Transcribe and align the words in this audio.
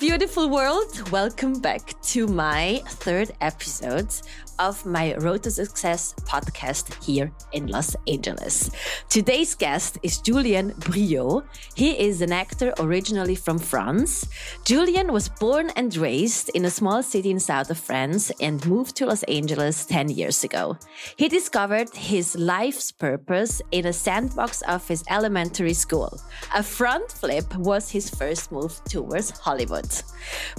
beautiful 0.00 0.50
world. 0.50 1.10
Welcome 1.10 1.60
back 1.60 2.00
to 2.02 2.26
my 2.26 2.82
third 2.86 3.32
episode 3.40 4.12
of 4.58 4.84
my 4.86 5.14
Road 5.16 5.42
to 5.44 5.50
Success 5.50 6.14
podcast 6.24 7.02
here 7.04 7.32
in 7.52 7.66
Los 7.66 7.96
Angeles. 8.06 8.70
Today's 9.08 9.54
guest 9.54 9.98
is 10.02 10.18
Julien 10.18 10.72
Briau. 10.72 11.44
He 11.74 11.98
is 11.98 12.22
an 12.22 12.32
actor 12.32 12.72
originally 12.78 13.34
from 13.34 13.58
France. 13.58 14.28
Julien 14.64 15.12
was 15.12 15.28
born 15.28 15.70
and 15.76 15.96
raised 15.96 16.50
in 16.50 16.64
a 16.64 16.70
small 16.70 17.02
city 17.02 17.30
in 17.30 17.40
south 17.40 17.70
of 17.70 17.78
France 17.78 18.32
and 18.40 18.64
moved 18.66 18.96
to 18.96 19.06
Los 19.06 19.22
Angeles 19.24 19.84
10 19.86 20.10
years 20.10 20.44
ago. 20.44 20.76
He 21.16 21.28
discovered 21.28 21.94
his 21.94 22.36
life's 22.36 22.92
purpose 22.92 23.62
in 23.70 23.86
a 23.86 23.92
sandbox 23.92 24.62
of 24.62 24.86
his 24.88 25.04
elementary 25.10 25.74
school. 25.74 26.20
A 26.54 26.62
front 26.62 27.10
flip 27.10 27.54
was 27.56 27.90
his 27.90 28.10
first 28.10 28.52
move 28.52 28.80
towards 28.84 29.30
Hollywood. 29.30 29.90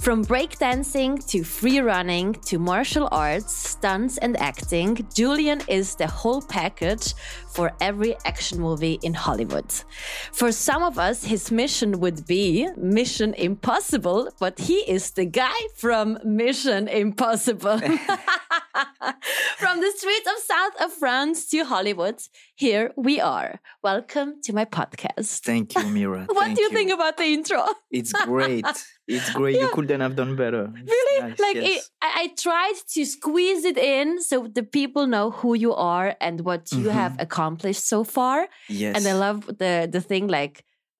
From 0.00 0.24
breakdancing 0.24 1.26
to 1.28 1.44
free 1.44 1.80
running 1.80 2.34
to 2.46 2.58
martial 2.58 3.08
arts, 3.12 3.52
stunts 3.88 4.18
and 4.18 4.36
acting, 4.38 4.90
Julien 5.14 5.62
is 5.66 5.94
the 5.94 6.06
whole 6.06 6.42
package 6.42 7.14
for 7.54 7.72
every 7.80 8.14
action 8.26 8.60
movie 8.60 8.98
in 9.02 9.14
Hollywood. 9.14 9.72
For 10.30 10.52
some 10.52 10.82
of 10.82 10.98
us, 10.98 11.24
his 11.24 11.50
mission 11.50 11.98
would 12.00 12.26
be 12.26 12.68
Mission 12.76 13.32
Impossible, 13.32 14.28
but 14.38 14.58
he 14.58 14.78
is 14.96 15.12
the 15.12 15.24
guy 15.24 15.58
from 15.74 16.18
Mission 16.22 16.86
Impossible. 16.86 17.78
from 19.62 19.80
the 19.80 19.92
streets 19.96 20.28
of 20.32 20.38
south 20.52 20.74
of 20.84 20.92
France 20.92 21.46
to 21.46 21.64
Hollywood, 21.64 22.18
here 22.56 22.92
we 22.94 23.22
are. 23.22 23.58
Welcome 23.82 24.42
to 24.44 24.52
my 24.52 24.66
podcast. 24.66 25.40
Thank 25.40 25.74
you, 25.74 25.86
Mira. 25.86 26.26
what 26.28 26.44
Thank 26.44 26.58
do 26.58 26.62
you, 26.64 26.70
think 26.70 26.90
about 26.90 27.16
the 27.16 27.24
intro? 27.24 27.64
It's 27.90 28.12
great. 28.12 28.66
It's 29.16 29.30
great. 29.30 29.54
Yeah. 29.56 29.62
You 29.62 29.68
couldn't 29.76 30.00
have 30.06 30.14
done 30.16 30.36
better. 30.36 30.64
It's 30.76 30.90
Really? 30.94 31.18
nice, 31.30 31.38
like 31.46 31.56
yes. 31.56 31.68
it, 31.76 31.82
I, 32.02 32.10
I 32.22 32.26
tried 32.46 32.74
to 32.94 33.04
squeeze 33.16 33.64
it 33.64 33.78
in 33.78 34.20
so 34.22 34.46
the 34.58 34.62
people 34.62 35.06
know 35.06 35.30
who 35.30 35.54
you 35.64 35.72
are 35.74 36.14
and 36.20 36.36
what 36.48 36.70
you 36.72 36.88
have 37.00 37.12
Mhm. 37.12 37.22
accomplished 37.26 37.84
so 37.88 38.04
far. 38.04 38.38
yes. 38.68 38.92
And 38.96 39.02
I 39.12 39.14
love 39.26 39.38
the 39.62 39.88
the 39.94 40.00
thing 40.10 40.24
like 40.38 40.56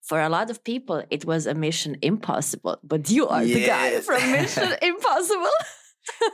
for 0.09 0.19
a 0.20 0.29
lot 0.36 0.48
of 0.51 0.56
people 0.64 0.98
it 1.11 1.23
was 1.25 1.47
a 1.47 1.55
mission 1.67 1.92
impossible, 2.11 2.77
but 2.83 3.03
you 3.11 3.29
are 3.29 3.45
the 3.45 3.64
guy 3.77 4.01
from 4.01 4.20
Mission 4.33 4.70
Impossible. 4.92 5.56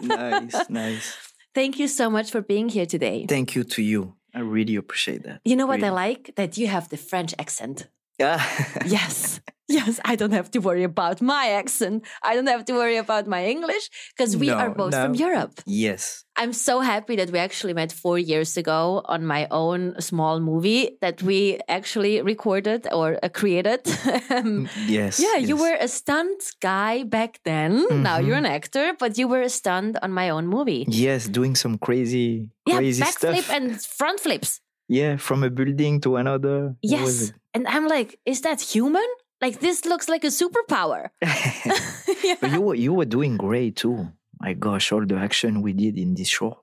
nice, 0.00 0.54
nice. 0.84 1.06
Thank 1.54 1.78
you 1.80 1.88
so 1.88 2.10
much 2.10 2.30
for 2.30 2.40
being 2.52 2.68
here 2.68 2.86
today. 2.86 3.26
Thank 3.28 3.54
you 3.56 3.64
to 3.74 3.82
you. 3.82 4.00
I 4.34 4.40
really 4.40 4.76
appreciate 4.76 5.22
that. 5.24 5.40
You 5.44 5.56
know 5.56 5.66
what 5.66 5.82
I 5.84 5.90
like? 5.90 6.32
That 6.36 6.56
you 6.58 6.66
have 6.66 6.88
the 6.88 6.96
French 6.96 7.32
accent. 7.38 7.88
Yeah. 8.18 8.38
Yes. 8.86 9.40
Yes, 9.68 9.98
I 10.04 10.14
don't 10.16 10.32
have 10.32 10.50
to 10.50 10.58
worry 10.60 10.84
about 10.84 11.22
my 11.22 11.48
accent. 11.48 12.04
I 12.22 12.34
don't 12.34 12.46
have 12.48 12.64
to 12.66 12.74
worry 12.74 12.98
about 12.98 13.26
my 13.26 13.46
English 13.46 13.88
because 14.12 14.36
we 14.36 14.50
are 14.50 14.68
No, 14.68 14.74
both 14.74 14.94
from. 14.94 15.14
Europe. 15.14 15.60
yes. 15.64 16.24
I'm 16.36 16.52
so 16.52 16.80
happy 16.80 17.14
that 17.16 17.30
we 17.30 17.38
actually 17.38 17.74
met 17.74 17.92
four 17.92 18.18
years 18.18 18.56
ago 18.56 19.02
on 19.06 19.24
my 19.24 19.46
own 19.52 19.94
small 20.00 20.40
movie 20.40 20.98
that 21.00 21.22
we 21.22 21.60
actually 21.68 22.20
recorded 22.22 22.86
or 22.92 23.18
uh, 23.22 23.28
created. 23.40 23.80
Um, 24.34 24.68
Yes. 24.86 25.20
yeah, 25.20 25.36
you 25.38 25.56
were 25.56 25.76
a 25.80 25.86
stunt 25.88 26.40
guy 26.60 27.04
back 27.04 27.38
then. 27.44 27.86
Now 28.02 28.18
you're 28.18 28.36
an 28.44 28.46
actor, 28.58 28.92
but 28.98 29.16
you 29.16 29.28
were 29.28 29.42
a 29.42 29.48
stunt 29.48 29.96
on 30.02 30.10
my 30.12 30.28
own 30.30 30.46
movie. 30.48 30.84
Yes, 30.88 31.28
doing 31.28 31.54
some 31.56 31.78
crazy, 31.78 32.48
Yeah, 32.66 32.76
crazy 32.78 33.02
backflip 33.02 33.42
stuff. 33.42 33.50
and 33.56 33.80
front 33.80 34.18
flips. 34.20 34.60
yeah, 34.88 35.16
from 35.16 35.42
a 35.44 35.50
building 35.50 36.00
to 36.02 36.16
another. 36.16 36.74
Yes. 36.82 37.32
And 37.54 37.66
I'm 37.68 37.86
like, 37.88 38.18
is 38.26 38.40
that 38.42 38.60
human? 38.60 39.06
Like, 39.44 39.60
this 39.60 39.84
looks 39.84 40.06
like 40.08 40.24
a 40.24 40.32
superpower. 40.40 41.02
yeah. 41.22 42.36
But 42.40 42.50
you 42.56 42.60
were 42.66 42.76
you 42.86 42.92
were 42.98 43.08
doing 43.16 43.34
great 43.46 43.74
too. 43.82 43.98
My 44.44 44.52
gosh, 44.66 44.86
all 44.92 45.04
the 45.12 45.16
action 45.28 45.52
we 45.66 45.72
did 45.84 45.94
in 46.04 46.10
this 46.18 46.28
short. 46.36 46.58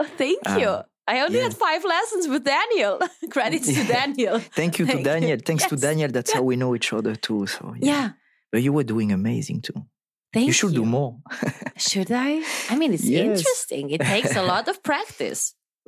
Oh, 0.00 0.08
thank 0.22 0.38
Uh, 0.50 0.58
you. 0.62 0.72
I 1.12 1.14
only 1.24 1.38
yeah. 1.38 1.44
had 1.48 1.54
five 1.66 1.82
lessons 1.94 2.24
with 2.32 2.42
Daniel. 2.56 2.94
Credits 3.36 3.68
to 3.76 3.82
Daniel. 3.98 4.36
Thank 4.60 4.72
you 4.78 4.84
to 4.86 4.92
Thank 4.92 5.06
you. 5.06 5.12
Daniel. 5.12 5.38
Thanks 5.48 5.64
to 5.70 5.76
Daniel. 5.88 6.10
That's 6.16 6.32
how 6.36 6.42
we 6.50 6.54
know 6.62 6.74
each 6.78 6.90
other 6.98 7.14
too. 7.26 7.46
So 7.54 7.62
Yeah. 7.90 8.06
But 8.52 8.60
you 8.64 8.72
were 8.76 8.86
doing 8.94 9.08
amazing 9.20 9.58
too. 9.66 9.78
Thank 10.34 10.46
you 10.48 10.52
should 10.58 10.74
do 10.74 10.84
more. 10.98 11.12
Should 11.90 12.10
I? 12.28 12.30
I 12.72 12.74
mean, 12.80 12.92
it's 12.96 13.04
Yes. 13.04 13.24
interesting. 13.38 13.84
It 13.96 14.00
takes 14.14 14.34
a 14.42 14.42
lot 14.52 14.64
of 14.72 14.76
practice, 14.90 15.40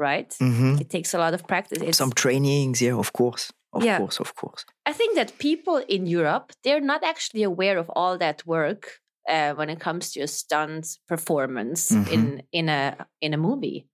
right? 0.06 0.30
Mhm. 0.40 0.80
It 0.82 0.88
takes 0.96 1.10
a 1.14 1.18
lot 1.24 1.32
of 1.34 1.40
practice. 1.52 1.80
It's, 1.88 1.98
Some 1.98 2.12
trainings, 2.24 2.76
yeah, 2.80 2.96
of 3.04 3.10
course. 3.12 3.44
Of 3.72 3.82
Yeah. 3.84 3.98
course, 3.98 4.20
of 4.20 4.34
course. 4.34 4.64
I 4.86 4.92
think 4.94 5.14
that 5.16 5.38
people 5.38 5.76
in 5.88 6.06
Europe, 6.06 6.52
they're 6.64 6.80
not 6.86 7.02
actually 7.04 7.42
aware 7.44 7.78
of 7.78 7.90
all 7.94 8.18
that 8.18 8.42
work 8.46 9.00
uh, 9.28 9.52
when 9.54 9.68
it 9.70 9.78
comes 9.80 10.10
to 10.12 10.20
a 10.22 10.26
stunt 10.26 10.98
performance 11.06 11.90
Mm-hmm. 11.94 12.12
in 12.14 12.42
in 12.52 12.68
a 12.68 13.06
in 13.20 13.34
a 13.34 13.36
movie. 13.36 13.86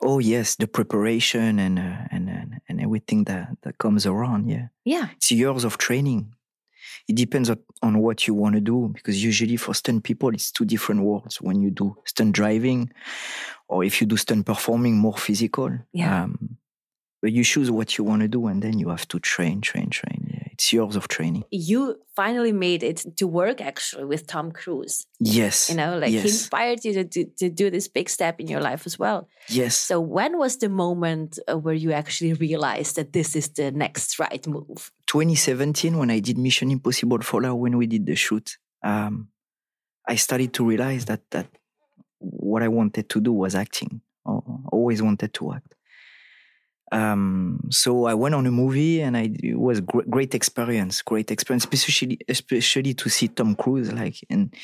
Oh 0.00 0.20
yes, 0.20 0.56
the 0.56 0.66
preparation 0.66 1.58
and 1.58 1.78
uh, 1.78 2.08
and 2.10 2.28
and 2.30 2.60
and 2.68 2.80
everything 2.80 3.24
that 3.24 3.48
that 3.62 3.76
comes 3.78 4.06
around. 4.06 4.48
Yeah, 4.50 4.68
Yeah. 4.84 5.08
it's 5.16 5.30
years 5.30 5.64
of 5.64 5.76
training. 5.76 6.32
It 7.08 7.16
depends 7.16 7.50
on, 7.82 7.98
what 8.02 8.26
you 8.26 8.34
want 8.34 8.54
to 8.54 8.60
do 8.60 8.88
because 8.94 9.22
usually 9.24 9.56
for 9.58 9.74
stunt 9.74 10.04
people, 10.04 10.30
it's 10.34 10.50
two 10.52 10.64
different 10.64 11.02
worlds. 11.02 11.40
When 11.40 11.60
you 11.62 11.70
do 11.70 11.94
stunt 12.06 12.32
driving, 12.34 12.90
or 13.68 13.84
if 13.84 14.00
you 14.00 14.06
do 14.06 14.16
stunt 14.16 14.46
performing, 14.46 14.96
more 14.96 15.16
physical. 15.18 15.70
Yeah. 15.92 16.24
Um, 16.24 16.56
but 17.24 17.32
you 17.32 17.42
choose 17.42 17.70
what 17.70 17.96
you 17.96 18.04
want 18.04 18.20
to 18.20 18.28
do, 18.28 18.48
and 18.48 18.60
then 18.62 18.78
you 18.78 18.90
have 18.90 19.08
to 19.08 19.18
train, 19.18 19.62
train, 19.62 19.88
train. 19.88 20.28
Yeah, 20.30 20.48
it's 20.52 20.70
years 20.74 20.94
of 20.94 21.08
training. 21.08 21.44
You 21.50 21.96
finally 22.14 22.52
made 22.52 22.82
it 22.82 23.16
to 23.16 23.26
work 23.26 23.62
actually 23.62 24.04
with 24.04 24.26
Tom 24.26 24.52
Cruise. 24.52 25.06
Yes. 25.20 25.70
You 25.70 25.76
know, 25.76 25.96
like 25.96 26.10
he 26.10 26.18
inspired 26.18 26.84
you 26.84 26.92
to, 26.92 27.04
to, 27.04 27.24
to 27.38 27.48
do 27.48 27.70
this 27.70 27.88
big 27.88 28.10
step 28.10 28.40
in 28.40 28.46
your 28.46 28.60
life 28.60 28.82
as 28.84 28.98
well. 28.98 29.26
Yes. 29.48 29.74
So 29.74 30.00
when 30.00 30.36
was 30.36 30.58
the 30.58 30.68
moment 30.68 31.38
uh, 31.50 31.56
where 31.56 31.72
you 31.72 31.92
actually 31.92 32.34
realized 32.34 32.96
that 32.96 33.14
this 33.14 33.34
is 33.34 33.48
the 33.48 33.70
next 33.70 34.18
right 34.18 34.46
move? 34.46 34.92
2017 35.06 35.96
when 35.96 36.10
I 36.10 36.18
did 36.18 36.36
Mission 36.36 36.70
Impossible 36.70 37.22
Fallout 37.22 37.58
when 37.58 37.78
we 37.78 37.86
did 37.86 38.04
the 38.04 38.16
shoot, 38.16 38.58
um, 38.82 39.28
I 40.06 40.16
started 40.16 40.52
to 40.52 40.66
realize 40.66 41.06
that 41.06 41.22
that 41.30 41.46
what 42.18 42.62
I 42.62 42.68
wanted 42.68 43.08
to 43.08 43.20
do 43.22 43.32
was 43.32 43.54
acting. 43.54 44.02
I 44.26 44.32
always 44.70 45.00
wanted 45.00 45.32
to 45.32 45.54
act. 45.54 45.73
Um, 46.94 47.58
so 47.70 48.06
I 48.06 48.14
went 48.14 48.34
on 48.34 48.46
a 48.46 48.50
movie 48.52 49.00
and 49.02 49.16
I, 49.16 49.30
it 49.42 49.58
was 49.58 49.80
gr- 49.80 50.08
great 50.08 50.34
experience, 50.34 51.02
great 51.02 51.30
experience, 51.30 51.64
especially 51.72 52.18
especially 52.28 52.94
to 52.94 53.08
see 53.08 53.28
Tom 53.28 53.54
Cruise. 53.56 53.92
Like, 53.92 54.16
and 54.30 54.54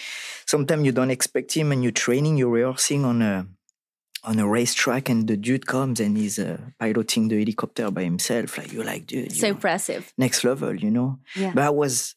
sometimes 0.46 0.84
you 0.86 0.92
don't 0.92 1.10
expect 1.10 1.52
him, 1.54 1.72
and 1.72 1.82
you're 1.82 1.92
training, 2.06 2.36
you're 2.38 2.48
rehearsing 2.60 3.04
on 3.04 3.20
a 3.22 3.46
on 4.22 4.38
a 4.38 4.46
racetrack, 4.46 5.08
and 5.08 5.26
the 5.26 5.36
dude 5.36 5.66
comes 5.66 5.98
and 5.98 6.16
he's 6.16 6.38
uh, 6.38 6.58
piloting 6.78 7.28
the 7.28 7.38
helicopter 7.38 7.91
by 7.91 8.04
himself. 8.04 8.58
Like 8.58 8.72
you're 8.72 8.84
like, 8.84 9.06
dude, 9.06 9.32
So 9.32 9.47
you're 9.47 9.54
impressive. 9.56 10.12
next 10.18 10.44
level, 10.44 10.74
you 10.74 10.91
know. 10.91 11.18
Yeah. 11.34 11.52
But 11.54 11.64
I 11.64 11.70
was 11.70 12.14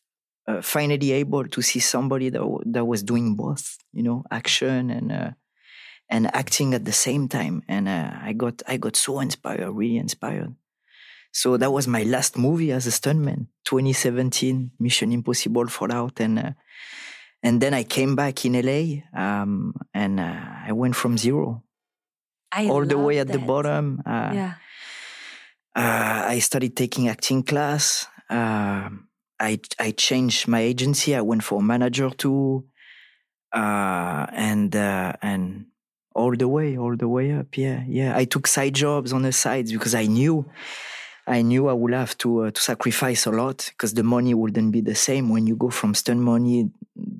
uh, 0.48 0.62
finally 0.62 1.12
able 1.14 1.48
to 1.48 1.62
see 1.62 1.80
somebody 1.80 2.30
that 2.30 2.40
w- 2.40 2.64
that 2.66 2.86
was 2.86 3.02
doing 3.04 3.36
both, 3.36 3.78
you 3.94 4.04
know, 4.04 4.26
action 4.30 4.90
and 4.92 5.12
uh, 5.12 5.32
and 6.10 6.28
acting 6.36 6.74
at 6.74 6.86
the 6.86 6.92
same 6.92 7.28
time, 7.28 7.64
and 7.68 7.88
uh, 7.88 8.12
I 8.22 8.34
got 8.34 8.62
I 8.68 8.78
got 8.78 8.96
so 8.96 9.20
inspired, 9.20 9.70
really 9.72 9.98
inspired. 9.98 10.56
So 11.32 11.58
that 11.58 11.72
was 11.72 11.88
my 11.88 12.04
last 12.04 12.38
movie 12.38 12.72
as 12.72 12.86
a 12.86 12.92
stuntman, 12.92 13.48
2017, 13.66 14.72
Mission 14.80 15.12
Impossible 15.12 15.68
Fallout, 15.68 16.20
and 16.20 16.38
uh, 16.40 16.52
and 17.42 17.60
then 17.62 17.74
I 17.74 17.84
came 17.84 18.16
back 18.16 18.46
in 18.46 18.54
LA, 18.54 19.02
um, 19.20 19.74
and 19.94 20.20
uh, 20.20 20.46
I 20.68 20.72
went 20.74 20.96
from 20.96 21.18
zero 21.18 21.64
I 22.52 22.70
all 22.70 22.86
the 22.86 22.98
way 22.98 23.18
at 23.20 23.28
the 23.28 23.40
bottom. 23.40 24.02
Uh, 24.06 24.32
Yeah. 24.34 24.54
uh, 25.76 26.26
I 26.30 26.40
started 26.40 26.76
taking 26.76 27.08
acting 27.10 27.44
class. 27.44 28.08
Uh, 28.30 28.90
I 29.40 29.60
I 29.80 29.92
changed 29.92 30.48
my 30.48 30.62
agency. 30.62 31.16
I 31.16 31.22
went 31.22 31.44
for 31.44 31.62
manager 31.62 32.10
too, 32.12 32.66
uh, 33.52 34.26
and 34.32 34.76
uh, 34.76 35.14
and 35.22 35.66
all 36.16 36.36
the 36.36 36.48
way, 36.48 36.78
all 36.78 36.96
the 36.96 37.08
way 37.08 37.32
up. 37.32 37.58
Yeah, 37.58 37.84
yeah. 37.88 38.16
I 38.16 38.26
took 38.26 38.48
side 38.48 38.76
jobs 38.76 39.14
on 39.14 39.24
the 39.24 39.32
sides 39.32 39.72
because 39.72 39.96
I 39.96 40.06
knew, 40.06 40.46
I 41.26 41.42
knew 41.42 41.68
I 41.68 41.74
would 41.74 41.94
have 41.94 42.18
to 42.20 42.44
uh, 42.44 42.52
to 42.52 42.62
sacrifice 42.62 43.26
a 43.26 43.32
lot 43.32 43.70
because 43.70 43.94
the 43.94 44.04
money 44.04 44.34
wouldn't 44.34 44.72
be 44.72 44.82
the 44.82 44.96
same 44.96 45.30
when 45.30 45.48
you 45.48 45.56
go 45.56 45.70
from 45.70 45.94
stunt 45.96 46.20
money 46.20 46.72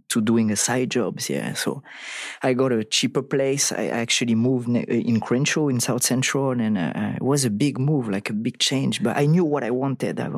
to 0.10 0.22
doing 0.22 0.52
a 0.52 0.56
side 0.56 0.92
jobs. 0.92 1.30
Yeah, 1.30 1.54
so 1.54 1.82
I 2.42 2.54
got 2.54 2.72
a 2.72 2.84
cheaper 2.84 3.24
place. 3.24 3.72
I 3.72 3.88
actually 3.88 4.36
moved 4.36 4.68
ne- 4.68 4.84
in 4.84 5.20
Crenshaw 5.20 5.70
in 5.70 5.80
South 5.80 6.04
Central, 6.04 6.52
and 6.52 6.78
uh, 6.78 7.14
it 7.16 7.24
was 7.24 7.46
a 7.46 7.50
big 7.50 7.80
move, 7.80 8.10
like 8.10 8.30
a 8.30 8.34
big 8.34 8.60
change. 8.60 9.02
But 9.02 9.18
I 9.18 9.26
knew 9.26 9.46
what 9.46 9.64
I 9.64 9.72
wanted. 9.72 10.20
I, 10.20 10.30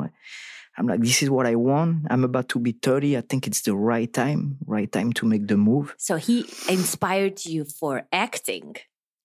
I'm 0.77 0.87
like, 0.87 0.99
this 1.01 1.23
is 1.23 1.29
what 1.29 1.45
I 1.45 1.55
want. 1.55 2.05
I'm 2.09 2.23
about 2.23 2.49
to 2.49 2.59
be 2.59 2.73
30. 2.73 3.17
I 3.17 3.21
think 3.21 3.47
it's 3.47 3.61
the 3.61 3.75
right 3.75 4.11
time, 4.11 4.57
right 4.65 4.91
time 4.91 5.13
to 5.13 5.25
make 5.25 5.47
the 5.47 5.55
move. 5.57 5.95
So 5.97 6.17
he 6.17 6.45
inspired 6.69 7.45
you 7.45 7.63
for 7.65 8.07
acting. 8.11 8.75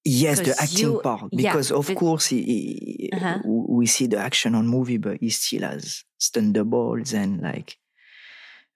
Yes, 0.05 0.41
the 0.41 0.55
acting 0.61 0.93
you- 0.93 1.01
part, 1.03 1.29
yeah, 1.33 1.53
because 1.53 1.71
of 1.73 1.87
but- 1.89 1.97
course 1.97 2.27
he, 2.29 2.43
he- 2.43 3.11
Uh-huh. 3.13 3.39
we 3.45 3.87
see 3.87 4.07
the 4.07 4.19
action 4.19 4.55
on 4.55 4.67
movie, 4.67 4.97
but 4.99 5.19
he 5.21 5.31
still 5.31 5.63
has 5.63 6.05
doubles 6.53 7.13
and 7.15 7.41
like 7.43 7.77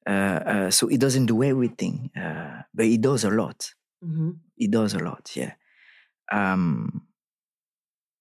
Uh, 0.06 0.40
uh, 0.54 0.70
so 0.70 0.86
he 0.86 0.98
doesn't 0.98 1.26
do 1.26 1.42
everything, 1.42 2.10
uh, 2.14 2.60
but 2.74 2.84
he 2.84 2.98
does 2.98 3.24
a 3.24 3.30
lot. 3.30 3.72
hmm 4.02 4.32
He 4.56 4.66
does 4.68 4.92
a 4.94 4.98
lot, 4.98 5.30
yeah. 5.34 5.52
Um, 6.30 7.06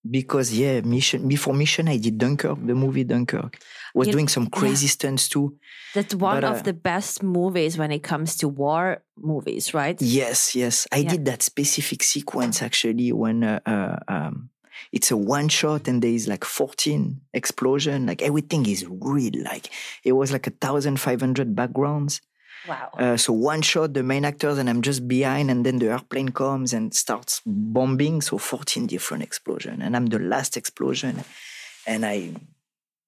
because 0.10 0.54
yeah, 0.54 0.82
mission 0.82 1.28
before 1.28 1.54
mission, 1.54 1.88
I 1.88 1.98
did 1.98 2.18
Dunkirk, 2.18 2.60
the 2.66 2.76
movie 2.76 3.04
Dunkirk. 3.04 3.58
Was 3.96 4.08
You- 4.08 4.14
doing 4.14 4.28
some 4.28 4.48
crazy 4.48 4.88
stunts 4.88 5.30
too. 5.30 5.58
That's 5.94 6.14
one 6.16 6.42
But, 6.42 6.44
uh, 6.44 6.54
of 6.54 6.64
the 6.64 6.74
best 6.74 7.22
movies 7.24 7.78
when 7.78 7.92
it 7.92 8.04
comes 8.04 8.36
to 8.38 8.48
war 8.50 9.04
movies, 9.18 9.74
right? 9.74 10.00
Yes, 10.02 10.56
yes. 10.56 10.88
I 10.92 10.98
Yeah. 11.00 11.10
did 11.12 11.26
that 11.26 11.42
specific 11.44 12.04
sequence 12.04 12.62
actually 12.62 13.12
when 13.12 13.44
uh, 13.44 13.60
uh, 13.66 13.98
um, 14.08 14.50
it's 14.92 15.12
a 15.12 15.18
one 15.18 15.50
shot 15.50 15.88
and 15.88 16.02
there 16.02 16.12
is 16.12 16.28
like 16.28 16.44
14 16.44 17.22
explosion. 17.34 18.06
Like 18.08 18.22
everything 18.22 18.66
is 18.66 18.86
real. 18.90 19.34
Like 19.44 19.70
it 20.04 20.14
was 20.14 20.32
like 20.32 20.48
a 20.48 20.52
thousand 20.52 21.00
five 21.00 21.22
hundred 21.22 21.56
backgrounds. 21.56 22.22
Wow. 22.68 22.90
Uh, 22.98 23.18
so 23.18 23.34
one 23.34 23.62
shot, 23.62 23.94
the 23.94 24.04
main 24.04 24.24
actors, 24.26 24.58
and 24.58 24.70
I'm 24.70 24.82
just 24.82 25.08
behind, 25.08 25.52
and 25.52 25.66
then 25.66 25.80
the 25.80 25.90
airplane 25.92 26.30
comes 26.30 26.74
and 26.74 26.94
starts 26.94 27.42
bombing. 27.46 28.22
So 28.22 28.38
14 28.38 28.88
different 28.88 29.24
explosion, 29.24 29.82
and 29.82 29.96
I'm 29.96 30.06
the 30.08 30.20
last 30.20 30.56
explosion, 30.58 31.24
and 31.86 32.06
I 32.06 32.34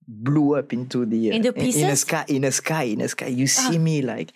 blew 0.07 0.55
up 0.55 0.73
into 0.73 1.05
the 1.05 1.31
uh, 1.31 1.35
Into 1.35 1.53
in- 1.53 1.75
in 1.83 1.89
a 1.89 1.95
sky, 1.95 2.25
in 2.27 2.43
a 2.43 2.51
sky, 2.51 2.83
in 2.83 3.01
a 3.01 3.07
sky. 3.07 3.27
You 3.27 3.47
see 3.47 3.77
Ah. 3.77 3.79
me 3.79 4.01
like 4.01 4.31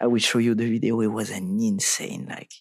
I 0.00 0.06
will 0.06 0.18
show 0.18 0.38
you 0.38 0.54
the 0.54 0.68
video. 0.68 1.00
It 1.00 1.06
was 1.12 1.30
an 1.30 1.58
insane, 1.62 2.26
like 2.28 2.52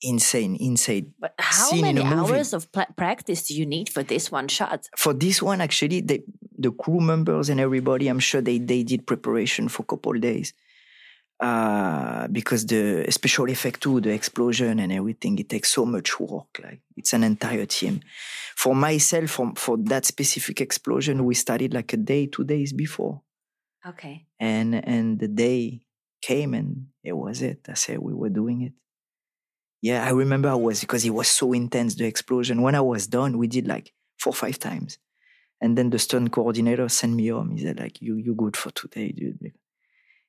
insane, 0.00 0.56
insane. 0.60 1.12
but 1.18 1.34
how 1.38 1.70
in 1.74 1.80
many 1.82 2.02
hours 2.02 2.52
of 2.52 2.68
practice 2.96 3.48
do 3.48 3.54
you 3.54 3.66
need 3.66 3.88
for 3.88 4.02
this 4.02 4.30
one 4.30 4.48
shot? 4.48 4.88
For 4.96 5.12
this 5.12 5.42
one, 5.42 5.60
actually, 5.60 6.00
they, 6.00 6.22
the 6.56 6.70
crew 6.72 7.00
members 7.00 7.48
and 7.48 7.60
everybody, 7.60 8.08
I'm 8.08 8.20
sure 8.20 8.40
they 8.40 8.58
they 8.58 8.82
did 8.82 9.06
preparation 9.06 9.68
for 9.68 9.82
a 9.82 9.86
couple 9.86 10.12
days. 10.14 10.52
Uh, 11.40 12.26
because 12.28 12.66
the 12.66 13.06
special 13.10 13.48
effect 13.48 13.80
too, 13.80 14.00
the 14.00 14.10
explosion 14.10 14.80
and 14.80 14.92
everything, 14.92 15.38
it 15.38 15.48
takes 15.48 15.70
so 15.72 15.86
much 15.86 16.18
work. 16.18 16.60
Like 16.62 16.80
it's 16.96 17.12
an 17.12 17.22
entire 17.22 17.64
team. 17.66 18.00
For 18.56 18.74
myself, 18.74 19.30
for, 19.30 19.52
for 19.54 19.76
that 19.76 20.04
specific 20.04 20.60
explosion, 20.60 21.24
we 21.24 21.34
started 21.34 21.72
like 21.74 21.92
a 21.92 21.96
day, 21.96 22.26
two 22.26 22.42
days 22.44 22.72
before. 22.72 23.22
Okay. 23.86 24.26
and 24.40 24.74
and 24.74 25.18
the 25.18 25.28
day 25.28 25.82
came 26.20 26.52
and 26.52 26.88
it 27.04 27.12
was 27.12 27.42
it 27.42 27.60
i 27.68 27.74
said 27.74 27.98
we 28.00 28.12
were 28.12 28.28
doing 28.28 28.62
it 28.62 28.72
yeah 29.80 30.04
i 30.04 30.10
remember 30.10 30.48
i 30.48 30.54
was 30.54 30.80
because 30.80 31.04
it 31.04 31.14
was 31.14 31.28
so 31.28 31.52
intense 31.52 31.94
the 31.94 32.04
explosion 32.04 32.60
when 32.62 32.74
i 32.74 32.80
was 32.80 33.06
done 33.06 33.38
we 33.38 33.46
did 33.46 33.68
like 33.68 33.92
four 34.18 34.32
or 34.32 34.34
five 34.34 34.58
times 34.58 34.98
and 35.60 35.78
then 35.78 35.90
the 35.90 35.98
stunt 35.98 36.32
coordinator 36.32 36.88
sent 36.88 37.14
me 37.14 37.28
home 37.28 37.50
he 37.52 37.62
said 37.62 37.78
like 37.78 38.02
you 38.02 38.16
you 38.16 38.34
good 38.34 38.56
for 38.56 38.70
today 38.72 39.12
dude 39.12 39.52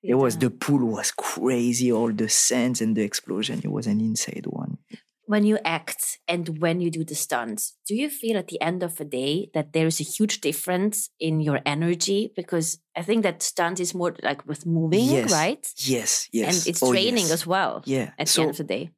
it 0.03 0.15
was 0.15 0.37
the 0.37 0.49
pool 0.49 0.85
was 0.85 1.11
crazy 1.11 1.91
all 1.91 2.11
the 2.11 2.29
scenes 2.29 2.81
and 2.81 2.95
the 2.95 3.01
explosion 3.03 3.59
it 3.63 3.71
was 3.71 3.87
an 3.87 3.99
insane 3.99 4.43
one 4.47 4.77
when 5.25 5.43
you 5.45 5.59
act 5.63 6.17
and 6.27 6.57
when 6.59 6.81
you 6.81 6.89
do 6.89 7.03
the 7.03 7.13
stunts, 7.13 7.77
do 7.87 7.93
you 7.93 8.09
feel 8.09 8.35
at 8.35 8.47
the 8.47 8.59
end 8.59 8.81
of 8.81 8.95
the 8.95 9.05
day 9.05 9.51
that 9.53 9.73
there 9.73 9.85
is 9.85 9.99
a 9.99 10.03
huge 10.03 10.41
difference 10.41 11.11
in 11.19 11.39
your 11.39 11.59
energy? 11.67 12.33
Because 12.35 12.79
I 12.95 13.03
think 13.03 13.21
that 13.21 13.43
stunt 13.43 13.79
is 13.79 13.93
more 13.93 14.15
like 14.23 14.43
with 14.47 14.65
moving, 14.65 15.05
Yes. 15.05 15.31
right? 15.31 15.63
yes 15.77 16.27
yes 16.33 16.47
And 16.65 16.67
it's 16.67 16.81
Oh, 16.81 16.91
training 16.91 17.25
yes. 17.25 17.31
as 17.31 17.45
well 17.45 17.83
yeah 17.85 18.13
at 18.17 18.25
the 18.27 18.41
end 18.41 18.49
of 18.49 18.57
the 18.57 18.63
day. 18.63 18.89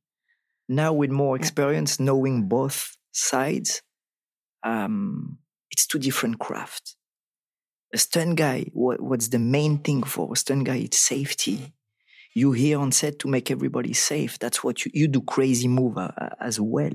now 0.69 0.94
with 0.94 1.12
more 1.12 1.36
Yeah. 1.36 1.42
experience 1.42 2.00
knowing 2.00 2.48
both 2.48 2.95
sides 3.12 3.81
um 4.63 5.38
it's 5.69 5.86
two 5.86 6.00
different 6.00 6.39
crafts 6.39 6.95
a 7.93 7.97
stunt 7.97 8.35
guy 8.38 8.65
what, 8.73 9.01
what's 9.01 9.29
the 9.29 9.39
main 9.39 9.79
thing 9.79 10.03
for 10.03 10.31
a 10.31 10.35
stunt 10.35 10.65
guy? 10.65 10.77
It's 10.77 10.97
safety. 10.99 11.73
You 12.33 12.53
here 12.53 12.79
on 12.79 12.91
set 12.93 13.19
to 13.19 13.27
make 13.27 13.51
everybody 13.51 13.93
safe. 13.93 14.39
That's 14.39 14.63
what 14.63 14.85
you 14.85 14.91
you 14.93 15.07
do 15.07 15.21
crazy 15.21 15.67
move 15.67 15.97
uh, 15.97 16.11
uh, 16.17 16.29
as 16.39 16.59
well. 16.61 16.91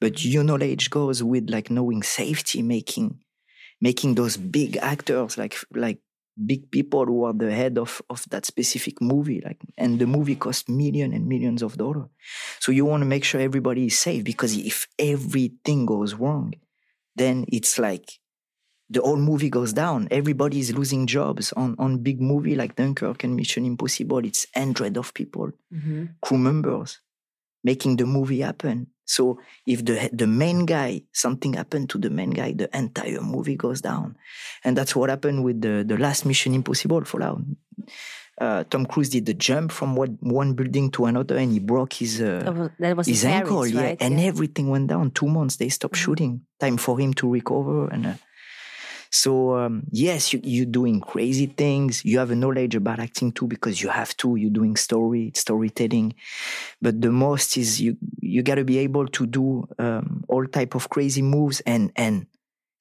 But 0.00 0.24
your 0.24 0.44
knowledge 0.44 0.90
goes 0.90 1.22
with 1.22 1.50
like 1.50 1.70
knowing 1.70 2.02
safety 2.02 2.62
making 2.62 3.20
making 3.80 4.14
those 4.14 4.36
big 4.36 4.76
actors 4.78 5.38
like 5.38 5.56
like 5.74 5.98
big 6.46 6.70
people 6.70 7.04
who 7.04 7.24
are 7.24 7.34
the 7.34 7.52
head 7.52 7.78
of 7.78 8.00
of 8.08 8.24
that 8.30 8.46
specific 8.46 9.00
movie 9.02 9.42
like 9.44 9.60
and 9.76 9.98
the 9.98 10.06
movie 10.06 10.36
cost 10.36 10.68
million 10.68 11.12
and 11.12 11.26
millions 11.28 11.62
of 11.62 11.76
dollars. 11.76 12.08
So 12.60 12.72
you 12.72 12.84
want 12.86 13.02
to 13.02 13.06
make 13.06 13.24
sure 13.24 13.40
everybody 13.40 13.86
is 13.86 13.98
safe 13.98 14.24
because 14.24 14.56
if 14.56 14.88
everything 14.98 15.86
goes 15.86 16.14
wrong 16.14 16.54
then 17.16 17.44
it's 17.52 17.78
like 17.78 18.20
the 18.92 19.00
whole 19.00 19.16
movie 19.30 19.50
goes 19.50 19.72
down. 19.72 20.08
Everybody 20.10 20.58
is 20.58 20.72
losing 20.74 21.06
jobs 21.06 21.52
on, 21.52 21.74
on 21.78 21.98
big 22.08 22.20
movie 22.20 22.54
like 22.54 22.76
Dunkirk 22.76 23.24
and 23.24 23.34
Mission 23.36 23.64
Impossible. 23.64 24.24
It's 24.24 24.46
hundred 24.54 24.96
of 24.96 25.12
people, 25.14 25.48
Mhm. 25.74 26.08
crew 26.24 26.38
members, 26.38 27.00
making 27.64 27.96
the 27.96 28.06
movie 28.06 28.40
happen. 28.42 28.86
So 29.04 29.38
if 29.66 29.78
the 29.84 30.08
the 30.12 30.26
main 30.26 30.60
guy, 30.66 31.02
something 31.12 31.52
happened 31.54 31.88
to 31.90 31.98
the 31.98 32.10
main 32.10 32.30
guy, 32.30 32.52
the 32.52 32.68
entire 32.76 33.20
movie 33.34 33.56
goes 33.56 33.80
down. 33.80 34.16
And 34.64 34.76
that's 34.76 34.94
what 34.96 35.10
happened 35.10 35.42
with 35.44 35.60
the, 35.60 35.84
the 35.86 35.96
last 35.98 36.24
Mission 36.24 36.54
Impossible 36.54 37.04
Fallout. 37.04 37.42
Uh, 38.40 38.64
Tom 38.70 38.86
Cruise 38.86 39.10
did 39.10 39.26
the 39.26 39.34
jump 39.34 39.70
from 39.70 39.94
one, 39.94 40.16
one 40.20 40.54
building 40.54 40.90
to 40.92 41.04
another 41.04 41.36
and 41.36 41.52
he 41.52 41.58
broke 41.60 41.92
his 41.92 42.20
uh, 42.20 42.40
That 42.44 42.54
was, 42.56 42.70
that 42.78 42.96
was 42.96 43.06
his 43.06 43.24
ankle, 43.24 43.58
Paris, 43.62 43.72
yeah, 43.72 43.82
right? 43.82 43.98
and 44.02 44.18
Yeah. 44.18 44.26
everything 44.26 44.68
went 44.70 44.88
down. 44.88 45.10
Two 45.10 45.28
months, 45.28 45.56
they 45.56 45.68
stopped 45.68 45.94
Mhm. 45.96 46.04
shooting. 46.04 46.40
Time 46.58 46.76
for 46.78 46.98
him 46.98 47.12
to 47.14 47.30
recover, 47.30 47.88
and 47.92 48.06
uh, 48.06 48.14
so 49.12 49.56
um, 49.56 49.82
yes, 49.90 50.32
you, 50.32 50.40
you're 50.42 50.64
doing 50.64 51.00
crazy 51.00 51.44
things. 51.46 52.02
You 52.02 52.18
have 52.18 52.30
a 52.30 52.34
knowledge 52.34 52.74
about 52.74 52.98
acting 52.98 53.30
too 53.30 53.46
because 53.46 53.82
you 53.82 53.90
have 53.90 54.16
to. 54.16 54.36
You're 54.36 54.50
doing 54.50 54.74
story, 54.76 55.32
storytelling, 55.34 56.14
but 56.80 57.00
the 57.00 57.12
most 57.12 57.58
is 57.58 57.80
you. 57.80 57.98
You 58.20 58.42
got 58.42 58.54
to 58.54 58.64
be 58.64 58.78
able 58.78 59.06
to 59.08 59.26
do 59.26 59.68
um, 59.78 60.24
all 60.28 60.46
type 60.46 60.74
of 60.74 60.88
crazy 60.88 61.20
moves 61.20 61.60
and 61.60 61.92
and 61.94 62.26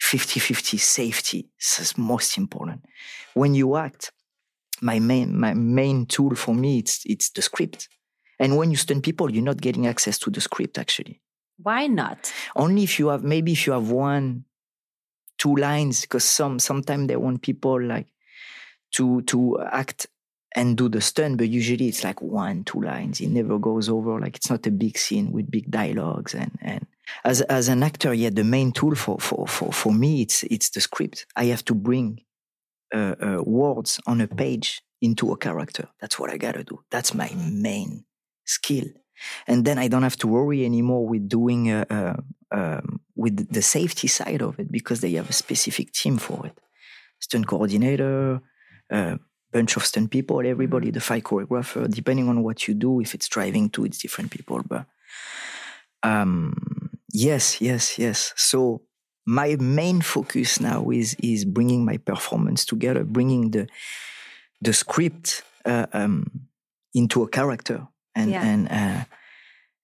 50-50 0.02 0.80
safety. 0.80 1.50
This 1.60 1.80
is 1.80 1.98
most 1.98 2.38
important 2.38 2.86
when 3.34 3.54
you 3.54 3.76
act. 3.76 4.14
My 4.82 5.00
main 5.00 5.38
my 5.38 5.54
main 5.54 6.06
tool 6.06 6.36
for 6.36 6.56
me 6.56 6.80
it's 6.80 7.02
it's 7.06 7.30
the 7.30 7.42
script. 7.42 7.90
And 8.40 8.58
when 8.58 8.72
you 8.72 8.78
stun 8.78 9.02
people, 9.02 9.30
you're 9.30 9.44
not 9.44 9.62
getting 9.62 9.86
access 9.86 10.18
to 10.20 10.32
the 10.32 10.40
script 10.40 10.78
actually. 10.78 11.22
Why 11.58 11.88
not? 11.88 12.32
Only 12.56 12.84
if 12.84 13.00
you 13.00 13.10
have 13.10 13.24
maybe 13.24 13.52
if 13.52 13.68
you 13.68 13.74
have 13.74 13.92
one, 13.92 14.46
two 15.42 15.56
lines, 15.56 16.02
because 16.02 16.24
some 16.24 16.60
sometimes 16.60 17.08
they 17.08 17.16
want 17.16 17.42
people 17.42 17.82
like 17.82 18.08
to 18.92 19.22
to 19.24 19.60
act 19.72 20.08
and 20.54 20.78
do 20.78 20.88
the 20.90 21.02
stunt, 21.02 21.38
but 21.38 21.50
usually 21.50 21.88
it's 21.88 22.04
like 22.04 22.22
one, 22.22 22.64
two 22.64 22.82
lines. 22.82 23.22
It 23.22 23.30
never 23.30 23.58
goes 23.58 23.90
over. 23.90 24.20
Like 24.20 24.36
it's 24.36 24.50
not 24.50 24.68
a 24.68 24.72
big 24.72 24.98
scene 24.98 25.32
with 25.32 25.50
big 25.50 25.72
dialogues 25.72 26.36
and 26.36 26.52
and 26.62 26.86
as 27.24 27.42
as 27.42 27.70
an 27.70 27.82
actor, 27.82 28.14
yeah, 28.14 28.30
the 28.30 28.44
main 28.44 28.72
tool 28.72 28.96
for 28.96 29.18
for 29.20 29.48
for, 29.48 29.74
for 29.74 29.94
me 29.94 30.22
it's 30.22 30.44
it's 30.44 30.70
the 30.70 30.82
script. 30.82 31.26
I 31.36 31.46
have 31.46 31.66
to 31.66 31.74
bring 31.74 32.22
uh, 32.94 33.16
uh, 33.20 33.42
words 33.44 34.00
on 34.06 34.22
a 34.22 34.28
page 34.28 34.82
into 35.02 35.32
a 35.32 35.38
character. 35.38 35.88
That's 36.00 36.20
what 36.20 36.30
I 36.30 36.38
gotta 36.38 36.64
do. 36.64 36.84
That's 36.92 37.14
my 37.16 37.32
main 37.36 38.06
skill. 38.46 38.86
And 39.48 39.66
then 39.66 39.78
I 39.80 39.88
don't 39.88 40.04
have 40.04 40.18
to 40.18 40.28
worry 40.28 40.66
anymore 40.66 41.08
with 41.08 41.28
doing 41.28 41.72
uh, 41.72 41.86
uh, 41.90 42.18
um, 42.52 43.00
with 43.16 43.52
the 43.54 43.62
safety 43.62 44.08
side 44.08 44.42
of 44.42 44.60
it 44.60 44.72
because 44.72 45.02
they 45.02 45.12
have 45.14 45.30
a 45.30 45.34
specific 45.34 45.92
team 45.92 46.18
for 46.18 46.46
it. 46.48 46.58
Stunt 47.20 47.48
coordinator, 47.48 48.42
a 48.90 49.20
bunch 49.52 49.78
of 49.78 49.86
stunt 49.86 50.10
people, 50.12 50.46
everybody, 50.46 50.92
the 50.92 51.00
fight 51.00 51.24
choreographer. 51.24 51.90
Depending 51.90 52.28
on 52.30 52.44
what 52.44 52.68
you 52.68 52.74
do, 52.74 53.00
if 53.00 53.14
it's 53.14 53.28
driving 53.30 53.70
too, 53.70 53.86
it's 53.86 54.00
different 54.00 54.32
people. 54.32 54.62
But 54.68 54.86
um, 56.04 56.90
yes, 57.14 57.62
yes, 57.62 57.98
yes. 58.00 58.34
So 58.36 58.82
my 59.26 59.56
main 59.60 60.02
focus 60.02 60.60
now 60.60 60.90
is 60.90 61.16
is 61.22 61.46
bringing 61.46 61.86
my 61.86 61.98
performance 61.98 62.66
together, 62.66 63.04
bringing 63.04 63.52
the 63.52 63.68
the 64.62 64.74
script 64.74 65.44
uh, 65.66 65.86
um, 65.94 66.26
into 66.94 67.24
a 67.24 67.28
character, 67.28 67.88
and 68.16 68.32
Yeah. 68.32 68.44
and 68.44 68.68
uh, 68.70 69.06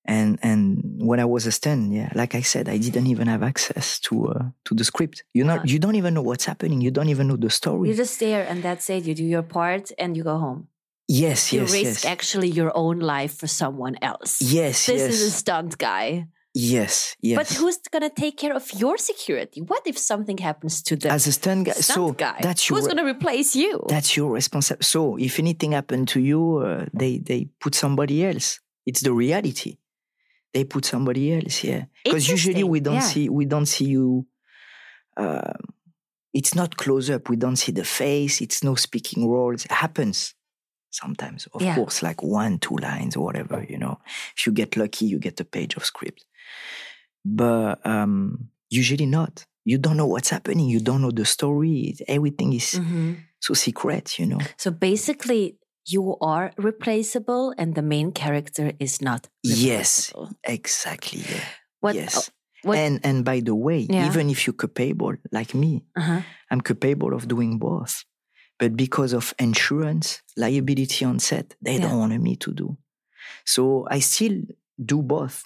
and 0.07 0.39
and 0.41 0.81
when 1.09 1.19
I 1.19 1.25
was 1.25 1.45
a 1.45 1.51
stand, 1.51 1.93
yeah, 1.93 2.09
like 2.15 2.33
I 2.35 2.41
said, 2.41 2.69
I 2.69 2.77
didn't 2.77 3.07
even 3.07 3.27
have 3.27 3.43
access 3.43 3.99
to 4.07 4.13
uh, 4.29 4.43
to 4.65 4.75
the 4.75 4.83
script. 4.83 5.23
You 5.33 5.43
know, 5.43 5.61
you 5.65 5.79
don't 5.79 5.95
even 5.95 6.13
know 6.13 6.21
what's 6.29 6.45
happening. 6.45 6.81
You 6.81 6.91
don't 6.91 7.09
even 7.09 7.27
know 7.27 7.37
the 7.37 7.49
story. 7.49 7.89
You're 7.89 7.97
just 8.05 8.19
there 8.19 8.43
and 8.49 8.63
that's 8.63 8.89
it. 8.89 9.05
You 9.05 9.13
do 9.15 9.23
your 9.25 9.43
part 9.43 9.91
and 9.99 10.15
you 10.17 10.23
go 10.23 10.37
home. 10.37 10.67
yes, 11.07 11.53
You 11.53 11.61
yes, 11.61 11.71
risk 11.73 12.03
yes, 12.03 12.05
actually 12.05 12.49
your 12.49 12.71
own 12.75 12.99
life 12.99 13.33
for 13.39 13.47
someone 13.47 13.95
else. 14.01 14.41
yes, 14.41 14.51
yes. 14.53 14.85
This 14.87 15.01
yes, 15.01 15.13
is 15.15 15.21
a 15.27 15.31
stunt 15.31 15.77
guy. 15.77 16.27
yes, 16.53 17.15
yes. 17.21 17.37
But 17.39 17.47
who's 17.57 17.77
going 17.93 18.01
to 18.09 18.13
take 18.23 18.35
care 18.43 18.55
of 18.55 18.65
your 18.73 18.97
security? 18.97 19.59
What 19.61 19.83
if 19.85 19.97
something 19.97 20.37
happens 20.49 20.81
to 20.87 20.95
the 20.95 21.09
as 21.11 21.27
a 21.27 21.31
stand 21.31 21.65
guy? 21.67 21.73
stunt 21.73 21.95
so 21.97 22.11
guy? 22.13 22.39
that's 22.41 22.63
your 22.67 22.73
who's 22.79 22.87
going 22.91 22.97
to 23.03 23.09
replace 23.15 23.55
you? 23.55 23.73
that's 23.87 24.11
your 24.17 24.29
responsibility. 24.39 24.83
So 24.93 25.17
if 25.17 25.33
anything 25.39 25.71
happened 25.79 26.07
to 26.13 26.19
you, 26.19 26.41
uh, 26.67 26.85
they 27.01 27.13
they 27.29 27.39
put 27.63 27.73
somebody 27.75 28.17
else. 28.29 28.59
It's 28.89 29.01
the 29.07 29.13
reality. 29.25 29.71
They 30.53 30.63
put 30.63 30.85
somebody 30.85 31.33
else, 31.33 31.63
yeah. 31.63 31.85
Because 32.03 32.27
usually 32.29 32.63
we 32.63 32.79
don't 32.79 32.95
yeah. 32.95 33.01
see 33.01 33.29
we 33.29 33.45
don't 33.45 33.65
see 33.67 33.85
you. 33.85 34.25
Uh, 35.15 35.53
it's 36.33 36.53
not 36.55 36.77
close 36.77 37.09
up. 37.09 37.29
We 37.29 37.35
don't 37.35 37.55
see 37.57 37.71
the 37.71 37.83
face. 37.83 38.41
It's 38.41 38.63
no 38.63 38.75
speaking 38.75 39.27
roles. 39.29 39.65
It 39.65 39.71
happens. 39.71 40.33
sometimes. 40.89 41.47
Of 41.53 41.61
Yeah. 41.61 41.75
course, 41.75 42.01
like 42.01 42.23
one, 42.23 42.57
two 42.59 42.75
lines 42.77 43.15
or 43.17 43.23
whatever, 43.25 43.63
you 43.69 43.77
know. 43.77 43.99
If 44.35 44.47
you 44.47 44.53
get 44.53 44.77
lucky, 44.77 45.05
you 45.05 45.19
get 45.19 45.39
a 45.39 45.43
page 45.45 45.75
of 45.77 45.83
script. 45.85 46.25
But 47.25 47.85
um, 47.85 48.49
usually 48.69 49.05
not. 49.05 49.45
You 49.65 49.77
don't 49.77 49.97
know 49.97 50.07
what's 50.07 50.29
happening. 50.29 50.69
You 50.69 50.79
don't 50.79 51.01
know 51.01 51.11
the 51.11 51.25
story. 51.25 51.95
Everything 52.07 52.53
is 52.53 52.79
Mhm. 52.79 53.17
so 53.39 53.53
secret, 53.53 54.17
you 54.17 54.25
know. 54.25 54.39
So 54.57 54.71
basically, 54.71 55.57
you 55.87 56.17
are 56.21 56.51
replaceable, 56.57 57.53
and 57.57 57.75
the 57.75 57.81
main 57.81 58.11
character 58.11 58.71
is 58.79 59.01
not. 59.01 59.27
Yes. 59.43 60.13
Exactly. 60.43 61.21
Yeah. 61.21 61.43
What? 61.79 61.95
yes. 61.95 62.31
what- 62.63 62.77
And 62.77 62.99
and 63.03 63.23
by 63.23 63.39
the 63.41 63.55
way, 63.55 63.87
Yeah. 63.89 64.07
even 64.09 64.29
if 64.29 64.45
you're 64.45 64.57
capable, 64.67 65.15
like 65.31 65.53
me, 65.53 65.83
uh-huh. 65.95 66.21
I'm 66.51 66.61
capable 66.61 67.13
of 67.13 67.27
doing 67.27 67.59
both. 67.59 68.03
But 68.59 68.75
because 68.75 69.13
of 69.13 69.33
insurance, 69.39 70.21
liability 70.35 71.05
on 71.05 71.19
set, 71.19 71.55
they 71.61 71.75
Yeah. 71.75 71.83
don't 71.89 71.99
want 71.99 72.21
me 72.21 72.35
to 72.37 72.51
do. 72.51 72.77
So 73.45 73.85
I 73.89 73.99
still 73.99 74.41
do 74.83 75.01
both. 75.01 75.43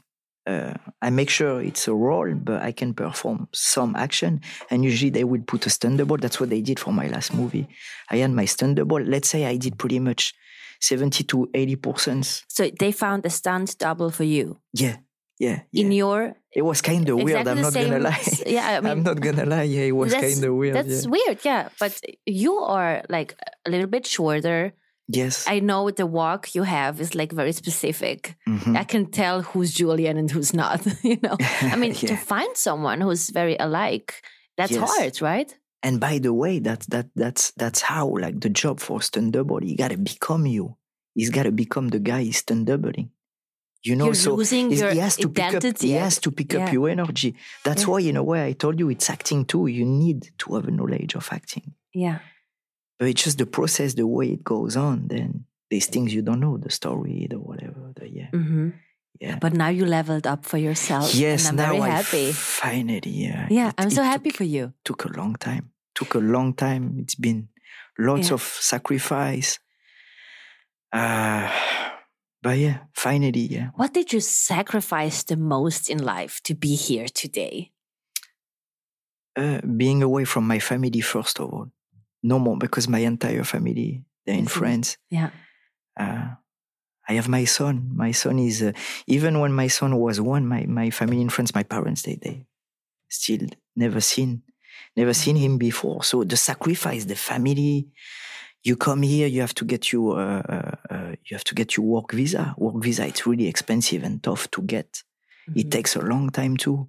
Uh, 0.47 0.73
I 1.01 1.09
make 1.11 1.29
sure 1.29 1.61
it's 1.61 1.87
a 1.87 1.93
role, 1.93 2.33
but 2.33 2.61
I 2.61 2.71
can 2.71 2.93
perform 2.93 3.47
some 3.53 3.95
action. 3.95 4.41
And 4.69 4.83
usually 4.83 5.11
they 5.11 5.23
will 5.23 5.41
put 5.41 5.65
a 5.65 5.69
stunt 5.69 5.97
double. 5.97 6.17
That's 6.17 6.39
what 6.39 6.49
they 6.49 6.61
did 6.61 6.79
for 6.79 6.91
my 6.91 7.07
last 7.07 7.33
movie. 7.33 7.67
I 8.09 8.17
had 8.17 8.31
my 8.31 8.45
stunt 8.45 8.75
double. 8.75 8.99
Let's 9.01 9.29
say 9.29 9.45
I 9.45 9.57
did 9.57 9.77
pretty 9.77 9.99
much 9.99 10.33
70 10.79 11.23
to 11.25 11.47
80%. 11.53 12.43
So 12.47 12.69
they 12.79 12.91
found 12.91 13.25
a 13.25 13.29
stunt 13.29 13.77
double 13.77 14.09
for 14.09 14.23
you 14.23 14.57
Yeah. 14.73 14.97
Yeah. 15.39 15.61
yeah. 15.71 15.85
in 15.85 15.91
your 15.91 16.35
it 16.53 16.63
was 16.63 16.81
kind 16.81 17.07
of 17.07 17.23
weird. 17.23 17.47
I'm 17.47 17.61
not 17.61 17.73
same. 17.73 17.91
to 17.91 17.99
lie. 17.99 18.19
Yeah, 18.45 18.77
I 18.77 18.79
mean, 18.81 18.91
I'm 18.91 19.03
not 19.03 19.21
going 19.21 19.37
to 19.37 19.45
lie. 19.45 19.63
Yeah, 19.63 19.83
it 19.83 19.95
was 19.95 20.13
kind 20.13 20.43
of 20.43 20.53
weird. 20.53 20.75
That's 20.75 21.05
yeah. 21.05 21.09
weird, 21.09 21.39
yeah. 21.45 21.69
But 21.79 21.99
you 22.25 22.55
are 22.55 23.03
like 23.07 23.35
a 23.65 23.69
little 23.71 23.87
bit 23.87 24.05
shorter. 24.05 24.73
Yes. 25.13 25.45
I 25.47 25.59
know 25.59 25.91
the 25.91 26.05
walk 26.05 26.53
you 26.55 26.63
have 26.63 27.01
is 27.01 27.15
like 27.15 27.31
very 27.31 27.51
specific. 27.53 28.35
Mhm. 28.47 28.77
I 28.77 28.83
can 28.83 29.05
tell 29.11 29.41
who's 29.41 29.73
Julien 29.73 30.17
and 30.17 30.29
who's 30.31 30.53
not. 30.53 30.81
You 31.03 31.17
know, 31.23 31.35
I 31.61 31.75
mean, 31.75 31.93
to 32.11 32.15
find 32.15 32.55
someone 32.55 33.01
who's 33.01 33.29
very 33.29 33.55
alike, 33.59 34.21
that's 34.57 34.71
Yes. 34.71 34.81
hard, 34.89 35.21
right? 35.21 35.49
And 35.83 35.99
by 35.99 36.19
the 36.19 36.33
way, 36.33 36.59
that 36.59 36.81
that 36.89 37.07
that's 37.15 37.51
that's 37.57 37.81
how 37.81 38.05
like 38.25 38.39
the 38.39 38.49
job 38.49 38.79
for 38.79 39.01
stunt 39.01 39.31
double, 39.33 39.63
you 39.63 39.75
gotta 39.75 39.97
become 39.97 40.45
you. 40.45 40.75
He's 41.15 41.29
gotta 41.31 41.51
become 41.51 41.89
the 41.89 41.99
guy 41.99 42.21
he's 42.23 42.37
stunt 42.37 42.65
doubling. 42.67 43.09
You 43.83 43.95
know, 43.95 44.05
You're 44.05 44.13
so 44.27 44.35
losing 44.35 44.69
he's- 44.69 44.81
your 44.81 44.91
he 44.93 44.99
has 44.99 45.15
to 45.17 45.27
pick 45.29 45.53
up. 45.55 45.63
He 45.79 45.93
has 45.93 46.19
to 46.19 46.29
pick 46.31 46.53
Yeah. 46.53 46.65
up 46.65 46.73
your 46.73 46.87
energy. 46.89 47.33
That's 47.65 47.81
Yeah. 47.83 47.89
why, 47.89 47.99
in 48.01 48.15
a 48.15 48.23
way, 48.23 48.45
I 48.49 48.53
told 48.53 48.79
you 48.79 48.89
it's 48.91 49.09
acting 49.09 49.43
too. 49.45 49.65
You 49.65 49.85
need 49.85 50.19
to 50.37 50.53
have 50.55 50.67
a 50.67 50.71
knowledge 50.71 51.15
of 51.15 51.27
acting, 51.31 51.73
Yeah. 51.93 52.19
But 53.01 53.09
it's 53.09 53.23
just 53.25 53.39
the 53.41 53.47
process, 53.47 53.95
the 53.95 54.05
way 54.05 54.27
it 54.37 54.43
goes 54.43 54.77
on. 54.77 55.07
Then 55.09 55.45
these 55.73 55.87
things 55.89 56.13
you 56.13 56.21
don't 56.21 56.39
know, 56.39 56.57
the 56.61 56.69
story, 56.69 57.25
the 57.27 57.39
whatever. 57.39 57.93
The 57.97 58.05
yeah, 58.07 58.29
hmm 58.29 58.69
yeah. 59.19 59.37
But 59.41 59.53
now 59.53 59.69
you 59.69 59.85
leveled 59.85 60.25
up 60.27 60.45
for 60.45 60.57
yourself. 60.59 61.13
yes, 61.15 61.49
and 61.49 61.59
I'm 61.59 61.65
now 61.65 61.71
very 61.81 61.91
I 61.91 61.95
happy. 61.97 62.31
finally. 62.31 63.09
Yeah, 63.25 63.47
yeah, 63.49 63.69
it- 63.69 63.75
I'm 63.79 63.89
so 63.89 64.03
happy 64.03 64.29
took- 64.29 64.37
for 64.37 64.43
you. 64.45 64.73
took 64.85 65.05
a 65.05 65.11
long 65.17 65.33
time. 65.35 65.71
Took 65.95 66.13
a 66.15 66.19
long 66.19 66.53
time. 66.53 66.97
It's 67.01 67.15
been 67.17 67.49
lots 67.97 68.27
Yeah. 68.29 68.35
of 68.35 68.41
sacrifice. 68.43 69.57
Uh, 70.93 71.49
but 72.43 72.57
yeah, 72.57 72.77
finally, 72.93 73.47
yeah. 73.49 73.69
What 73.75 73.93
did 73.93 74.13
you 74.13 74.19
sacrifice 74.21 75.23
the 75.23 75.37
most 75.37 75.89
in 75.89 75.97
life 76.03 76.39
to 76.43 76.53
be 76.55 76.75
here 76.75 77.07
today? 77.07 77.71
Uh, 79.35 79.61
being 79.77 80.03
away 80.03 80.25
from 80.25 80.45
my 80.47 80.59
family 80.59 81.01
first 81.01 81.39
of 81.39 81.53
all. 81.53 81.71
No 82.23 82.39
more 82.39 82.57
because 82.57 82.87
my 82.87 82.99
entire 82.99 83.43
family 83.43 84.03
they're 84.25 84.37
in 84.37 84.47
France. 84.47 84.97
Yeah. 85.09 85.29
Uh, 85.99 86.35
I 87.09 87.13
have 87.13 87.27
my 87.27 87.45
son. 87.45 87.91
My 87.95 88.11
son 88.13 88.39
is 88.39 88.61
uh, 88.61 88.71
even 89.07 89.39
when 89.39 89.51
my 89.53 89.67
son 89.69 89.95
was 89.99 90.21
one. 90.21 90.45
My 90.47 90.65
my 90.67 90.91
family 90.91 91.19
in 91.21 91.29
France, 91.29 91.53
my 91.55 91.63
parents 91.63 92.01
they 92.03 92.15
they 92.21 92.45
still 93.09 93.47
never 93.75 93.99
seen 94.01 94.43
never 94.95 95.13
seen 95.13 95.35
him 95.35 95.57
before. 95.57 96.03
So 96.03 96.23
the 96.23 96.37
sacrifice, 96.37 97.05
the 97.05 97.15
family. 97.15 97.87
You 98.63 98.75
come 98.77 99.01
here, 99.01 99.25
you 99.27 99.41
have 99.41 99.55
to 99.55 99.65
get 99.65 99.91
your 99.91 100.19
uh, 100.19 100.43
uh, 100.47 100.75
uh, 100.93 101.11
you 101.25 101.35
have 101.35 101.43
to 101.45 101.55
get 101.55 101.75
your 101.75 101.85
work 101.87 102.11
visa. 102.13 102.53
Work 102.57 102.83
visa, 102.83 103.07
it's 103.07 103.25
really 103.25 103.47
expensive 103.47 104.03
and 104.03 104.21
tough 104.21 104.49
to 104.51 104.61
get. 104.61 105.03
It 105.55 105.65
Mhm. 105.67 105.71
takes 105.71 105.95
a 105.95 106.01
long 106.01 106.29
time 106.29 106.57
too. 106.57 106.87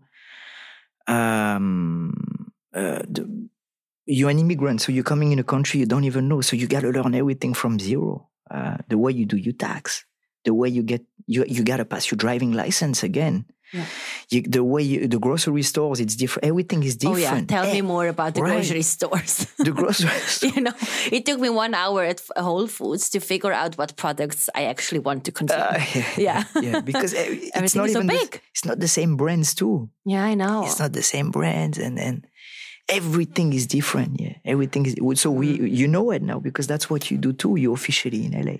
Um, 1.08 2.52
uh, 2.74 3.02
the, 3.08 3.48
you're 4.06 4.30
an 4.30 4.38
immigrant, 4.38 4.80
so 4.82 4.92
you're 4.92 5.04
coming 5.04 5.32
in 5.32 5.38
a 5.38 5.44
country 5.44 5.80
you 5.80 5.86
don't 5.86 6.04
even 6.04 6.28
know. 6.28 6.40
So 6.40 6.56
you 6.56 6.66
got 6.66 6.80
to 6.80 6.90
learn 6.90 7.14
everything 7.14 7.54
from 7.54 7.78
zero. 7.78 8.28
Uh, 8.50 8.76
the 8.88 8.98
way 8.98 9.12
you 9.12 9.24
do 9.26 9.36
your 9.36 9.54
tax, 9.54 10.04
the 10.44 10.52
way 10.54 10.68
you 10.68 10.82
get 10.82 11.02
you 11.26 11.44
you 11.48 11.62
got 11.64 11.78
to 11.78 11.84
pass 11.84 12.10
your 12.10 12.16
driving 12.16 12.52
license 12.52 13.02
again. 13.02 13.44
Yeah. 13.72 13.86
You, 14.28 14.42
the 14.42 14.62
way 14.62 14.82
you, 14.82 15.08
the 15.08 15.18
grocery 15.18 15.62
stores, 15.62 15.98
it's 15.98 16.14
different. 16.14 16.44
Everything 16.44 16.82
is 16.82 16.94
different. 16.96 17.24
Oh 17.24 17.54
yeah, 17.56 17.62
tell 17.62 17.64
Eh, 17.64 17.72
me 17.72 17.80
more 17.80 18.06
about 18.06 18.34
the 18.34 18.42
right. 18.42 18.52
grocery 18.60 18.82
stores. 18.82 19.46
The 19.56 19.70
grocery 19.72 20.10
store. 20.26 20.50
you 20.54 20.60
know, 20.60 20.74
it 21.10 21.24
took 21.24 21.40
me 21.40 21.48
one 21.48 21.72
hour 21.72 22.04
at 22.04 22.20
Whole 22.36 22.66
Foods 22.66 23.08
to 23.10 23.20
figure 23.20 23.50
out 23.52 23.78
what 23.78 23.96
products 23.96 24.50
I 24.54 24.64
actually 24.64 24.98
want 24.98 25.24
to 25.24 25.32
consume. 25.32 25.58
Uh, 25.58 25.80
Yeah. 26.18 26.44
yeah, 26.60 26.80
because 26.82 27.14
eh, 27.14 27.24
it's 27.30 27.50
Everything 27.56 27.80
not 27.80 27.86
is 27.88 27.92
so 27.94 27.98
even 28.00 28.06
the- 28.08 28.18
big. 28.20 28.42
it's 28.52 28.64
not 28.66 28.78
the 28.78 28.88
same 28.88 29.16
brands 29.16 29.54
too. 29.54 29.88
yeah, 30.04 30.22
I 30.22 30.34
know. 30.34 30.64
It's 30.66 30.78
not 30.78 30.92
the 30.92 31.02
same 31.02 31.30
brands, 31.30 31.78
and 31.78 31.98
and 31.98 32.26
everything 32.98 33.52
is 33.58 33.64
different. 33.66 34.20
Yeah, 34.20 34.34
everything 34.44 34.82
is. 34.86 34.94
So 35.22 35.30
we, 35.40 35.46
Mm-hmm. 35.58 35.66
you 35.80 35.86
know 35.88 36.06
it 36.16 36.22
now 36.22 36.38
because 36.48 36.66
that's 36.72 36.86
what 36.90 37.10
you 37.10 37.16
do 37.26 37.32
too. 37.32 37.56
You're 37.62 37.74
officially 37.82 38.22
in 38.26 38.32
LA, 38.46 38.58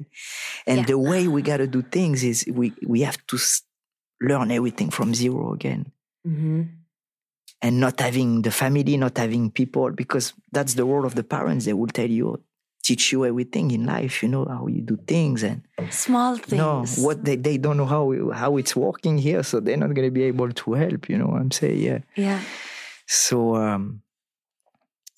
and 0.66 0.78
Yeah. 0.78 0.84
the 0.92 0.98
way 1.10 1.22
we 1.34 1.40
got 1.42 1.58
to 1.64 1.66
do 1.76 1.82
things 1.96 2.18
is 2.24 2.36
we 2.60 2.66
we 2.92 2.98
have 3.08 3.18
to 3.30 3.36
learn 4.30 4.50
everything 4.58 4.90
from 4.90 5.08
zero 5.14 5.52
again, 5.52 5.82
hmm 6.24 6.62
and 7.64 7.78
not 7.78 8.00
having 8.00 8.42
the 8.42 8.50
family, 8.50 8.96
not 8.96 9.16
having 9.16 9.50
people, 9.50 9.90
because 10.02 10.26
that's 10.56 10.74
the 10.74 10.84
role 10.84 11.04
of 11.06 11.14
the 11.14 11.22
parents. 11.22 11.64
They 11.64 11.72
will 11.80 11.92
tell 12.00 12.10
you, 12.10 12.42
teach 12.82 13.12
you 13.12 13.24
everything 13.24 13.70
in 13.70 13.86
life. 13.86 14.14
You 14.22 14.28
know 14.34 14.44
how 14.46 14.66
you 14.66 14.80
do 14.92 14.96
things, 15.14 15.42
and 15.44 15.62
Small 15.90 16.36
things. 16.36 16.58
no, 16.58 16.84
what 17.06 17.24
they 17.26 17.36
they 17.36 17.58
don't 17.58 17.76
know 17.76 17.86
how 17.96 18.04
how 18.42 18.56
it's 18.60 18.74
working 18.74 19.16
here, 19.18 19.42
so 19.44 19.60
they're 19.60 19.76
not 19.84 19.94
going 19.94 20.08
to 20.10 20.14
be 20.20 20.24
able 20.32 20.50
to 20.62 20.66
help. 20.82 21.08
You 21.10 21.18
know 21.18 21.26
what 21.32 21.40
I'm 21.42 21.50
saying? 21.50 21.78
Yeah. 21.88 22.00
Yeah. 22.16 22.40
So 23.06 23.56
um 23.56 24.02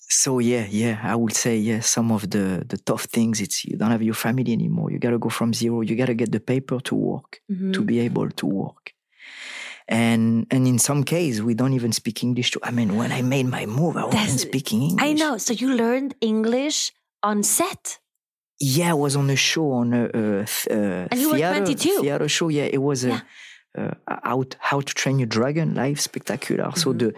so 0.07 0.39
yeah, 0.39 0.65
yeah, 0.69 0.99
I 1.03 1.15
would 1.15 1.33
say 1.33 1.57
yeah, 1.57 1.81
some 1.81 2.11
of 2.11 2.29
the 2.29 2.63
the 2.67 2.77
tough 2.77 3.05
things 3.05 3.39
it's 3.41 3.65
you 3.65 3.77
don't 3.77 3.91
have 3.91 4.03
your 4.03 4.13
family 4.15 4.51
anymore. 4.53 4.91
You 4.91 4.99
gotta 4.99 5.17
go 5.19 5.29
from 5.29 5.53
zero. 5.53 5.81
You 5.81 5.95
gotta 5.95 6.13
get 6.13 6.31
the 6.31 6.39
paper 6.39 6.79
to 6.81 6.95
work 6.95 7.41
Mhm. 7.51 7.73
to 7.73 7.81
be 7.83 7.99
able 7.99 8.29
to 8.31 8.45
work. 8.45 8.93
And 9.87 10.47
and 10.51 10.67
in 10.67 10.79
some 10.79 11.03
case 11.03 11.41
we 11.41 11.53
don't 11.53 11.73
even 11.73 11.91
speak 11.91 12.23
English 12.23 12.51
to 12.51 12.59
I 12.63 12.71
mean 12.71 12.95
when 12.95 13.11
I 13.11 13.21
made 13.21 13.47
my 13.47 13.65
move, 13.65 13.97
I 13.97 14.05
wasn't 14.05 14.11
That's- 14.13 14.41
speaking 14.41 14.81
English. 14.81 15.03
I 15.09 15.13
know. 15.13 15.37
So 15.37 15.53
you 15.53 15.75
learned 15.75 16.15
English 16.21 16.91
on 17.21 17.43
set. 17.43 17.99
Yeah, 18.59 18.91
I 18.91 18.93
was 18.93 19.15
on 19.15 19.29
a 19.29 19.35
show 19.35 19.71
on 19.73 19.93
a, 19.93 20.05
a 20.13 20.41
uh, 20.71 21.07
And 21.11 21.19
you 21.19 21.29
were 21.31 21.37
theater, 21.37 21.65
22. 21.65 22.01
theater 22.01 22.27
show. 22.29 22.47
Yeah, 22.49 22.63
it 22.71 22.81
was 22.81 23.03
a 23.03 23.07
Yeah. 23.09 23.21
uh, 23.77 23.91
how 24.23 24.43
how 24.59 24.79
to 24.81 24.93
train 24.93 25.19
your 25.19 25.27
dragon 25.27 25.73
live 25.75 25.99
spectacular. 25.99 26.71
So 26.75 26.93
Mhm. 26.93 26.99
the 26.99 27.13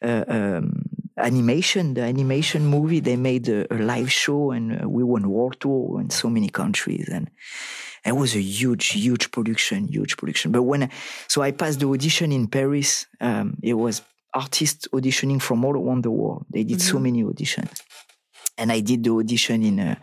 uh, 0.00 0.24
um, 0.28 0.87
animation, 1.24 1.94
the 1.94 2.02
animation 2.02 2.66
movie, 2.66 3.00
they 3.00 3.16
made 3.16 3.48
a, 3.48 3.72
a 3.72 3.78
live 3.78 4.10
show, 4.12 4.50
and 4.52 4.82
uh, 4.84 4.88
we 4.88 5.02
won 5.04 5.28
world 5.30 5.56
tour 5.60 6.00
in 6.00 6.10
so 6.10 6.28
many 6.30 6.48
countries, 6.48 7.08
and 7.12 7.30
it 8.04 8.12
was 8.12 8.34
a 8.36 8.40
huge, 8.40 8.88
huge 8.88 9.30
production, 9.30 9.88
huge 9.88 10.16
production. 10.16 10.52
But 10.52 10.62
when 10.62 10.84
I, 10.84 10.88
so 11.26 11.42
I 11.42 11.50
passed 11.52 11.80
the 11.80 11.88
audition 11.88 12.32
in 12.32 12.46
Paris, 12.48 13.06
um, 13.20 13.56
it 13.62 13.74
was 13.74 14.02
artists 14.34 14.88
auditioning 14.92 15.40
from 15.40 15.64
all 15.64 15.76
around 15.76 16.04
the 16.04 16.10
world. 16.10 16.46
They 16.50 16.64
did 16.64 16.80
so 16.80 16.96
Mhm. 16.98 17.02
many 17.02 17.24
auditions, 17.24 17.82
and 18.56 18.70
I 18.72 18.80
did 18.80 19.04
the 19.04 19.10
audition 19.10 19.62
in. 19.62 19.80
Uh, 19.80 19.96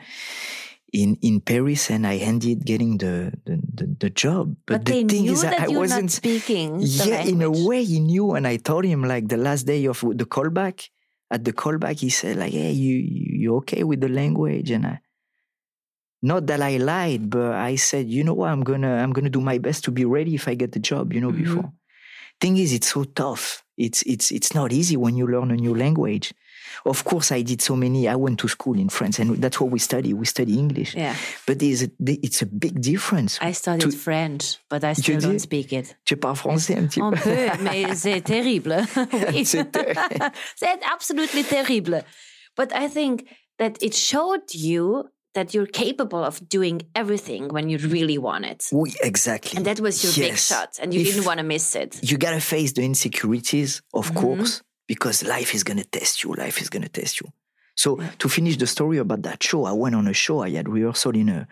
in, 0.93 1.17
in 1.21 1.41
Paris 1.41 1.89
and 1.91 2.07
I 2.07 2.15
ended 2.17 2.63
getting 2.65 2.97
the, 2.97 3.33
the, 3.45 3.59
the, 3.73 3.95
the 3.99 4.09
job. 4.09 4.55
But, 4.65 4.77
But, 4.77 4.85
the 4.85 4.91
they 4.93 5.03
thing 5.03 5.25
is, 5.25 5.41
that 5.41 5.59
I 5.59 5.67
wasn't 5.67 6.09
speaking. 6.09 6.77
the 6.79 6.85
yeah, 6.85 7.21
in 7.23 7.41
a 7.41 7.51
way, 7.51 7.83
he 7.83 7.99
knew, 7.99 8.31
and 8.31 8.47
I 8.47 8.55
told 8.55 8.85
him 8.85 9.03
like 9.03 9.27
the 9.27 9.35
last 9.35 9.63
day 9.63 9.83
of 9.87 9.99
the 9.99 10.25
callback. 10.25 10.87
At 11.31 11.43
the 11.43 11.53
callback, 11.53 11.99
he 11.99 12.09
said 12.09 12.37
like, 12.37 12.53
"Hey, 12.53 12.71
you 12.71 12.95
you 12.97 13.55
okay 13.57 13.83
with 13.83 14.01
the 14.01 14.09
language?" 14.09 14.71
And 14.71 14.85
I, 14.85 15.01
not 16.21 16.47
that 16.47 16.61
I 16.61 16.77
lied, 16.77 17.29
but 17.29 17.53
I 17.53 17.75
said, 17.75 18.09
"You 18.09 18.23
know 18.23 18.33
what? 18.33 18.49
I'm 18.49 18.63
gonna 18.63 18.95
I'm 18.97 19.13
gonna 19.13 19.29
do 19.29 19.41
my 19.41 19.57
best 19.57 19.83
to 19.85 19.91
be 19.91 20.05
ready 20.05 20.35
if 20.35 20.47
I 20.47 20.55
get 20.55 20.71
the 20.71 20.79
job." 20.79 21.13
You 21.13 21.21
know, 21.21 21.31
Mhm. 21.31 21.37
before. 21.43 21.73
Thing 22.41 22.57
is, 22.57 22.73
it's 22.73 22.91
so 22.91 23.03
tough. 23.05 23.63
It's 23.77 24.03
it's 24.03 24.31
it's 24.31 24.53
not 24.55 24.73
easy 24.73 24.97
when 24.97 25.17
you 25.17 25.27
learn 25.27 25.51
a 25.51 25.55
new 25.57 25.75
language. 25.75 26.33
Of 26.83 27.03
course, 27.03 27.31
I 27.31 27.41
did 27.43 27.61
so 27.61 27.75
many. 27.75 28.07
I 28.07 28.15
went 28.15 28.39
to 28.39 28.47
school 28.47 28.77
in 28.79 28.89
France, 28.89 29.19
and 29.19 29.37
that's 29.41 29.59
what 29.61 29.71
we 29.71 29.79
study. 29.79 30.13
We 30.13 30.25
study 30.25 30.57
English, 30.57 30.95
Yeah. 30.95 31.15
but 31.47 31.59
there's 31.59 31.83
a, 31.83 31.89
it's 32.07 32.41
a 32.41 32.45
big 32.45 32.81
difference. 32.81 33.37
I 33.41 33.53
studied 33.53 33.91
To- 33.91 33.97
French, 33.97 34.57
but 34.69 34.83
I 34.83 34.93
still 34.93 35.15
dis? 35.15 35.23
don't 35.23 35.39
speak 35.39 35.71
it. 35.73 35.95
Tu 36.05 36.15
parles 36.17 36.37
français 36.37 36.75
un 36.77 36.87
petit 36.87 37.01
Un 37.01 37.11
peu. 37.11 37.17
peu, 37.21 37.63
mais 37.63 37.95
c'est 37.95 38.21
terrible. 38.21 38.75
C'est 39.45 39.71
ter- 39.71 39.93
absolutely 40.93 41.43
terrible. 41.43 42.03
But 42.55 42.71
I 42.73 42.87
think 42.87 43.25
that 43.57 43.77
it 43.81 43.93
showed 43.93 44.53
you 44.53 45.05
that 45.33 45.53
you're 45.53 45.67
capable 45.67 46.23
of 46.23 46.39
doing 46.47 46.81
everything 46.95 47.49
when 47.49 47.67
you 47.69 47.77
really 47.77 48.17
want 48.17 48.45
it. 48.45 48.69
We, 48.71 48.93
exactly. 49.01 49.57
And 49.57 49.65
that 49.65 49.81
was 49.81 50.01
your 50.03 50.29
big 50.29 50.37
shot, 50.37 50.79
and 50.81 50.93
you 50.93 51.01
If- 51.01 51.07
didn't 51.07 51.25
want 51.25 51.39
to 51.39 51.43
miss 51.45 51.75
it. 51.75 51.99
you 52.01 52.17
gotta 52.17 52.39
face 52.39 52.71
the 52.73 52.83
insecurities, 52.83 53.81
of 53.93 54.11
Mhm. 54.11 54.15
course, 54.21 54.61
because 54.87 55.23
life 55.23 55.53
is 55.53 55.63
gonna 55.63 55.83
test 55.83 56.23
you. 56.23 56.33
Life 56.33 56.61
is 56.61 56.69
gonna 56.69 56.89
test 56.89 57.21
you. 57.21 57.31
So 57.77 57.99
to 58.19 58.29
finish 58.29 58.55
the 58.55 58.67
story 58.67 58.99
about 58.99 59.23
that 59.23 59.43
show, 59.43 59.65
I 59.65 59.73
went 59.73 59.95
on 59.95 60.07
a 60.07 60.13
show. 60.13 60.41
I 60.41 60.49
had 60.51 60.69
rehearsal 60.69 61.11
in 61.11 61.29
uh, 61.29 61.45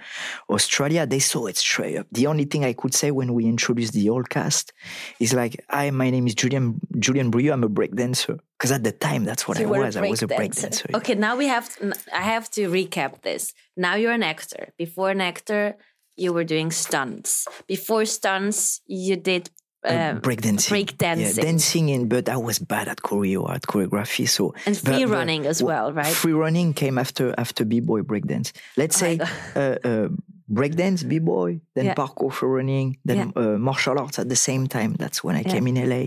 Australia. 0.50 1.06
They 1.06 1.20
saw 1.20 1.48
it 1.48 1.58
straight 1.58 1.98
up. 1.98 2.08
The 2.14 2.28
only 2.28 2.46
thing 2.46 2.64
I 2.64 2.72
could 2.72 2.94
say 2.94 3.12
when 3.12 3.34
we 3.34 3.46
introduced 3.46 3.92
the 3.92 4.08
whole 4.08 4.24
cast 4.24 4.72
is 5.20 5.34
like, 5.34 5.62
"Hi, 5.70 5.90
my 5.92 6.10
name 6.10 6.26
is 6.28 6.36
Julien 6.36 6.80
Julien 6.98 7.30
Briau. 7.30 7.54
I'm 7.54 7.64
a 7.66 7.70
breakdancer." 7.70 8.40
Because 8.58 8.72
at 8.72 8.84
the 8.86 8.94
time, 8.94 9.26
that's 9.26 9.48
what 9.48 9.60
You 9.60 9.68
I 9.74 9.80
was. 9.80 9.98
I 9.98 10.10
was 10.10 10.24
a 10.24 10.28
breakdancer. 10.28 10.38
breakdancer. 10.40 10.86
yeah. 10.92 10.98
Okay, 10.98 11.16
now 11.16 11.36
we 11.36 11.48
have. 11.48 11.70
I 12.14 12.22
have 12.22 12.50
to 12.52 12.70
recap 12.70 13.22
this. 13.24 13.54
Now 13.76 13.96
you're 13.96 14.14
an 14.14 14.24
actor. 14.24 14.72
Before 14.78 15.10
an 15.10 15.20
actor, 15.20 15.76
you 16.16 16.32
were 16.32 16.46
doing 16.46 16.72
stunts. 16.72 17.48
Before 17.68 18.06
stunts, 18.06 18.80
you 18.88 19.18
did 19.18 19.50
Uh, 19.86 19.94
um, 20.16 20.22
breakdancing. 20.22 20.72
breakdancing. 20.72 21.36
Yeah, 21.38 21.44
dancing 21.44 21.90
in, 21.90 22.08
but 22.08 22.30
I 22.30 22.38
was 22.38 22.58
bad 22.60 22.88
at 22.88 22.98
choreo, 23.02 23.50
at 23.54 23.64
choreography. 23.64 24.28
So 24.30 24.54
and 24.66 24.76
but- 24.84 24.94
free 24.96 25.06
but 25.06 25.14
running 25.14 25.46
as 25.46 25.62
well, 25.62 25.92
right? 25.92 26.14
Free 26.22 26.34
running 26.46 26.74
came 26.74 26.98
after 26.98 27.34
after 27.38 27.66
b-boy 27.66 28.02
breakdance. 28.04 28.52
Let's 28.78 28.96
Oh 28.98 29.06
say 29.06 29.20
uh, 29.56 29.60
uh, 29.90 30.08
breakdance, 30.50 31.04
b-boy, 31.08 31.60
then 31.76 31.86
Yeah. 31.86 31.96
parkour 31.96 32.32
free 32.32 32.50
running, 32.50 32.98
then 33.04 33.34
uh, 33.36 33.58
martial 33.70 34.00
arts 34.00 34.20
at 34.20 34.28
the 34.30 34.36
same 34.38 34.68
time. 34.68 34.92
That's 34.98 35.20
when 35.24 35.36
I 35.36 35.42
Yeah. 35.42 35.52
came 35.54 35.68
in 35.68 35.76
LA. 35.90 36.04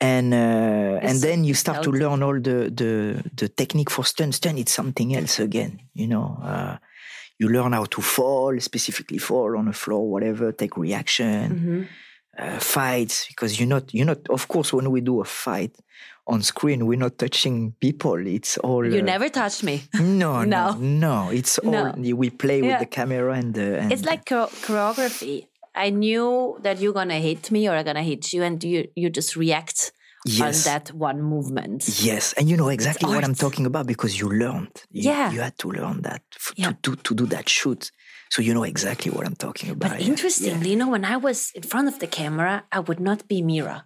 And 0.00 0.34
uh, 0.34 1.08
and 1.08 1.20
then 1.22 1.44
you 1.44 1.54
start 1.54 1.82
to 1.84 1.90
learn 1.90 2.22
all 2.22 2.38
the 2.40 2.58
the 2.80 3.22
the 3.40 3.48
technique 3.48 3.90
for 3.90 4.04
stunt. 4.04 4.34
Stunt 4.34 4.58
it's 4.58 4.72
something 4.74 5.14
else 5.16 5.38
again. 5.42 5.80
You 5.94 6.06
know, 6.08 6.26
uh, 6.42 6.76
you 7.38 7.48
learn 7.48 7.72
how 7.72 7.84
to 7.86 8.02
fall, 8.02 8.52
specifically 8.60 9.18
fall 9.18 9.56
on 9.56 9.64
the 9.66 9.72
floor, 9.72 10.04
whatever, 10.10 10.52
take 10.52 10.76
reaction 10.76 11.48
Mhm. 11.50 11.86
Uh, 12.38 12.58
fights 12.58 13.26
because 13.28 13.58
you're 13.58 13.68
not 13.68 13.92
you're 13.94 14.06
not 14.06 14.18
of 14.30 14.46
course 14.48 14.72
when 14.72 14.90
we 14.90 15.00
do 15.00 15.20
a 15.20 15.24
fight 15.24 15.74
on 16.26 16.42
screen 16.42 16.86
we're 16.86 16.98
not 16.98 17.16
touching 17.18 17.72
people 17.80 18.26
it's 18.26 18.58
all 18.58 18.84
You 18.84 19.00
uh, 19.00 19.04
never 19.04 19.28
touched 19.28 19.62
me. 19.62 19.82
no, 19.94 20.42
No. 20.56 20.72
no 20.72 20.76
no 20.78 21.30
it's 21.30 21.58
all 21.58 21.92
we 21.96 22.30
play 22.30 22.60
with 22.62 22.78
the 22.80 22.86
camera 22.86 23.32
and 23.34 23.54
the 23.54 23.78
and 23.80 23.92
It's 23.92 24.04
like 24.04 24.24
choreography. 24.26 25.46
I 25.74 25.90
knew 25.90 26.58
that 26.62 26.80
you're 26.80 26.92
gonna 26.94 27.18
hit 27.20 27.50
me 27.50 27.68
or 27.68 27.76
I'm 27.76 27.84
gonna 27.84 28.02
hit 28.02 28.32
you, 28.32 28.42
and 28.42 28.62
you 28.64 28.88
you 28.94 29.10
just 29.10 29.36
react 29.36 29.92
yes 30.24 30.66
on 30.66 30.72
that 30.72 30.88
one 30.92 31.22
movement. 31.22 31.86
yes 32.02 32.32
and 32.32 32.48
you 32.50 32.56
know 32.56 32.68
exactly 32.68 33.08
what 33.14 33.22
i'm 33.22 33.34
talking 33.34 33.64
about 33.64 33.86
because 33.86 34.18
you 34.18 34.28
learned 34.28 34.74
you, 34.90 35.02
Yeah. 35.10 35.30
you 35.30 35.40
had 35.40 35.56
to 35.58 35.68
learn 35.70 36.02
that 36.02 36.22
f- 36.34 36.52
Yeah. 36.56 36.72
to, 36.82 36.96
to 36.96 37.02
to 37.06 37.14
do 37.14 37.26
that 37.26 37.48
shoot 37.48 37.92
so 38.32 38.42
you 38.42 38.52
know 38.54 38.64
exactly 38.74 39.10
what 39.14 39.24
i'm 39.26 39.36
talking 39.46 39.68
about 39.70 39.90
But 39.90 40.00
yeah. 40.00 40.06
interestingly, 40.12 40.70
you 40.70 40.76
know, 40.80 40.90
when 40.96 41.04
I 41.04 41.16
was 41.28 41.38
in 41.58 41.62
front 41.72 41.86
of 41.88 41.96
the 42.02 42.06
camera, 42.20 42.54
I 42.76 42.80
would 42.86 43.00
not 43.08 43.20
be 43.32 43.38
Mira. 43.42 43.78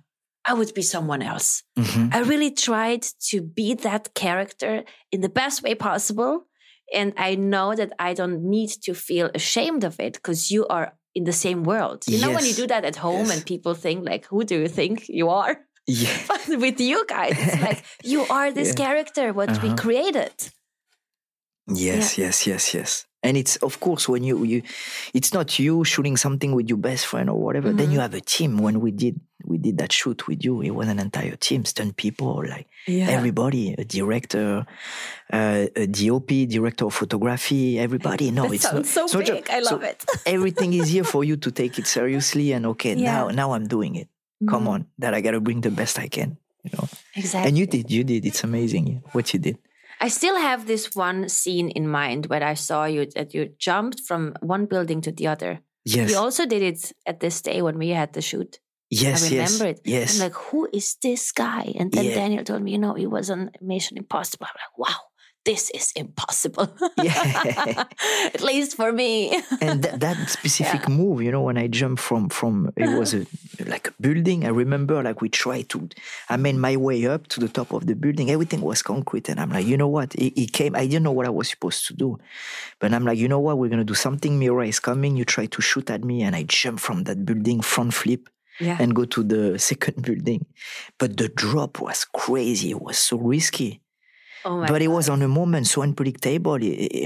I 0.50 0.52
would 0.58 0.72
be 0.74 0.82
someone 0.94 1.22
else. 1.32 1.48
Yeah. 1.76 1.84
Mhm. 1.84 2.06
I 2.16 2.18
really 2.32 2.50
tried 2.68 3.02
to 3.30 3.36
be 3.58 3.68
that 3.86 4.04
character 4.24 4.72
in 5.14 5.20
the 5.20 5.32
best 5.40 5.56
way 5.64 5.74
possible. 5.90 6.32
And 7.00 7.08
I 7.28 7.30
know 7.52 7.68
that 7.80 7.92
I 8.08 8.10
don't 8.20 8.38
need 8.56 8.70
to 8.86 8.92
feel 8.94 9.26
ashamed 9.40 9.82
of 9.84 9.94
it 10.06 10.14
because 10.18 10.40
you 10.54 10.62
are 10.76 10.86
in 11.18 11.24
the 11.30 11.36
same 11.44 11.60
world. 11.72 11.98
You 12.12 12.18
know, 12.22 12.32
when 12.36 12.46
you 12.48 12.54
do 12.62 12.66
that 12.74 12.84
at 12.90 12.96
home 13.06 13.26
Yes. 13.28 13.32
and 13.34 13.40
people 13.52 13.74
think, 13.84 13.98
like, 14.12 14.24
who 14.30 14.40
do 14.50 14.56
you 14.62 14.68
think 14.78 14.96
you 15.20 15.26
are? 15.44 15.54
yeah 15.86 16.16
But 16.30 16.42
with 16.64 16.78
you 16.90 16.98
guys, 17.16 17.36
it's 17.44 17.60
like, 17.68 17.80
you 18.12 18.20
are 18.38 18.48
this 18.52 18.68
Yeah. 18.70 18.84
character, 18.86 19.24
what 19.40 19.50
we 19.62 19.68
Uh-huh. 19.70 19.82
created. 19.84 20.34
Yes, 21.72 22.18
yes, 22.18 22.46
yes, 22.46 22.74
yes. 22.74 23.06
And 23.22 23.36
it's 23.36 23.56
of 23.56 23.80
course 23.80 24.08
when 24.08 24.24
you 24.24 24.42
you, 24.44 24.62
it's 25.12 25.34
not 25.34 25.58
you 25.58 25.84
shooting 25.84 26.16
something 26.16 26.54
with 26.54 26.68
your 26.70 26.78
best 26.78 27.04
friend 27.04 27.28
or 27.28 27.38
whatever. 27.38 27.70
Then 27.72 27.88
Mhm. 27.88 27.92
you 27.92 28.00
have 28.00 28.14
a 28.14 28.20
team. 28.20 28.56
When 28.58 28.80
we 28.80 28.90
did 28.92 29.20
we 29.44 29.58
did 29.58 29.76
that 29.78 29.92
shoot 29.92 30.26
with 30.26 30.42
you, 30.44 30.62
it 30.62 30.70
was 30.70 30.88
an 30.88 30.98
entire 30.98 31.36
team, 31.36 31.64
stunt 31.66 31.96
people, 31.96 32.42
like 32.48 32.66
Yeah. 32.86 33.08
everybody, 33.10 33.74
a 33.76 33.84
director, 33.84 34.64
uh, 35.32 35.66
a 35.76 35.86
DOP, 35.86 36.46
director 36.46 36.86
of 36.86 36.94
photography, 36.94 37.78
everybody. 37.78 38.30
No, 38.30 38.44
that 38.44 38.54
it's 38.54 38.72
not, 38.72 38.86
so 38.86 39.04
it's 39.04 39.30
big. 39.30 39.48
I 39.50 39.62
so 39.62 39.74
love 39.76 39.82
it. 39.84 40.04
everything 40.26 40.72
is 40.74 40.88
here 40.88 41.04
for 41.04 41.22
you 41.24 41.36
to 41.36 41.50
take 41.50 41.78
it 41.78 41.86
seriously 41.86 42.52
and 42.52 42.64
okay, 42.66 42.94
Yeah. 42.96 43.12
now 43.12 43.28
now 43.28 43.52
I'm 43.52 43.66
doing 43.68 43.96
it. 43.96 44.08
Come 44.48 44.64
Mhm. 44.64 44.68
on, 44.72 44.86
that 44.98 45.12
I 45.12 45.20
gotta 45.20 45.40
bring 45.40 45.60
the 45.60 45.70
best 45.70 45.98
I 45.98 46.08
can. 46.08 46.38
You 46.64 46.70
know, 46.76 46.88
Exactly. 47.16 47.48
and 47.48 47.58
you 47.58 47.66
did, 47.66 47.90
you 47.90 48.04
did. 48.04 48.24
It's 48.24 48.44
amazing 48.44 49.02
what 49.12 49.32
you 49.34 49.40
did. 49.40 49.56
I 50.00 50.08
still 50.08 50.36
have 50.36 50.66
this 50.66 50.94
one 50.96 51.28
scene 51.28 51.68
in 51.68 51.86
mind 51.86 52.26
where 52.26 52.42
I 52.42 52.54
saw 52.54 52.84
you 52.86 53.06
that 53.14 53.34
you 53.34 53.50
jumped 53.58 54.00
from 54.00 54.34
one 54.40 54.66
building 54.66 55.00
to 55.02 55.12
the 55.12 55.26
other. 55.26 55.60
Yes, 55.84 56.10
You 56.10 56.16
also 56.18 56.46
did 56.46 56.62
it 56.62 56.92
at 57.06 57.20
this 57.20 57.40
day 57.42 57.62
when 57.62 57.76
we 57.78 57.90
had 57.90 58.12
the 58.12 58.20
shoot. 58.22 58.58
yes, 58.90 59.22
I 59.24 59.30
remember 59.30 59.66
yes, 59.66 59.78
it. 59.78 59.80
yes. 59.84 60.14
I'm 60.14 60.24
like, 60.28 60.34
who 60.50 60.68
is 60.72 60.96
this 61.02 61.32
guy? 61.32 61.72
And 61.78 61.92
then 61.92 62.04
Yeah. 62.06 62.14
Daniel 62.14 62.44
told 62.44 62.62
me, 62.62 62.72
you 62.72 62.78
know, 62.78 62.94
he 62.94 63.06
was 63.06 63.30
on 63.30 63.50
Mission 63.60 63.96
Impossible. 63.98 64.46
I'm 64.46 64.56
like, 64.56 64.76
wow, 64.88 64.98
this 65.44 65.70
is 65.70 65.92
impossible. 65.96 66.68
Yeah. 67.02 67.84
at 68.34 68.42
least 68.42 68.76
for 68.76 68.92
me. 68.92 69.40
and 69.60 69.82
that, 69.82 70.00
that 70.00 70.28
specific 70.28 70.88
move, 70.88 71.22
you 71.22 71.32
know, 71.32 71.42
when 71.42 71.56
I 71.56 71.66
jumped 71.66 72.02
from 72.02 72.28
from 72.28 72.72
it 72.76 72.84
uh-huh. 72.88 72.98
was 72.98 73.14
a 73.14 73.26
like 73.66 73.88
a 73.88 73.92
building. 74.00 74.44
I 74.44 74.48
remember 74.48 75.02
like 75.02 75.20
we 75.20 75.28
tried 75.28 75.68
to. 75.70 75.88
I 76.28 76.36
made 76.36 76.56
my 76.56 76.76
way 76.76 77.06
up 77.06 77.26
to 77.28 77.40
the 77.40 77.48
top 77.48 77.72
of 77.72 77.86
the 77.86 77.94
building. 77.94 78.30
Everything 78.30 78.60
was 78.60 78.82
concrete, 78.82 79.28
and 79.28 79.40
I'm 79.40 79.50
like, 79.50 79.66
you 79.66 79.76
know 79.76 79.88
what? 79.88 80.14
It, 80.14 80.40
it 80.40 80.52
came. 80.52 80.76
I 80.76 80.86
didn't 80.86 81.04
know 81.04 81.12
what 81.12 81.26
I 81.26 81.30
was 81.30 81.48
supposed 81.48 81.86
to 81.86 81.94
do, 81.94 82.18
but 82.78 82.92
I'm 82.92 83.04
like, 83.04 83.18
you 83.18 83.28
know 83.28 83.40
what? 83.40 83.58
We're 83.58 83.70
gonna 83.70 83.84
do 83.84 83.94
something. 83.94 84.38
Mira 84.38 84.66
is 84.66 84.80
coming. 84.80 85.16
You 85.16 85.24
try 85.24 85.46
to 85.46 85.62
shoot 85.62 85.90
at 85.90 86.04
me, 86.04 86.22
and 86.22 86.36
I 86.36 86.42
jump 86.44 86.80
from 86.80 87.04
that 87.04 87.24
building, 87.24 87.62
front 87.62 87.94
flip, 87.94 88.28
yeah. 88.60 88.76
and 88.78 88.94
go 88.94 89.04
to 89.06 89.22
the 89.22 89.58
second 89.70 90.02
building. 90.02 90.44
But 90.98 91.16
the 91.16 91.28
drop 91.28 91.80
was 91.80 92.04
crazy. 92.04 92.70
It 92.70 92.82
was 92.82 92.98
so 92.98 93.16
risky. 93.16 93.79
Oh 94.44 94.64
but 94.66 94.82
it 94.82 94.86
God. 94.86 94.94
was 94.94 95.08
on 95.08 95.22
a 95.22 95.28
moment 95.28 95.66
so 95.66 95.82
unpredictable. 95.82 96.58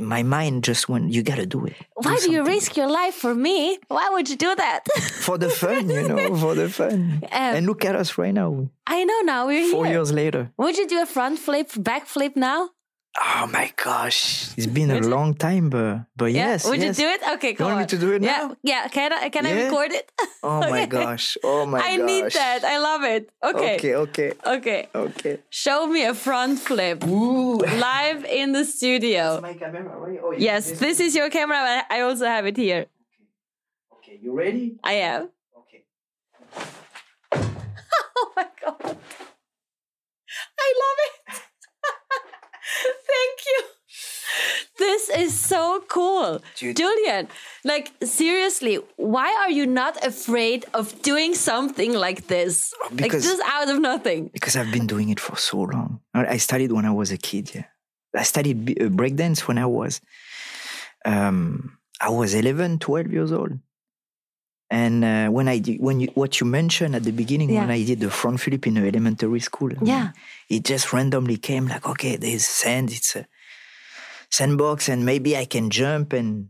My 0.02 0.22
mind 0.22 0.64
just 0.64 0.88
went, 0.88 1.12
you 1.12 1.22
gotta 1.22 1.46
do 1.46 1.66
it. 1.66 1.74
Why 1.94 2.16
do 2.16 2.30
you 2.30 2.44
risk 2.44 2.76
your 2.76 2.88
life 2.88 3.14
for 3.14 3.34
me? 3.34 3.78
Why 3.88 4.08
would 4.12 4.28
you 4.28 4.36
do 4.36 4.54
that? 4.54 4.80
for 5.20 5.38
the 5.38 5.50
fun, 5.50 5.88
you 5.90 6.08
know, 6.08 6.36
for 6.36 6.54
the 6.54 6.68
fun. 6.68 7.22
Um, 7.34 7.56
and 7.56 7.66
look 7.66 7.84
at 7.84 7.96
us 7.96 8.16
right 8.18 8.32
now, 8.32 8.68
I 8.86 9.02
know 9.04 9.20
now 9.24 9.46
we're 9.46 9.70
four 9.70 9.86
here. 9.86 9.94
years 9.94 10.12
later. 10.12 10.52
Would 10.56 10.76
you 10.78 10.86
do 10.86 11.02
a 11.02 11.06
front 11.06 11.38
flip, 11.38 11.70
back 11.76 12.06
flip 12.06 12.36
now? 12.36 12.70
Oh 13.16 13.46
my 13.46 13.70
gosh, 13.76 14.50
it's 14.56 14.66
been 14.66 14.90
a 14.90 14.98
long 14.98 15.34
time, 15.34 15.70
but 15.70 16.06
but 16.16 16.32
yes, 16.32 16.66
Would 16.66 16.80
yes. 16.80 16.98
you 16.98 17.04
do 17.06 17.10
it? 17.14 17.20
Okay, 17.34 17.50
You 17.50 17.54
go 17.54 17.64
want 17.66 17.76
on. 17.76 17.80
me 17.82 17.86
to 17.86 17.98
do 17.98 18.10
it 18.12 18.22
yeah, 18.22 18.30
now? 18.50 18.56
yeah. 18.64 18.88
Can 18.88 19.12
I 19.12 19.28
can 19.28 19.46
I 19.46 19.52
record 19.64 19.92
it? 19.92 20.10
Oh 20.42 20.60
my 20.68 20.84
gosh, 20.86 21.38
oh 21.44 21.64
my 21.64 21.78
gosh. 21.78 21.88
I 21.88 21.96
gosh. 21.96 22.06
need 22.06 22.24
that. 22.32 22.64
I 22.64 22.76
love 22.78 23.02
it. 23.04 23.30
Okay. 23.42 23.76
Okay, 23.78 23.94
okay, 23.94 24.32
Okay. 24.44 24.88
okay. 24.94 25.38
Show 25.48 25.86
me 25.86 26.04
a 26.04 26.12
front 26.14 26.58
flip 26.58 27.04
Ooh. 27.06 27.58
live 27.58 28.24
in 28.26 28.50
the 28.52 28.64
studio. 28.64 29.40
my 29.40 29.54
camera, 29.54 29.96
right? 29.96 30.18
Oh, 30.22 30.32
Yes, 30.36 30.72
this 30.72 30.98
is 30.98 31.14
your 31.14 31.30
camera. 31.30 31.62
but 31.62 31.86
I 31.96 32.00
also 32.02 32.26
have 32.26 32.46
it 32.46 32.56
here. 32.56 32.86
Okay, 33.94 34.14
Okay, 34.18 34.18
you 34.22 34.32
ready? 34.36 34.74
I 34.82 34.94
am. 35.14 35.28
Okay. 35.62 35.84
Oh 38.16 38.32
my 38.36 38.46
god. 38.62 38.96
I 40.66 40.68
love 40.82 40.98
it. 41.08 41.14
Thank 43.14 43.38
you. 43.50 43.58
This 44.78 45.03
is 45.16 45.32
so 45.38 45.82
cool. 45.88 46.42
Dude. 46.56 46.76
Julien, 46.76 47.28
like 47.64 47.92
seriously, 48.02 48.78
why 48.96 49.28
are 49.42 49.50
you 49.50 49.66
not 49.66 49.94
afraid 50.04 50.64
of 50.74 51.00
doing 51.02 51.34
something 51.34 51.92
like 51.94 52.26
this? 52.26 52.72
like 52.92 53.12
just 53.12 53.42
out 53.46 53.68
of 53.68 53.80
nothing. 53.80 54.28
Because 54.32 54.56
I've 54.56 54.72
been 54.72 54.86
doing 54.86 55.08
it 55.10 55.20
for 55.20 55.36
so 55.36 55.58
long. 55.62 56.00
I 56.14 56.36
studied 56.38 56.72
when 56.72 56.84
I 56.84 56.90
was 56.92 57.10
a 57.10 57.18
kid. 57.18 57.54
Yeah, 57.54 57.64
I 58.14 58.22
studied 58.24 58.80
uh, 58.80 58.88
breakdance 58.88 59.40
when 59.48 59.58
I 59.58 59.66
was, 59.66 60.00
um, 61.04 61.78
I 62.00 62.10
was 62.10 62.34
11, 62.34 62.78
12 62.78 63.12
years 63.12 63.32
old. 63.32 63.58
And 64.70 65.04
uh, 65.04 65.28
when 65.28 65.46
I 65.46 65.58
did, 65.58 65.80
when 65.80 66.00
you, 66.00 66.08
what 66.14 66.40
you 66.40 66.46
mentioned 66.46 66.96
at 66.96 67.04
the 67.04 67.12
beginning, 67.12 67.54
when 67.54 67.70
I 67.70 67.84
did 67.84 68.00
the 68.00 68.10
front 68.10 68.40
flip 68.40 68.66
in 68.66 68.76
elementary 68.78 69.38
school, 69.40 69.70
I 69.70 69.74
mean, 69.74 69.86
Yeah. 69.86 70.10
it 70.48 70.64
just 70.64 70.92
randomly 70.92 71.36
came 71.36 71.68
like, 71.68 71.86
okay, 71.86 72.16
there's 72.16 72.44
sand, 72.46 72.90
it's 72.90 73.14
a 73.14 73.26
sandbox, 74.36 74.88
and 74.92 75.00
maybe 75.04 75.30
I 75.42 75.46
can 75.54 75.66
jump 75.70 76.12
and 76.12 76.48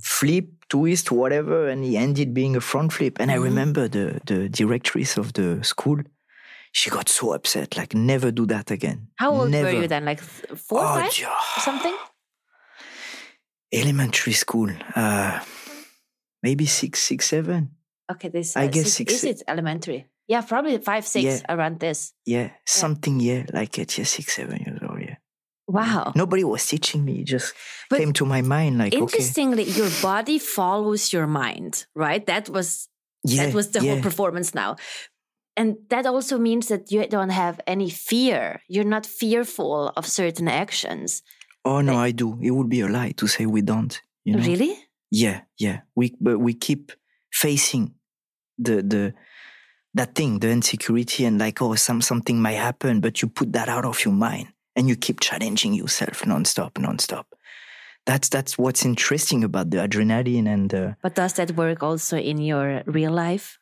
flip, 0.00 0.46
twist, 0.68 1.10
whatever. 1.10 1.68
And 1.70 1.84
he 1.84 1.96
ended 2.06 2.32
being 2.40 2.54
a 2.56 2.60
front 2.60 2.92
flip. 2.96 3.14
And 3.20 3.30
I 3.30 3.36
Mhm. 3.38 3.42
remember 3.50 3.84
the 3.96 4.06
the 4.30 4.38
directress 4.60 5.16
of 5.22 5.26
the 5.38 5.48
school 5.72 5.98
she 6.78 6.90
got 6.90 7.08
so 7.08 7.32
upset 7.32 7.76
like 7.80 7.92
never 7.96 8.30
do 8.30 8.44
that 8.46 8.70
again 8.70 8.98
How 9.22 9.30
old 9.32 9.50
never. 9.50 9.72
were 9.72 9.82
you 9.82 9.88
then? 9.88 10.04
Like 10.04 10.20
four, 10.68 10.80
oh, 10.84 10.94
five, 11.00 11.12
or 11.56 11.60
something? 11.68 11.96
elementary 13.72 14.32
school 14.32 14.70
uh 14.96 15.40
maybe 16.42 16.66
six 16.66 17.00
six 17.02 17.26
seven 17.28 17.70
Okay, 18.10 18.28
this 18.30 18.56
I 18.56 18.64
uh, 18.64 18.68
guess 18.68 18.92
six, 18.92 18.96
six- 18.96 19.12
is 19.24 19.24
it 19.24 19.42
elementary? 19.46 20.06
Yeah, 20.28 20.40
probably 20.40 20.78
five, 20.78 21.04
six 21.06 21.24
Yeah. 21.24 21.40
around 21.54 21.78
this. 21.80 22.12
yeah 22.24 22.48
something 22.64 23.20
yeah 23.20 23.44
like 23.52 23.78
it 23.82 23.96
yeah 23.98 24.04
six 24.06 24.26
seven 24.36 24.56
years 24.64 24.80
old 24.82 24.87
yeah 24.87 24.87
Wow. 25.68 26.12
Nobody 26.16 26.44
was 26.44 26.66
teaching 26.66 27.04
me. 27.04 27.20
It 27.20 27.24
just 27.24 27.54
But 27.90 27.98
came 27.98 28.14
to 28.14 28.24
my 28.24 28.40
mind 28.40 28.78
like, 28.78 28.94
okay, 28.94 29.02
Interestingly, 29.02 29.64
your 29.64 29.90
body 30.00 30.38
follows 30.38 31.12
your 31.12 31.26
mind, 31.26 31.86
right? 31.94 32.24
That 32.24 32.48
was 32.48 32.88
yeah, 33.22 33.46
that 33.46 33.54
was 33.54 33.70
the 33.70 33.80
yeah. 33.80 33.92
whole 33.92 34.02
performance 34.02 34.54
now. 34.54 34.76
And 35.56 35.76
that 35.90 36.06
also 36.06 36.38
means 36.38 36.68
that 36.68 36.90
you 36.90 37.06
don't 37.06 37.30
have 37.30 37.60
any 37.66 37.90
fear. 37.90 38.62
You're 38.68 38.84
not 38.84 39.04
fearful 39.04 39.92
of 39.94 40.06
certain 40.06 40.48
actions. 40.48 41.22
Oh 41.64 41.82
no, 41.82 41.96
I 41.96 42.12
do. 42.12 42.38
It 42.40 42.52
would 42.52 42.70
be 42.70 42.80
a 42.80 42.88
lie 42.88 43.12
to 43.18 43.26
say 43.26 43.44
we 43.44 43.60
don't. 43.60 44.00
You 44.24 44.36
know? 44.36 44.46
Really? 44.46 44.78
Yeah, 45.10 45.42
yeah. 45.58 45.80
We 45.94 46.16
but 46.18 46.38
we 46.38 46.54
keep 46.54 46.92
facing 47.30 47.94
the 48.56 48.82
the 48.82 49.14
that 49.94 50.14
thing, 50.14 50.38
the 50.38 50.48
insecurity, 50.48 51.26
and 51.26 51.38
like 51.38 51.60
oh, 51.60 51.74
some 51.74 52.00
something 52.00 52.40
might 52.40 52.52
happen, 52.52 53.00
but 53.00 53.20
you 53.20 53.28
put 53.28 53.52
that 53.52 53.68
out 53.68 53.84
of 53.84 54.02
your 54.04 54.14
mind 54.14 54.48
and 54.78 54.88
you 54.88 54.96
keep 54.96 55.18
challenging 55.20 55.74
yourself 55.74 56.22
nonstop, 56.22 56.72
nonstop. 56.74 57.24
That's 58.06 58.28
that's 58.30 58.56
what's 58.56 58.84
interesting 58.86 59.44
about 59.44 59.70
the 59.70 59.78
adrenaline 59.78 60.46
and 60.48 60.70
the. 60.70 60.96
But 61.02 61.14
does 61.14 61.34
that 61.34 61.50
work 61.56 61.82
also 61.82 62.16
in 62.16 62.38
your 62.38 62.82
real 62.86 63.12
life? 63.12 63.58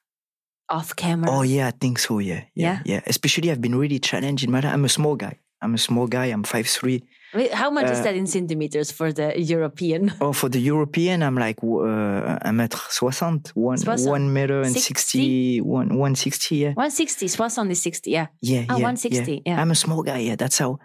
Off 0.68 0.94
camera? 0.94 1.30
Oh 1.30 1.42
yeah, 1.42 1.68
I 1.68 1.72
think 1.80 1.98
so. 1.98 2.18
Yeah, 2.20 2.42
yeah, 2.54 2.80
yeah. 2.84 3.00
Especially, 3.06 3.50
I've 3.50 3.60
been 3.60 3.74
really 3.76 3.98
challenging. 3.98 4.50
My, 4.50 4.60
I'm 4.60 4.84
a 4.84 4.88
small 4.88 5.16
guy. 5.16 5.38
I'm 5.62 5.74
a 5.74 5.78
small 5.78 6.06
guy. 6.06 6.26
I'm 6.26 6.42
five 6.44 6.66
three. 6.68 7.02
Wait, 7.34 7.52
how 7.54 7.70
much 7.70 7.90
is 7.90 7.98
Uh, 8.00 8.02
that 8.04 8.14
in 8.16 8.26
centimeters 8.26 8.90
for 8.92 9.12
the 9.12 9.28
European? 9.40 10.12
Oh, 10.20 10.32
for 10.32 10.48
the 10.48 10.60
European, 10.60 11.22
I'm 11.22 11.34
like 11.38 11.58
uh, 11.62 12.38
un 12.48 12.54
mètre 12.56 12.78
soixante, 12.90 13.50
one, 13.54 13.78
60? 13.78 14.10
one 14.10 14.32
meter 14.32 14.62
and 14.62 14.72
60? 14.72 15.18
60, 15.18 15.60
one, 15.62 15.88
160, 15.88 16.56
yeah. 16.56 16.72
160, 16.74 17.28
soixante 17.28 17.72
is 17.72 17.82
60, 17.82 18.10
yeah. 18.10 18.26
Yeah, 18.42 18.64
Ah, 18.68 18.76
yeah, 18.78 18.84
160, 18.84 19.42
yeah. 19.46 19.60
I'm 19.60 19.70
a 19.70 19.74
small 19.74 20.02
guy. 20.02 20.18
Yeah, 20.18 20.36
that's 20.36 20.58
how. 20.58 20.78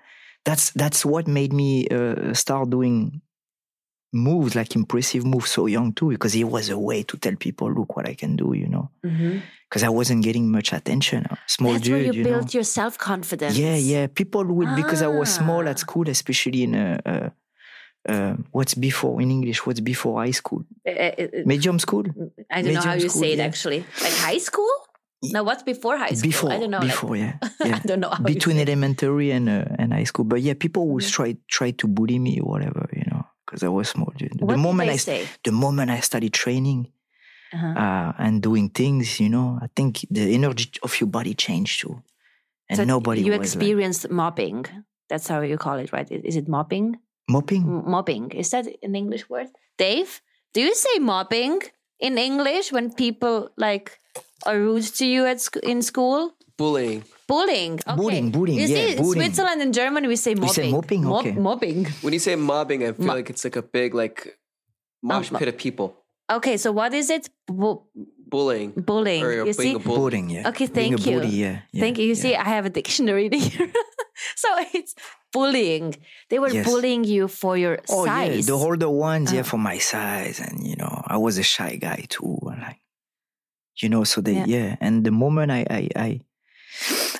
That's 0.45 0.71
that's 0.71 1.05
what 1.05 1.27
made 1.27 1.53
me 1.53 1.87
uh, 1.89 2.33
start 2.33 2.69
doing 2.69 3.21
moves 4.13 4.55
like 4.55 4.75
impressive 4.75 5.25
moves 5.25 5.51
so 5.51 5.67
young 5.67 5.93
too, 5.93 6.09
because 6.09 6.35
it 6.35 6.43
was 6.43 6.69
a 6.69 6.77
way 6.77 7.03
to 7.03 7.17
tell 7.17 7.35
people, 7.35 7.71
look 7.71 7.95
what 7.95 8.07
I 8.07 8.13
can 8.13 8.35
do, 8.35 8.53
you 8.53 8.67
know. 8.67 8.89
Because 9.01 9.83
I 9.83 9.89
wasn't 9.89 10.23
getting 10.23 10.51
much 10.51 10.73
attention. 10.73 11.25
A 11.25 11.37
Small 11.47 11.73
That's 11.73 11.83
dude, 11.85 11.93
where 11.93 12.01
you, 12.01 12.13
you 12.13 12.23
build 12.23 12.43
know. 12.45 12.49
your 12.51 12.63
self 12.63 12.97
confidence. 12.97 13.57
Yeah, 13.57 13.75
yeah. 13.75 14.07
People 14.07 14.43
would 14.45 14.75
because 14.75 15.01
I 15.01 15.07
was 15.07 15.33
small 15.33 15.65
Ah. 15.65 15.71
at 15.71 15.79
school, 15.79 16.09
especially 16.09 16.63
in 16.63 16.75
uh, 16.75 16.99
uh, 17.05 17.29
uh, 18.11 18.35
what's 18.51 18.73
before 18.73 19.21
in 19.21 19.31
English? 19.31 19.65
What's 19.65 19.79
before 19.79 20.21
high 20.25 20.31
school? 20.31 20.65
Medium 21.45 21.79
school. 21.79 22.03
I 22.49 22.61
don't 22.63 22.73
know 22.73 22.81
how 22.81 22.93
you 22.95 23.09
school, 23.09 23.21
say 23.21 23.31
it 23.33 23.37
yeah. 23.37 23.45
actually. 23.45 23.85
Like 24.01 24.13
high 24.13 24.39
school? 24.39 24.69
No, 25.23 25.43
what's 25.43 25.61
before 25.63 25.97
high 25.97 26.13
school? 26.13 26.29
Before, 26.29 26.51
I 26.51 26.57
don't 26.59 26.71
know. 26.71 26.79
like- 26.79 26.87
before, 26.87 27.15
yeah, 27.15 27.37
I 27.61 27.79
don't 27.85 27.99
know. 27.99 28.09
How 28.09 28.23
between 28.23 28.57
elementary 28.57 29.31
and 29.31 29.47
uh, 29.49 29.65
and 29.77 29.93
high 29.93 30.05
school. 30.05 30.25
But 30.25 30.41
yeah, 30.41 30.53
people 30.57 30.87
would 30.89 31.03
Mhm. 31.03 31.11
try 31.11 31.37
try 31.47 31.71
to 31.71 31.87
bully 31.87 32.17
me 32.19 32.39
or 32.39 32.49
whatever, 32.49 32.89
you 32.93 33.03
know, 33.11 33.23
because 33.45 33.61
I 33.63 33.67
was 33.69 33.89
small. 33.89 34.11
dude. 34.17 34.41
What 34.41 34.51
the 34.53 34.57
moment 34.57 34.89
I 34.89 34.97
say? 34.97 35.27
the 35.43 35.51
moment 35.51 35.91
I 35.91 35.99
started 36.01 36.33
training 36.33 36.91
Uh-huh. 37.53 37.67
uh, 37.83 38.13
and 38.17 38.41
doing 38.41 38.69
things, 38.69 39.19
you 39.19 39.29
know, 39.29 39.59
I 39.61 39.67
think 39.75 40.05
the 40.09 40.33
energy 40.33 40.71
of 40.81 40.99
your 40.99 41.09
body 41.09 41.33
changed 41.35 41.81
too, 41.81 42.01
and 42.69 42.77
So 42.77 42.83
nobody 42.85 43.21
You 43.21 43.31
was 43.31 43.39
like, 43.39 43.45
experienced 43.45 44.09
mobbing. 44.09 44.65
That's 45.09 45.27
how 45.27 45.41
you 45.41 45.57
call 45.57 45.77
it, 45.83 45.91
right? 45.91 46.09
Is 46.09 46.35
it 46.35 46.47
mobbing? 46.47 46.97
mopping. 47.27 47.63
M- 47.63 47.83
mobbing. 47.91 48.31
Is 48.31 48.49
that 48.51 48.65
an 48.81 48.95
English 48.95 49.29
word? 49.29 49.47
Dave, 49.77 50.21
do 50.53 50.61
you 50.61 50.73
say 50.73 50.95
mobbing 50.99 51.59
in 51.99 52.17
English 52.17 52.71
when 52.71 52.91
people 52.93 53.49
like 53.57 53.99
are 54.45 54.57
rude 54.59 54.83
to 54.99 55.05
you 55.05 55.25
at 55.25 55.41
sc- 55.41 55.57
in 55.63 55.81
school? 55.81 56.33
Bullying. 56.57 57.03
Bullying. 57.27 57.79
Okay. 57.87 57.95
Bullying, 57.95 58.29
bullying, 58.31 58.59
You 58.59 58.67
yeah, 58.67 58.87
see, 58.87 58.95
bullying. 58.97 59.21
Switzerland 59.21 59.61
and 59.61 59.73
Germany, 59.73 60.07
we 60.07 60.15
say 60.15 60.33
mobbing. 60.35 60.65
We 60.65 60.71
mobbing. 60.71 60.71
say 60.71 60.71
mopping? 60.71 61.03
Mob- 61.03 61.25
Okay. 61.25 61.31
mobbing. 61.39 61.85
When 62.01 62.13
you 62.13 62.19
say 62.19 62.35
mobbing, 62.35 62.83
I 62.83 62.91
feel 62.91 63.05
Mo- 63.07 63.13
like 63.15 63.29
it's 63.29 63.43
like 63.43 63.55
a 63.55 63.61
big 63.63 63.93
like 63.93 64.37
mosh 65.01 65.31
mo- 65.31 65.39
pit 65.39 65.47
of 65.47 65.57
people. 65.57 65.95
Okay, 66.31 66.57
so 66.57 66.71
what 66.71 66.93
is 66.93 67.09
it? 67.09 67.29
Bu- 67.47 67.81
Bullying. 68.29 68.71
bullying. 68.71 69.23
Or 69.23 69.45
You 69.45 69.53
see? 69.53 69.63
being 69.63 69.75
a 69.75 69.79
bully. 69.79 69.97
Bullying, 69.97 70.29
yeah. 70.29 70.47
Okay, 70.49 70.67
Being 70.67 70.97
thank 70.97 71.07
a 71.07 71.09
you. 71.09 71.19
bully, 71.19 71.27
yeah, 71.35 71.59
yeah, 71.73 71.81
Thank 71.81 71.97
you. 71.97 72.05
You 72.05 72.15
yeah. 72.15 72.21
see, 72.23 72.35
I 72.35 72.47
have 72.55 72.65
a 72.65 72.69
dictionary 72.69 73.27
here. 73.33 73.71
so 74.35 74.47
it's 74.73 74.93
bullying. 75.33 75.95
They 76.29 76.39
were 76.39 76.49
Yes. 76.49 76.65
bullying 76.65 77.03
you 77.03 77.27
for 77.27 77.57
your 77.57 77.79
Oh 77.89 78.05
size. 78.05 78.35
yeah, 78.47 78.55
the 78.55 78.57
older 78.65 78.89
ones, 78.89 79.31
yeah, 79.33 79.41
Uh. 79.41 79.43
for 79.43 79.57
my 79.57 79.77
size, 79.79 80.39
and 80.39 80.65
you 80.67 80.75
know, 80.77 81.01
I 81.07 81.17
was 81.17 81.37
a 81.37 81.43
shy 81.43 81.75
guy 81.75 82.05
too, 82.09 82.37
and 82.43 82.50
like, 82.50 82.50
you 83.81 83.89
know, 83.89 84.03
so 84.03 84.21
they, 84.21 84.33
Yeah. 84.33 84.45
yeah. 84.47 84.75
And 84.79 85.03
the 85.03 85.11
moment 85.11 85.51
I, 85.51 85.65
I, 85.69 85.89
I, 85.95 86.19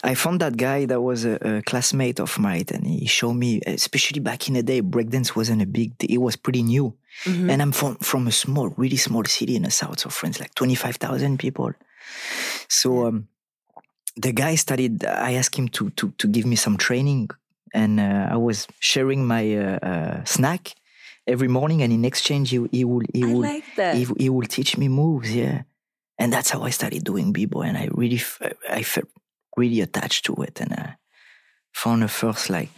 I 0.04 0.16
found 0.16 0.40
that 0.42 0.58
guy 0.58 0.86
that 0.86 1.02
was 1.02 1.26
a, 1.26 1.36
a 1.58 1.62
classmate 1.62 2.20
of 2.20 2.40
mine, 2.40 2.66
and 2.74 2.86
he 2.88 3.06
showed 3.06 3.34
me, 3.36 3.62
especially 3.68 4.20
back 4.20 4.48
in 4.48 4.54
the 4.56 4.64
day, 4.64 4.82
breakdance 4.82 5.36
wasn't 5.36 5.62
a 5.62 5.66
big, 5.66 5.92
it 6.00 6.18
was 6.20 6.36
pretty 6.36 6.64
new, 6.64 6.94
Mhm. 7.26 7.52
and 7.52 7.62
I'm 7.62 7.72
from 7.74 7.96
from 7.98 8.28
a 8.28 8.32
small, 8.32 8.70
really 8.78 8.98
small 8.98 9.26
city 9.26 9.56
in 9.56 9.64
the 9.64 9.72
south 9.72 10.06
of 10.06 10.14
France, 10.14 10.40
like 10.40 10.54
twenty 10.56 10.76
five 10.76 10.96
thousand 10.96 11.38
people. 11.38 11.74
So 12.68 13.06
um, 13.08 13.28
the 14.16 14.32
guy 14.32 14.56
started. 14.56 15.04
I 15.06 15.34
asked 15.34 15.56
him 15.60 15.68
to 15.70 15.90
to 15.92 16.12
to 16.18 16.28
give 16.28 16.46
me 16.48 16.56
some 16.56 16.78
training, 16.78 17.30
and 17.74 18.00
uh, 18.00 18.30
I 18.32 18.38
was 18.38 18.68
sharing 18.80 19.28
my 19.28 19.44
uh, 19.58 19.80
uh, 19.92 20.24
snack 20.26 20.74
every 21.28 21.48
morning, 21.48 21.82
and 21.84 21.92
in 21.94 22.06
exchange, 22.06 22.50
he 22.50 22.60
he 22.72 22.84
would 22.86 23.06
he 23.14 23.24
I 23.24 23.28
would 23.34 23.46
like 23.54 23.66
he, 23.98 24.08
he 24.18 24.30
will 24.30 24.48
teach 24.48 24.78
me 24.78 24.88
moves. 24.88 25.30
Yeah, 25.36 25.62
and 26.22 26.32
that's 26.32 26.52
how 26.52 26.62
I 26.62 26.70
started 26.70 27.04
doing 27.04 27.34
b-boy, 27.34 27.64
and 27.64 27.78
I 27.78 27.90
really 27.92 28.18
f- 28.18 28.42
I 28.70 28.84
felt 28.84 29.08
really 29.58 29.82
attached 29.82 30.26
to 30.26 30.36
it, 30.44 30.62
and 30.62 30.72
I 30.74 30.96
found 31.74 32.04
the 32.04 32.08
first 32.08 32.50
like 32.50 32.70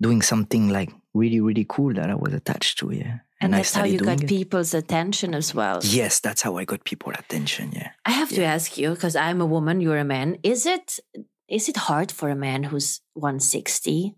doing 0.00 0.20
something 0.20 0.68
like 0.68 0.90
really 1.14 1.40
really 1.40 1.66
cool 1.68 1.94
that 1.94 2.10
I 2.10 2.14
was 2.14 2.34
attached 2.34 2.78
to. 2.80 2.90
Yeah, 2.90 3.18
and 3.40 3.54
I 3.54 3.58
that's 3.58 3.74
how 3.74 3.84
you 3.84 3.98
got 3.98 4.22
it. 4.22 4.28
people's 4.28 4.74
attention 4.74 5.34
as 5.34 5.54
well. 5.54 5.80
Yes, 5.82 6.20
that's 6.20 6.42
how 6.42 6.58
I 6.58 6.64
got 6.64 6.84
people 6.84 7.12
attention. 7.12 7.72
Yeah. 7.72 7.90
I 8.04 8.10
have 8.10 8.28
to 8.30 8.42
ask 8.42 8.76
you 8.76 8.90
because 8.90 9.16
I'm 9.16 9.40
a 9.40 9.46
woman, 9.46 9.80
you're 9.80 9.98
a 9.98 10.04
man. 10.04 10.36
Is 10.42 10.66
it 10.66 11.00
is 11.48 11.68
it 11.68 11.76
hard 11.76 12.12
for 12.12 12.28
a 12.28 12.36
man 12.36 12.62
who's 12.64 13.00
160 13.14 14.14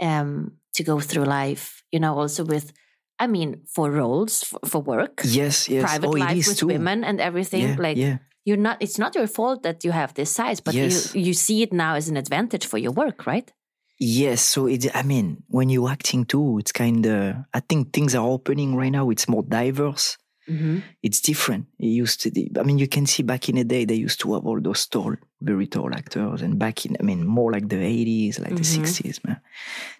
um, 0.00 0.58
to 0.74 0.82
go 0.82 1.00
through 1.00 1.24
life? 1.24 1.82
You 1.90 2.00
know, 2.00 2.18
also 2.18 2.44
with, 2.44 2.72
I 3.18 3.26
mean, 3.26 3.62
for 3.66 3.90
roles 3.90 4.42
for, 4.42 4.60
for 4.66 4.80
work, 4.82 5.20
Yes, 5.24 5.68
yes. 5.68 5.82
private 5.82 6.08
oh, 6.08 6.10
life 6.18 6.48
with 6.48 6.58
too. 6.58 6.66
women 6.66 7.04
and 7.04 7.20
everything. 7.20 7.62
Yeah, 7.62 7.76
like 7.78 7.96
yeah. 7.96 8.18
you're 8.44 8.56
not. 8.56 8.78
It's 8.80 8.98
not 8.98 9.14
your 9.14 9.26
fault 9.26 9.62
that 9.62 9.84
you 9.84 9.92
have 9.92 10.14
this 10.14 10.30
size, 10.30 10.60
but 10.60 10.74
Yes. 10.74 11.14
you 11.14 11.22
you 11.22 11.34
see 11.34 11.62
it 11.62 11.72
now 11.72 11.94
as 11.94 12.08
an 12.08 12.16
advantage 12.16 12.66
for 12.66 12.78
your 12.78 12.92
work, 12.92 13.26
right? 13.26 13.52
Yes, 14.00 14.40
so 14.42 14.66
it. 14.66 14.86
I 14.94 15.02
mean, 15.02 15.44
when 15.48 15.70
you're 15.70 15.88
acting 15.88 16.24
too, 16.24 16.58
it's 16.58 16.72
kind 16.72 17.06
of. 17.06 17.36
I 17.54 17.60
think 17.60 17.92
things 17.92 18.14
are 18.14 18.26
opening 18.26 18.74
right 18.74 18.90
now. 18.90 19.10
It's 19.10 19.28
more 19.28 19.44
diverse. 19.44 20.18
Mm-hmm. 20.48 20.78
It's 21.02 21.20
different. 21.20 21.66
It 21.78 21.86
used 21.86 22.20
to. 22.22 22.30
Be, 22.30 22.50
I 22.58 22.62
mean, 22.64 22.78
you 22.78 22.86
can 22.88 23.06
see 23.06 23.22
back 23.22 23.48
in 23.48 23.56
the 23.56 23.64
day 23.64 23.84
they 23.86 23.94
used 23.94 24.20
to 24.20 24.34
have 24.34 24.44
all 24.46 24.60
those 24.60 24.86
tall, 24.86 25.14
very 25.40 25.66
tall 25.66 25.94
actors, 25.94 26.42
and 26.42 26.58
back 26.58 26.84
in. 26.84 26.96
I 27.00 27.02
mean, 27.02 27.26
more 27.26 27.50
like 27.52 27.68
the 27.68 27.76
'80s, 27.76 28.38
like 28.40 28.56
the 28.56 28.62
Mhm. 28.62 28.74
'60s, 28.86 29.24
man. 29.24 29.40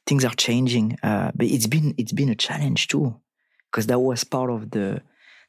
Things 0.06 0.24
are 0.24 0.34
changing, 0.36 0.98
uh, 1.02 1.30
but 1.34 1.46
it's 1.46 1.66
been 1.66 1.94
it's 1.96 2.12
been 2.12 2.28
a 2.28 2.34
challenge 2.34 2.88
too, 2.88 3.14
because 3.70 3.86
that 3.86 4.00
was 4.00 4.24
part 4.24 4.50
of 4.50 4.70
the 4.70 5.00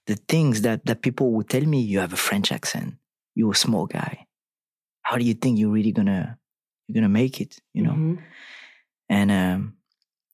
the 0.07 0.15
things 0.27 0.61
that 0.61 0.85
that 0.85 1.01
people 1.01 1.31
would 1.33 1.49
tell 1.49 1.65
me. 1.65 1.81
You 1.81 1.99
have 1.99 2.13
a 2.13 2.17
French 2.29 2.51
accent. 2.51 2.95
You're 3.35 3.51
a 3.51 3.55
small 3.55 3.85
guy. 3.87 4.27
How 5.01 5.17
do 5.17 5.25
you 5.25 5.33
think 5.33 5.59
you're 5.59 5.73
really 5.75 5.91
gonna 5.91 6.37
you're 6.87 6.95
gonna 7.01 7.09
make 7.23 7.41
it? 7.41 7.59
You 7.73 7.83
know. 7.83 7.93
Mhm. 7.95 8.17
And 9.09 9.29
um, 9.31 9.77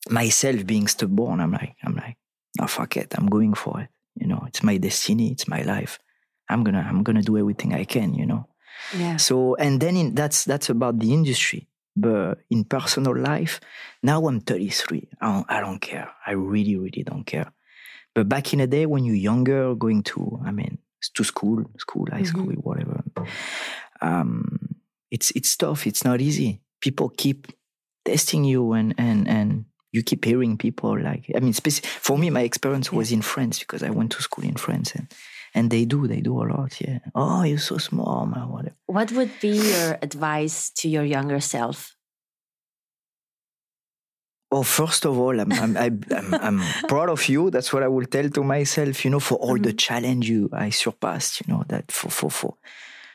myself 0.10 0.66
being 0.66 0.88
stubborn, 0.88 1.40
I'm 1.40 1.52
like, 1.52 1.76
I'm 1.84 1.96
like, 1.96 2.18
no, 2.60 2.68
fuck 2.68 2.96
it, 2.98 3.14
I'm 3.18 3.28
going 3.28 3.54
for 3.54 3.82
it. 3.82 3.90
It's 4.52 4.64
my 4.64 4.76
destiny, 4.76 5.32
it's 5.32 5.48
my 5.48 5.62
life. 5.64 5.98
I'm 6.50 6.64
gonna, 6.66 6.86
I'm 6.86 7.04
gonna 7.04 7.22
do 7.24 7.38
everything 7.38 7.74
I 7.74 7.86
can. 7.86 8.14
You 8.14 8.26
know. 8.26 8.48
Yeah. 8.98 9.16
So, 9.16 9.56
and 9.56 9.80
then 9.80 9.96
in, 9.96 10.16
that's 10.16 10.44
that's 10.44 10.70
about 10.70 11.00
the 11.00 11.14
industry. 11.14 11.68
But 11.96 12.40
in 12.50 12.66
personal 12.66 13.16
life, 13.18 13.60
now 14.04 14.28
I'm 14.28 14.42
33. 14.42 15.08
I 15.20 15.26
don't, 15.26 15.46
I 15.50 15.60
don't 15.62 15.80
care. 15.80 16.10
I 16.26 16.32
really, 16.32 16.76
really 16.78 17.04
don't 17.04 17.26
care. 17.26 17.52
But 18.14 18.28
back 18.28 18.52
in 18.54 18.60
the 18.60 18.68
day, 18.68 18.86
when 18.86 19.04
you're 19.04 19.16
younger, 19.16 19.76
going 19.76 20.04
to, 20.04 20.42
I 20.46 20.52
mean, 20.52 20.78
to 21.16 21.24
school, 21.24 21.64
school, 21.78 22.08
high 22.12 22.24
school, 22.24 22.52
whatever, 22.64 23.04
um, 24.02 24.76
it's 25.10 25.32
it's 25.32 25.56
tough. 25.56 25.88
It's 25.88 26.04
not 26.04 26.22
easy. 26.22 26.62
People 26.80 27.10
keep 27.10 27.48
testing 28.04 28.44
you, 28.44 28.74
and 28.74 28.94
and 28.98 29.28
and 29.28 29.66
you 29.92 30.04
keep 30.04 30.26
hearing 30.26 30.58
people 30.58 31.00
like. 31.00 31.32
I 31.36 31.40
mean, 31.40 31.54
speci- 31.54 31.86
for 31.86 32.18
me, 32.18 32.30
my 32.30 32.42
experience 32.42 32.92
was 32.92 33.12
in 33.12 33.22
France 33.22 33.60
because 33.60 33.84
I 33.84 33.90
went 33.90 34.12
to 34.14 34.22
school 34.22 34.46
in 34.46 34.56
France, 34.56 34.94
and 34.96 35.08
and 35.54 35.70
they 35.70 35.86
do 35.86 36.08
they 36.08 36.22
do 36.22 36.42
a 36.42 36.46
lot. 36.46 36.80
Yeah. 36.80 37.00
Oh, 37.14 37.44
you're 37.44 37.58
so 37.58 37.78
small, 37.78 38.26
man. 38.26 38.50
Whatever. 38.50 38.76
What 38.86 39.12
would 39.12 39.32
be 39.42 39.58
your 39.72 39.98
advice 40.02 40.70
to 40.78 40.90
your 40.90 41.04
younger 41.04 41.40
self? 41.40 41.96
Oh, 44.54 44.64
first 44.64 45.06
of 45.06 45.18
all, 45.18 45.40
I'm, 45.40 45.52
I'm, 45.54 45.78
I'm, 45.78 46.34
I'm, 46.34 46.60
proud 46.90 47.08
of 47.08 47.30
you. 47.30 47.50
That's 47.52 47.72
what 47.72 47.84
I 47.84 47.88
will 47.88 48.06
tell 48.06 48.30
to 48.30 48.44
myself, 48.44 49.06
you 49.06 49.12
know, 49.12 49.22
for 49.22 49.36
all 49.36 49.54
the 49.54 49.70
mm-hmm. 49.70 49.78
challenge 49.78 50.30
you 50.30 50.50
I 50.52 50.72
surpassed, 50.72 51.40
you 51.40 51.54
know, 51.54 51.64
that 51.70 51.90
for, 51.90 52.10
for, 52.10 52.30
for, 52.30 52.58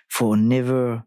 for 0.09 0.35
never 0.39 1.05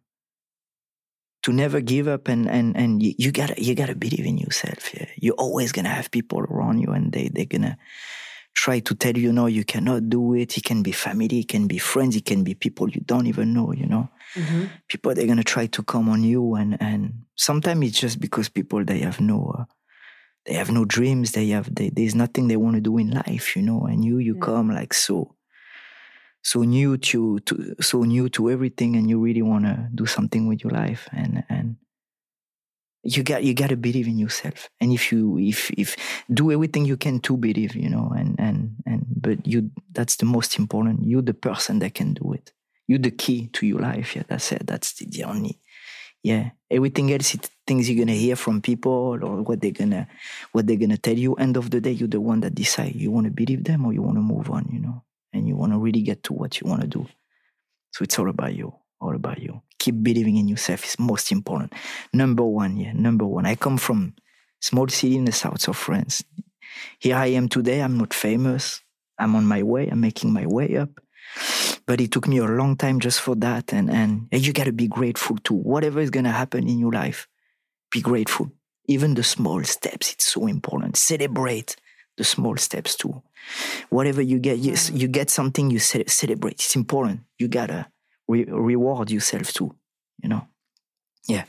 to 1.49 1.55
never 1.55 1.81
give 1.81 2.07
up 2.07 2.27
and 2.27 2.49
and 2.49 2.77
and 2.77 3.01
you, 3.03 3.13
you 3.17 3.31
gotta 3.31 3.55
you 3.61 3.75
gotta 3.75 3.95
believe 3.95 4.25
in 4.25 4.37
yourself. 4.37 4.93
Yeah, 4.93 5.07
you're 5.17 5.35
always 5.35 5.71
gonna 5.71 5.89
have 5.89 6.11
people 6.11 6.39
around 6.39 6.79
you, 6.79 6.91
and 6.91 7.11
they 7.11 7.29
they're 7.29 7.45
gonna 7.45 7.77
try 8.53 8.79
to 8.79 8.95
tell 8.95 9.17
you 9.17 9.33
no, 9.33 9.47
you 9.47 9.63
cannot 9.63 10.09
do 10.09 10.33
it. 10.35 10.57
It 10.57 10.63
can 10.63 10.83
be 10.83 10.91
family, 10.91 11.39
it 11.39 11.47
can 11.47 11.67
be 11.67 11.77
friends, 11.77 12.15
it 12.15 12.25
can 12.25 12.43
be 12.43 12.53
people 12.53 12.89
you 12.89 13.01
don't 13.01 13.27
even 13.27 13.53
know. 13.53 13.71
You 13.73 13.87
know, 13.87 14.09
hmm 14.35 14.65
people 14.87 15.13
they're 15.13 15.27
gonna 15.27 15.43
try 15.43 15.67
to 15.67 15.83
come 15.83 16.09
on 16.09 16.23
you, 16.23 16.55
and 16.55 16.77
and 16.81 17.25
sometimes 17.35 17.87
it's 17.87 17.99
just 17.99 18.19
because 18.19 18.49
people 18.49 18.85
they 18.85 18.99
have 18.99 19.19
no. 19.19 19.55
Uh, 19.59 19.65
they 20.45 20.53
have 20.55 20.71
no 20.71 20.85
dreams. 20.85 21.33
They 21.33 21.49
have 21.49 21.73
they, 21.75 21.89
there's 21.89 22.15
nothing 22.15 22.47
they 22.47 22.57
want 22.57 22.75
to 22.75 22.81
do 22.81 22.97
in 22.97 23.11
life, 23.11 23.55
you 23.55 23.61
know. 23.61 23.81
And 23.83 24.03
you 24.03 24.17
you 24.19 24.35
Yeah. 24.35 24.45
come 24.45 24.69
like 24.69 24.93
so 24.93 25.35
so 26.41 26.63
new 26.63 26.97
to, 26.97 27.39
to 27.39 27.75
so 27.81 28.03
new 28.03 28.29
to 28.29 28.49
everything 28.49 28.95
and 28.95 29.09
you 29.09 29.19
really 29.19 29.41
want 29.41 29.65
to 29.65 29.87
do 29.93 30.05
something 30.05 30.47
with 30.47 30.63
your 30.63 30.71
life 30.71 31.09
and 31.11 31.43
and 31.49 31.75
you 33.03 33.23
got 33.23 33.43
you 33.43 33.53
got 33.53 33.69
to 33.69 33.77
believe 33.77 34.07
in 34.07 34.17
yourself. 34.17 34.69
And 34.81 34.91
if 34.91 35.11
you 35.11 35.37
if 35.37 35.71
if 35.71 35.95
do 36.33 36.51
everything 36.51 36.85
you 36.85 36.97
can 36.97 37.19
to 37.21 37.37
believe 37.37 37.75
you 37.75 37.89
know 37.89 38.11
and 38.15 38.35
and 38.39 38.75
and 38.85 39.05
but 39.15 39.45
you 39.47 39.71
that's 39.91 40.17
the 40.17 40.25
most 40.25 40.59
important. 40.59 41.05
You're 41.05 41.21
the 41.21 41.33
person 41.33 41.79
that 41.79 41.93
can 41.93 42.13
do 42.13 42.33
it. 42.33 42.51
You're 42.87 42.99
the 42.99 43.11
key 43.11 43.47
to 43.53 43.65
your 43.65 43.79
life. 43.79 44.15
Yeah 44.15 44.23
that's 44.27 44.51
it. 44.51 44.67
That's 44.67 44.93
the, 44.93 45.05
the 45.05 45.23
only 45.23 45.59
yeah. 46.23 46.51
Everything 46.69 47.11
else 47.13 47.33
is 47.33 47.41
things 47.65 47.89
you're 47.89 48.03
gonna 48.03 48.17
hear 48.17 48.35
from 48.35 48.61
people 48.61 49.17
or 49.21 49.41
what 49.43 49.61
they're 49.61 49.71
gonna 49.71 50.07
what 50.51 50.67
they're 50.67 50.75
gonna 50.75 50.97
tell 50.97 51.17
you. 51.17 51.35
End 51.35 51.55
of 51.55 51.69
the 51.71 51.79
day 51.79 51.91
you're 51.91 52.09
the 52.09 52.21
one 52.21 52.41
that 52.41 52.55
decide. 52.55 52.95
You 52.95 53.11
want 53.11 53.25
to 53.25 53.31
believe 53.31 53.63
them 53.63 53.85
or 53.85 53.93
you 53.93 54.01
want 54.01 54.17
to 54.17 54.21
move 54.21 54.51
on 54.51 54.67
you 54.71 54.79
know 54.79 55.03
and 55.33 55.47
you 55.47 55.55
want 55.55 55.73
to 55.73 55.79
really 55.79 56.01
get 56.01 56.23
to 56.23 56.33
what 56.33 56.59
you 56.59 56.69
want 56.69 56.81
to 56.81 56.87
do. 56.87 57.07
So 57.91 58.03
it's 58.03 58.17
all 58.19 58.29
about 58.29 58.53
you 58.53 58.73
all 59.01 59.15
about 59.15 59.39
you. 59.39 59.61
Keep 59.77 60.03
believing 60.03 60.37
in 60.37 60.47
yourself 60.47 60.85
is 60.85 60.99
most 60.99 61.31
important. 61.31 61.73
Number 62.13 62.43
one 62.43 62.77
yeah 62.77 62.93
number 62.93 63.25
one. 63.25 63.45
I 63.45 63.55
come 63.55 63.77
from 63.77 64.13
small 64.59 64.87
city 64.87 65.15
in 65.15 65.25
the 65.25 65.31
south 65.31 65.67
of 65.67 65.77
france. 65.77 66.23
Here 66.99 67.15
i 67.15 67.27
am 67.27 67.47
today 67.49 67.81
i'm 67.81 67.97
not 67.97 68.13
famous. 68.13 68.81
I'm 69.17 69.35
on 69.35 69.45
my 69.45 69.63
way 69.63 69.87
i'm 69.87 70.01
making 70.01 70.33
my 70.33 70.45
way 70.45 70.77
up. 70.77 70.89
But 71.85 72.01
it 72.01 72.11
took 72.11 72.27
me 72.27 72.37
a 72.37 72.45
long 72.45 72.75
time 72.75 72.99
just 72.99 73.21
for 73.21 73.35
that 73.35 73.73
and 73.73 73.89
and, 73.89 74.27
and 74.31 74.45
you 74.45 74.53
got 74.53 74.65
to 74.65 74.73
be 74.73 74.87
grateful 74.87 75.37
to 75.45 75.53
whatever 75.53 75.99
is 75.99 76.09
going 76.09 76.25
to 76.25 76.31
happen 76.31 76.67
in 76.67 76.79
your 76.79 76.91
life. 76.91 77.27
Be 77.91 78.01
grateful. 78.01 78.51
Even 78.85 79.13
the 79.13 79.23
small 79.23 79.63
steps 79.63 80.13
it's 80.13 80.31
so 80.33 80.45
important. 80.47 80.97
Celebrate 80.97 81.75
the 82.19 82.23
small 82.35 82.55
steps 82.67 82.91
too 83.01 83.13
whatever 83.95 84.21
you 84.31 84.37
get 84.47 84.57
yes, 84.67 84.81
you 85.01 85.07
get 85.19 85.27
something 85.39 85.65
you 85.73 85.79
ce- 85.79 86.11
celebrate 86.21 86.53
it's 86.65 86.75
important 86.83 87.17
you 87.39 87.47
gotta 87.59 87.81
re- 88.33 88.49
reward 88.69 89.07
yourself 89.15 89.47
too 89.57 89.69
you 90.23 90.29
know 90.31 90.43
yeah 91.33 91.45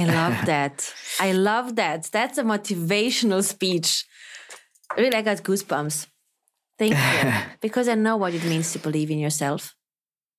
love 0.20 0.36
that. 0.52 0.76
I 1.20 1.30
love 1.50 1.76
that. 1.76 2.00
That's 2.16 2.38
a 2.38 2.42
motivational 2.42 3.42
speech. 3.54 4.04
Really, 4.98 5.14
I 5.14 5.22
got 5.22 5.38
goosebumps. 5.48 5.96
Thank 6.80 6.94
you. 6.96 7.32
because 7.66 7.86
I 7.88 7.94
know 7.94 8.16
what 8.16 8.34
it 8.34 8.44
means 8.52 8.72
to 8.72 8.78
believe 8.80 9.10
in 9.14 9.20
yourself. 9.26 9.62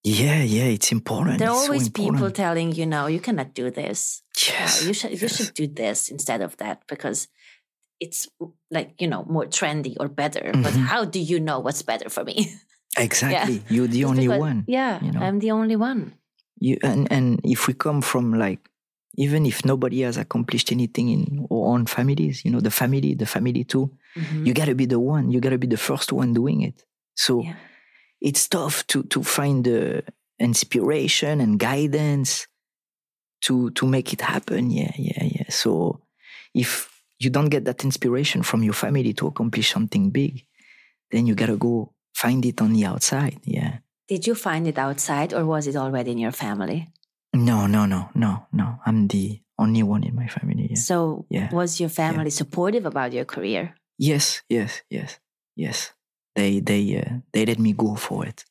yeah 0.04 0.42
yeah 0.56 0.70
it's 0.78 0.92
important 1.00 1.40
There 1.40 1.50
are 1.50 1.56
It's 1.56 1.66
so 1.68 1.72
always 1.74 1.90
people 2.02 2.30
telling 2.44 2.70
you, 2.78 2.86
no, 2.96 3.02
you 3.16 3.22
cannot 3.28 3.50
do 3.62 3.66
this. 3.82 4.00
Uh, 4.38 4.52
yes 4.52 4.72
you 4.88 4.94
should 4.98 5.12
you 5.22 5.28
should 5.36 5.54
do 5.62 5.66
this 5.84 6.00
instead 6.16 6.42
of 6.48 6.52
that 6.62 6.78
because 6.94 7.20
it's 8.00 8.28
like, 8.72 8.94
you 9.00 9.08
know, 9.08 9.24
more 9.26 9.46
trendy 9.46 9.96
or 10.00 10.08
better. 10.08 10.52
But 10.54 10.74
Mhm. 10.74 10.86
how 10.86 11.06
do 11.06 11.20
you 11.20 11.40
know 11.40 11.60
what's 11.60 11.82
better 11.82 12.10
for 12.10 12.24
me? 12.24 12.38
exactly 12.98 13.62
you're 13.70 13.88
the 13.88 14.02
Just 14.02 14.10
only 14.10 14.28
because- 14.28 14.40
one 14.40 14.64
Yeah, 14.68 15.04
you 15.04 15.12
know. 15.12 15.22
I'm 15.22 15.40
the 15.40 15.52
only 15.52 15.76
one. 15.76 16.14
you 16.60 16.78
and 16.82 17.06
and 17.12 17.40
if 17.44 17.68
we 17.68 17.74
come 17.74 18.02
from 18.02 18.34
like 18.34 18.62
even 19.26 19.46
if 19.46 19.64
nobody 19.66 20.02
has 20.02 20.18
accomplished 20.18 20.72
anything 20.72 21.10
in 21.10 21.22
our 21.52 21.66
own 21.74 21.86
families 21.86 22.44
you 22.44 22.50
know 22.52 22.60
the 22.62 22.72
family 22.72 23.14
the 23.14 23.26
family 23.36 23.64
too 23.64 23.86
Mhm. 24.16 24.46
you 24.46 24.54
got 24.54 24.66
to 24.66 24.74
be 24.76 24.88
the 24.88 25.00
one 25.00 25.30
you 25.32 25.40
got 25.40 25.52
to 25.54 25.58
be 25.66 25.68
the 25.68 25.78
first 25.90 26.10
one 26.12 26.34
doing 26.34 26.62
it 26.70 26.78
so 27.16 27.42
Yeah. 27.44 27.56
it's 28.22 28.48
tough 28.48 28.76
to 28.88 29.04
to 29.14 29.22
find 29.22 29.58
the 29.70 30.04
inspiration 30.40 31.40
and 31.42 31.60
guidance 31.60 32.48
to 33.46 33.70
to 33.78 33.86
make 33.86 34.10
it 34.14 34.22
happen 34.22 34.72
yeah 34.72 34.94
yeah 34.98 35.24
yeah 35.36 35.50
so 35.50 36.02
if 36.54 36.90
you 37.20 37.30
don't 37.30 37.50
get 37.50 37.66
that 37.66 37.84
inspiration 37.84 38.44
from 38.44 38.64
your 38.64 38.74
family 38.74 39.14
to 39.14 39.28
accomplish 39.28 39.72
something 39.72 40.10
big 40.12 40.46
then 41.12 41.26
you 41.28 41.36
got 41.36 41.48
to 41.48 41.58
go 41.58 41.94
find 42.14 42.46
it 42.46 42.62
on 42.62 42.74
the 42.74 42.86
outside 42.86 43.40
yeah 43.44 43.78
Did 44.08 44.26
you 44.28 44.36
find 44.36 44.68
it 44.68 44.78
outside 44.78 45.34
or 45.34 45.46
was 45.46 45.68
it 45.68 45.76
already 45.76 46.12
in 46.12 46.18
your 46.20 46.32
family? 46.32 46.88
no 47.34 47.68
no 47.68 47.86
no 47.86 48.10
no 48.16 48.48
no 48.52 48.80
i'm 48.86 49.08
the 49.08 49.40
only 49.60 49.84
one 49.84 50.04
in 50.04 50.16
my 50.16 50.28
family 50.28 50.68
yeah. 50.70 50.76
So 50.80 51.26
Yeah. 51.30 51.50
was 51.52 51.80
your 51.80 51.90
family 51.90 52.30
supportive 52.30 52.86
about 52.86 53.12
your 53.14 53.26
career? 53.26 53.76
yes 53.98 54.42
yes 54.50 54.82
yes 54.90 55.20
yes 55.56 55.92
they 56.36 56.60
they 56.62 56.84
uh, 57.02 57.20
they 57.34 57.46
let 57.46 57.60
me 57.60 57.74
go 57.74 57.96
for 57.96 58.26
it 58.26 58.46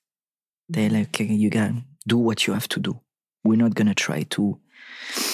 They're 0.68 0.90
Mm-hmm. 0.90 0.96
like, 0.98 1.08
"Okay, 1.14 1.34
you 1.42 1.50
gotta 1.50 1.84
do 2.06 2.18
what 2.18 2.46
you 2.46 2.52
have 2.54 2.66
to 2.74 2.80
do. 2.80 2.92
We're 3.44 3.62
not 3.64 3.74
gonna 3.78 3.94
try 3.94 4.24
to 4.34 4.58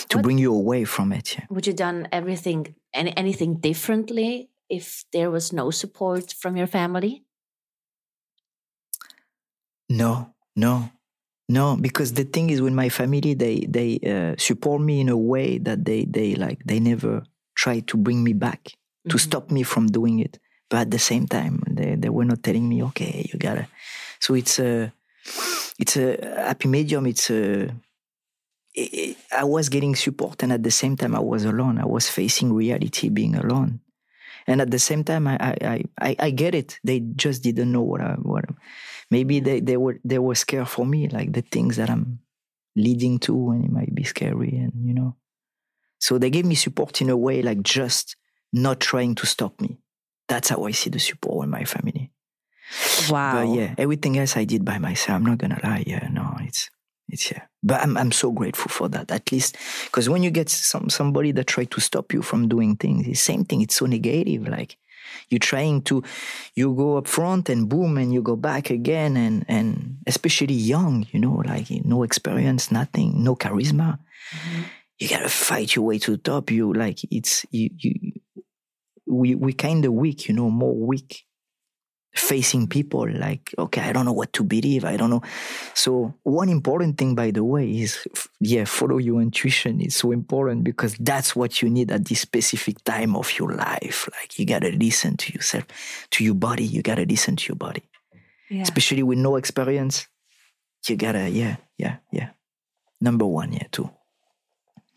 to 0.08 0.16
What- 0.18 0.22
bring 0.24 0.38
you 0.38 0.52
away 0.54 0.84
from 0.84 1.12
it. 1.12 1.34
Yeah. 1.36 1.46
Would 1.50 1.66
you 1.66 1.72
done 1.74 2.08
everything 2.12 2.74
any, 2.94 3.12
anything 3.16 3.60
differently 3.60 4.50
if 4.68 5.04
there 5.12 5.30
was 5.30 5.52
no 5.52 5.70
support 5.70 6.32
from 6.40 6.56
your 6.56 6.66
family? 6.68 7.24
No, 9.88 10.34
no, 10.56 10.90
no. 11.48 11.76
Because 11.76 12.12
the 12.14 12.24
thing 12.24 12.50
is, 12.50 12.60
with 12.62 12.72
my 12.72 12.88
family, 12.88 13.34
they 13.34 13.66
they 13.68 13.98
uh, 14.06 14.34
support 14.38 14.80
me 14.80 15.00
in 15.00 15.08
a 15.08 15.16
way 15.16 15.58
that 15.58 15.84
they 15.84 16.04
they 16.06 16.34
like 16.34 16.60
they 16.64 16.80
never 16.80 17.22
try 17.54 17.80
to 17.80 17.96
bring 17.96 18.24
me 18.24 18.32
back 18.32 18.72
to 19.08 19.16
Mhm. 19.16 19.20
stop 19.20 19.50
me 19.50 19.62
from 19.62 19.86
doing 19.88 20.20
it. 20.20 20.38
But 20.70 20.80
at 20.80 20.90
the 20.90 20.98
same 20.98 21.26
time, 21.26 21.62
they 21.70 21.96
they 21.96 22.08
were 22.08 22.24
not 22.24 22.42
telling 22.42 22.68
me, 22.68 22.82
okay, 22.84 23.28
you 23.32 23.38
gotta. 23.38 23.68
So 24.20 24.34
it's 24.34 24.58
a 24.58 24.92
it's 25.78 25.96
a 25.96 26.16
happy 26.48 26.68
medium. 26.68 27.06
It's 27.06 27.30
a 27.30 27.68
i- 28.76 29.44
was 29.44 29.68
getting 29.68 29.94
support, 29.96 30.42
and 30.42 30.52
at 30.52 30.62
the 30.62 30.70
same 30.70 30.96
time, 30.96 31.14
I 31.14 31.20
was 31.20 31.44
alone. 31.44 31.78
I 31.78 31.86
was 31.86 32.08
facing 32.08 32.52
reality, 32.52 33.08
being 33.08 33.34
alone. 33.36 33.80
And 34.46 34.60
at 34.60 34.70
the 34.70 34.78
same 34.78 35.04
time, 35.04 35.26
I 35.28 35.36
I 35.40 35.56
I, 35.74 35.84
I- 36.00 36.16
I 36.18 36.30
get 36.30 36.54
it. 36.54 36.78
They 36.84 37.00
just 37.00 37.42
didn't 37.42 37.72
know 37.72 37.82
what 37.82 38.00
I 38.00 38.14
what. 38.22 38.44
Maybe 39.10 39.40
they, 39.40 39.60
they 39.60 39.76
were 39.76 39.98
they 40.04 40.18
were 40.18 40.34
scared 40.34 40.68
for 40.68 40.86
me, 40.86 41.08
like 41.08 41.32
the 41.32 41.42
things 41.42 41.76
that 41.76 41.90
I'm 41.90 42.20
leading 42.76 43.18
to, 43.20 43.50
and 43.50 43.64
it 43.64 43.70
might 43.72 43.94
be 43.94 44.04
scary, 44.04 44.56
and 44.56 44.72
you 44.86 44.94
know. 44.94 45.16
So 46.00 46.18
they 46.18 46.30
gave 46.30 46.46
me 46.46 46.54
support 46.56 47.00
in 47.00 47.10
a 47.10 47.16
way, 47.16 47.42
like 47.42 47.62
just 47.62 48.16
not 48.52 48.80
trying 48.80 49.14
to 49.16 49.26
stop 49.26 49.60
me. 49.60 49.78
That's 50.28 50.48
how 50.50 50.64
I 50.64 50.72
see 50.72 50.90
the 50.90 50.98
support 51.00 51.44
in 51.44 51.50
my 51.50 51.64
family. 51.64 52.10
Wow. 53.10 53.32
But 53.46 53.54
yeah, 53.58 53.74
everything 53.78 54.18
else 54.18 54.36
I 54.36 54.44
did 54.44 54.64
by 54.64 54.78
myself. 54.78 55.16
I'm 55.16 55.26
not 55.26 55.38
gonna 55.38 55.60
lie. 55.62 55.84
Yeah, 55.86 56.08
no, 56.10 56.36
it's 56.40 56.70
it's 57.12 57.30
yeah. 57.30 57.42
But 57.62 57.82
I'm 57.82 57.96
I'm 57.96 58.10
so 58.12 58.32
grateful 58.32 58.70
for 58.70 58.88
that. 58.88 59.10
At 59.12 59.30
least 59.30 59.56
because 59.84 60.08
when 60.08 60.22
you 60.24 60.30
get 60.30 60.48
some 60.48 60.88
somebody 60.90 61.30
that 61.32 61.46
try 61.46 61.64
to 61.64 61.80
stop 61.80 62.12
you 62.12 62.22
from 62.22 62.48
doing 62.48 62.76
things, 62.76 63.06
the 63.06 63.14
same 63.14 63.44
thing. 63.44 63.60
It's 63.62 63.76
so 63.76 63.86
negative. 63.86 64.48
Like 64.48 64.76
you're 65.28 65.38
trying 65.38 65.82
to, 65.82 66.02
you 66.54 66.74
go 66.74 66.96
up 66.96 67.06
front 67.06 67.48
and 67.48 67.68
boom, 67.68 67.98
and 67.98 68.12
you 68.12 68.22
go 68.22 68.34
back 68.36 68.70
again, 68.70 69.16
and 69.16 69.44
and 69.46 69.98
especially 70.06 70.54
young, 70.54 71.06
you 71.12 71.20
know, 71.20 71.42
like 71.46 71.70
no 71.84 72.02
experience, 72.02 72.72
nothing, 72.72 73.22
no 73.22 73.36
charisma. 73.36 73.98
Mhm. 74.32 74.64
You 74.98 75.08
gotta 75.08 75.28
fight 75.28 75.76
your 75.76 75.84
way 75.84 75.98
to 75.98 76.12
the 76.12 76.18
top. 76.18 76.50
You 76.50 76.72
like 76.72 77.00
it's 77.10 77.44
you 77.50 77.70
you. 77.78 78.12
We 79.06 79.34
we 79.34 79.52
kind 79.52 79.84
of 79.84 79.92
weak, 79.92 80.28
you 80.28 80.34
know, 80.34 80.48
more 80.50 80.74
weak 80.74 81.24
facing 82.14 82.66
people 82.68 83.08
like 83.10 83.54
okay 83.56 83.80
i 83.80 83.92
don't 83.92 84.04
know 84.04 84.12
what 84.12 84.32
to 84.34 84.44
believe 84.44 84.84
i 84.84 84.96
don't 84.96 85.08
know. 85.10 85.22
So 85.74 86.14
one 86.24 86.48
important 86.50 86.98
thing 86.98 87.14
by 87.14 87.30
the 87.30 87.42
way 87.42 87.70
is 87.70 88.06
yeah 88.40 88.64
follow 88.64 88.98
your 88.98 89.20
intuition. 89.22 89.80
It's 89.80 89.96
so 89.96 90.12
important 90.12 90.62
because 90.64 90.94
that's 91.00 91.34
what 91.34 91.62
you 91.62 91.70
need 91.70 91.90
at 91.90 92.04
this 92.06 92.20
specific 92.20 92.82
time 92.84 93.16
of 93.16 93.38
your 93.38 93.52
life. 93.54 94.08
Like 94.20 94.38
you 94.38 94.44
gotta 94.46 94.70
listen 94.70 95.16
to 95.16 95.32
yourself 95.32 95.64
to 96.10 96.22
your 96.24 96.34
body. 96.34 96.64
You 96.64 96.82
gotta 96.82 97.04
listen 97.04 97.36
to 97.36 97.48
your 97.48 97.56
body. 97.56 97.82
Yeah. 98.50 98.62
especially 98.62 99.02
with 99.02 99.16
no 99.18 99.36
experience 99.36 100.06
you 100.88 100.96
gotta 100.96 101.28
yeah 101.30 101.56
yeah 101.78 101.96
yeah. 102.10 102.30
Number 103.00 103.26
one 103.26 103.52
yeah 103.52 103.66
too. 103.72 103.90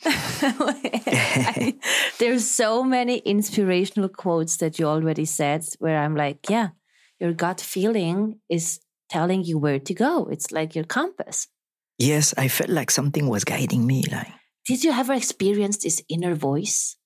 I- 0.03 1.75
there's 2.19 2.47
so 2.49 2.83
many 2.83 3.17
inspirational 3.19 4.09
quotes 4.09 4.57
that 4.57 4.77
you 4.79 4.85
already 4.85 5.25
said 5.25 5.65
where 5.79 5.97
I'm 5.97 6.15
like, 6.15 6.49
yeah, 6.49 6.69
your 7.19 7.33
gut 7.33 7.61
feeling 7.61 8.39
is 8.49 8.79
telling 9.09 9.43
you 9.43 9.57
where 9.57 9.79
to 9.79 9.93
go. 9.93 10.27
It's 10.31 10.51
like 10.51 10.75
your 10.75 10.85
compass. 10.85 11.47
yes 11.97 12.33
i 12.37 12.47
felt 12.49 12.69
like 12.69 12.91
something 12.91 13.29
was 13.29 13.43
guiding 13.45 13.83
me 13.87 14.03
like 14.11 14.27
Did 14.67 14.83
you 14.83 14.91
ever 14.91 15.13
experience 15.15 15.77
this 15.77 16.01
inner 16.09 16.35
voice? 16.35 16.97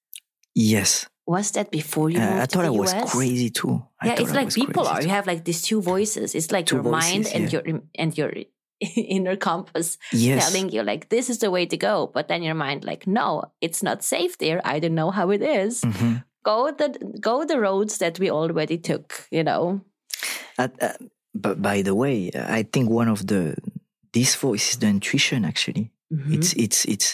yes 0.56 1.06
Was 1.28 1.52
that 1.52 1.70
before 1.72 2.10
you 2.10 2.18
Uh, 2.20 2.42
i 2.44 2.46
thought 2.50 2.66
to 2.66 2.74
i 2.74 2.80
was 2.84 2.94
crazy 3.14 3.50
too 3.54 3.86
I 4.02 4.08
yeah, 4.08 4.18
it's 4.22 4.32
I 4.34 4.36
like 4.42 4.50
people 4.54 4.88
are. 4.88 4.98
too. 5.02 5.06
You 5.08 5.14
have 5.14 5.28
like 5.28 5.44
these 5.46 5.62
two 5.62 5.82
voices. 5.94 6.34
It's 6.34 6.50
like 6.56 6.66
Two 6.66 6.78
your 6.82 6.90
mind 6.90 7.28
and 7.36 7.44
yeah. 7.44 7.54
your 7.54 7.82
and 8.02 8.12
your 8.18 8.32
inner 9.16 9.36
compass 9.38 9.98
yes 10.12 10.40
telling 10.50 10.72
you 10.74 10.82
like 10.84 11.10
this 11.10 11.30
is 11.30 11.38
the 11.40 11.52
way 11.52 11.66
to 11.68 11.78
go 11.78 12.10
but 12.16 12.28
then 12.28 12.42
your 12.42 12.56
mind 12.56 12.82
like 12.86 13.06
no 13.06 13.44
it's 13.62 13.84
not 13.84 14.02
safe 14.04 14.38
there 14.40 14.60
i 14.64 14.80
don't 14.82 14.96
know 14.96 15.12
how 15.12 15.30
it 15.36 15.42
is. 15.44 15.82
Mhm. 15.84 16.24
go 16.44 16.72
the 16.72 16.90
go 17.20 17.44
the 17.46 17.60
roads 17.60 17.98
that 18.00 18.18
we 18.20 18.32
already 18.32 18.78
took 18.80 19.28
you 19.32 19.44
know 19.44 19.82
Uh, 20.60 20.68
uh, 20.82 20.98
but 21.34 21.56
by 21.62 21.82
the 21.88 21.96
way, 21.96 22.30
I 22.36 22.64
think 22.64 22.90
one 22.90 23.08
of 23.08 23.26
the 23.32 23.56
this 24.12 24.36
voice 24.36 24.72
is 24.72 24.78
the 24.82 24.88
intuition. 24.88 25.46
Actually, 25.46 25.86
Mhm. 26.12 26.34
it's 26.36 26.54
it's 26.54 26.80
it's 26.86 27.08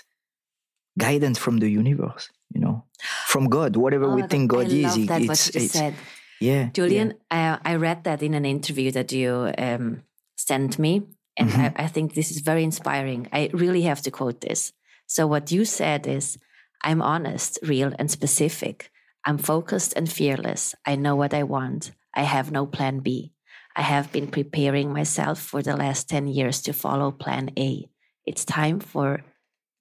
guidance 0.97 1.37
from 1.39 1.59
the 1.59 1.69
universe. 1.69 2.29
You 2.53 2.61
know, 2.61 2.83
from 3.27 3.49
God. 3.49 3.75
Whatever 3.75 4.07
Oh 4.09 4.15
we 4.15 4.23
think 4.23 4.51
God, 4.51 4.67
I 4.71 4.79
is, 4.85 4.97
it- 4.97 5.07
that 5.07 5.21
what 5.21 5.31
it's 5.31 5.55
you 5.55 5.61
it's 5.61 5.73
said 5.73 5.93
yeah. 6.41 6.69
Julien, 6.73 7.13
uh, 7.31 7.57
I 7.71 7.75
read 7.75 8.03
that 8.03 8.21
in 8.21 8.33
an 8.33 8.45
interview 8.45 8.91
that 8.91 9.11
you 9.11 9.51
um, 9.57 10.03
sent 10.37 10.77
me, 10.79 11.01
and 11.37 11.49
Mhm. 11.49 11.59
I, 11.79 11.85
I 11.85 11.87
think 11.87 12.13
this 12.13 12.31
is 12.31 12.39
very 12.41 12.63
inspiring. 12.63 13.27
I 13.31 13.49
really 13.53 13.83
have 13.83 14.01
to 14.03 14.11
quote 14.11 14.39
this. 14.41 14.73
So, 15.07 15.27
what 15.27 15.51
you 15.51 15.65
said 15.65 16.07
is 16.07 16.37
I'm 16.83 17.01
honest, 17.01 17.59
real, 17.63 17.93
and 17.99 18.09
specific. 18.11 18.91
I'm 19.27 19.37
focused 19.37 19.93
and 19.97 20.07
fearless. 20.11 20.75
I 20.85 20.95
know 20.95 21.15
what 21.15 21.33
I 21.33 21.43
want. 21.43 21.91
I 22.13 22.23
have 22.23 22.51
no 22.51 22.65
plan 22.67 22.99
B. 22.99 23.31
I 23.75 23.81
have 23.81 24.11
been 24.11 24.27
preparing 24.27 24.93
myself 24.93 25.39
for 25.39 25.61
the 25.61 25.75
last 25.75 26.09
10 26.09 26.27
years 26.27 26.61
to 26.63 26.73
follow 26.73 27.11
plan 27.11 27.51
A. 27.57 27.89
It's 28.25 28.45
time 28.45 28.79
for 28.79 29.21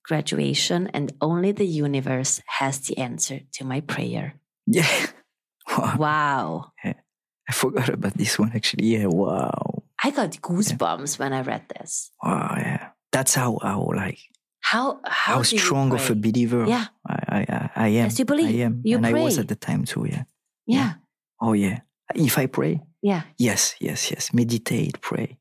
graduation, 0.05 0.89
and 0.93 1.13
only 1.21 1.53
the 1.53 1.67
universe 1.67 2.43
has 2.47 2.81
the 2.81 2.99
answer 2.99 3.41
to 3.55 3.65
my 3.65 3.81
prayer. 3.81 4.35
yeah. 4.67 5.07
Wow. 5.67 5.97
Wow. 5.97 6.73
I 7.49 7.53
forgot 7.53 7.89
about 7.89 8.15
this 8.15 8.39
one. 8.39 8.53
Actually, 8.55 8.85
yeah. 8.85 9.07
Wow. 9.07 9.83
I 10.03 10.11
got 10.11 10.33
goosebumps 10.33 11.19
when 11.19 11.33
I 11.33 11.41
read 11.41 11.65
this. 11.69 12.11
Wow. 12.23 12.55
Yeah. 12.59 12.89
That's 13.11 13.35
how 13.35 13.59
how 13.63 13.89
like 13.97 14.19
How 14.61 15.01
how, 15.05 15.37
how, 15.37 15.43
strong 15.43 15.93
of 15.95 16.11
a 16.11 16.15
believer 16.15 16.67
Yeah. 16.67 16.87
I, 17.09 17.17
I, 17.29 17.71
I, 17.75 17.89
am. 17.89 17.93
Yes, 17.95 18.19
you 18.19 18.27
believe. 18.27 18.49
I 18.49 18.65
am. 18.65 18.83
You 18.85 18.99
and 18.99 19.07
I 19.07 19.13
was 19.13 19.39
at 19.39 19.49
the 19.49 19.57
time 19.57 19.85
too. 19.85 20.05
Yeah. 20.05 20.25
Yeah, 20.67 20.93
Oh 21.41 21.53
yeah. 21.53 21.81
If 22.15 22.39
I 22.39 22.47
pray, 22.47 22.81
yeah. 23.05 23.23
yes, 23.39 23.75
yes, 23.81 24.11
yes. 24.11 24.33
Meditate, 24.33 24.97
pray. 25.01 25.37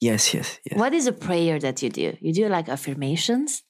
Yes, 0.00 0.32
yes, 0.34 0.58
yes. 0.64 0.78
What 0.78 0.94
is 0.94 1.06
a 1.06 1.12
prayer 1.12 1.58
that 1.60 1.82
you 1.82 1.90
do? 1.90 2.16
You 2.20 2.32
do 2.32 2.48
like 2.48 2.68
affirmations? 2.68 3.62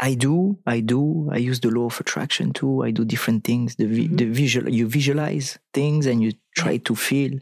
I 0.00 0.14
do, 0.14 0.58
I 0.66 0.80
do. 0.80 1.28
I 1.32 1.38
use 1.38 1.60
the 1.60 1.70
law 1.70 1.86
of 1.86 2.00
attraction 2.00 2.52
too. 2.52 2.82
I 2.82 2.90
do 2.90 3.04
different 3.04 3.44
things. 3.44 3.76
The 3.76 3.86
vi- 3.86 4.08
Mhm. 4.08 4.18
the 4.18 4.26
visual, 4.42 4.68
you 4.78 4.86
visualize 4.88 5.58
things 5.72 6.06
and 6.06 6.18
you 6.22 6.32
try 6.56 6.78
to 6.78 6.94
feel 6.96 7.32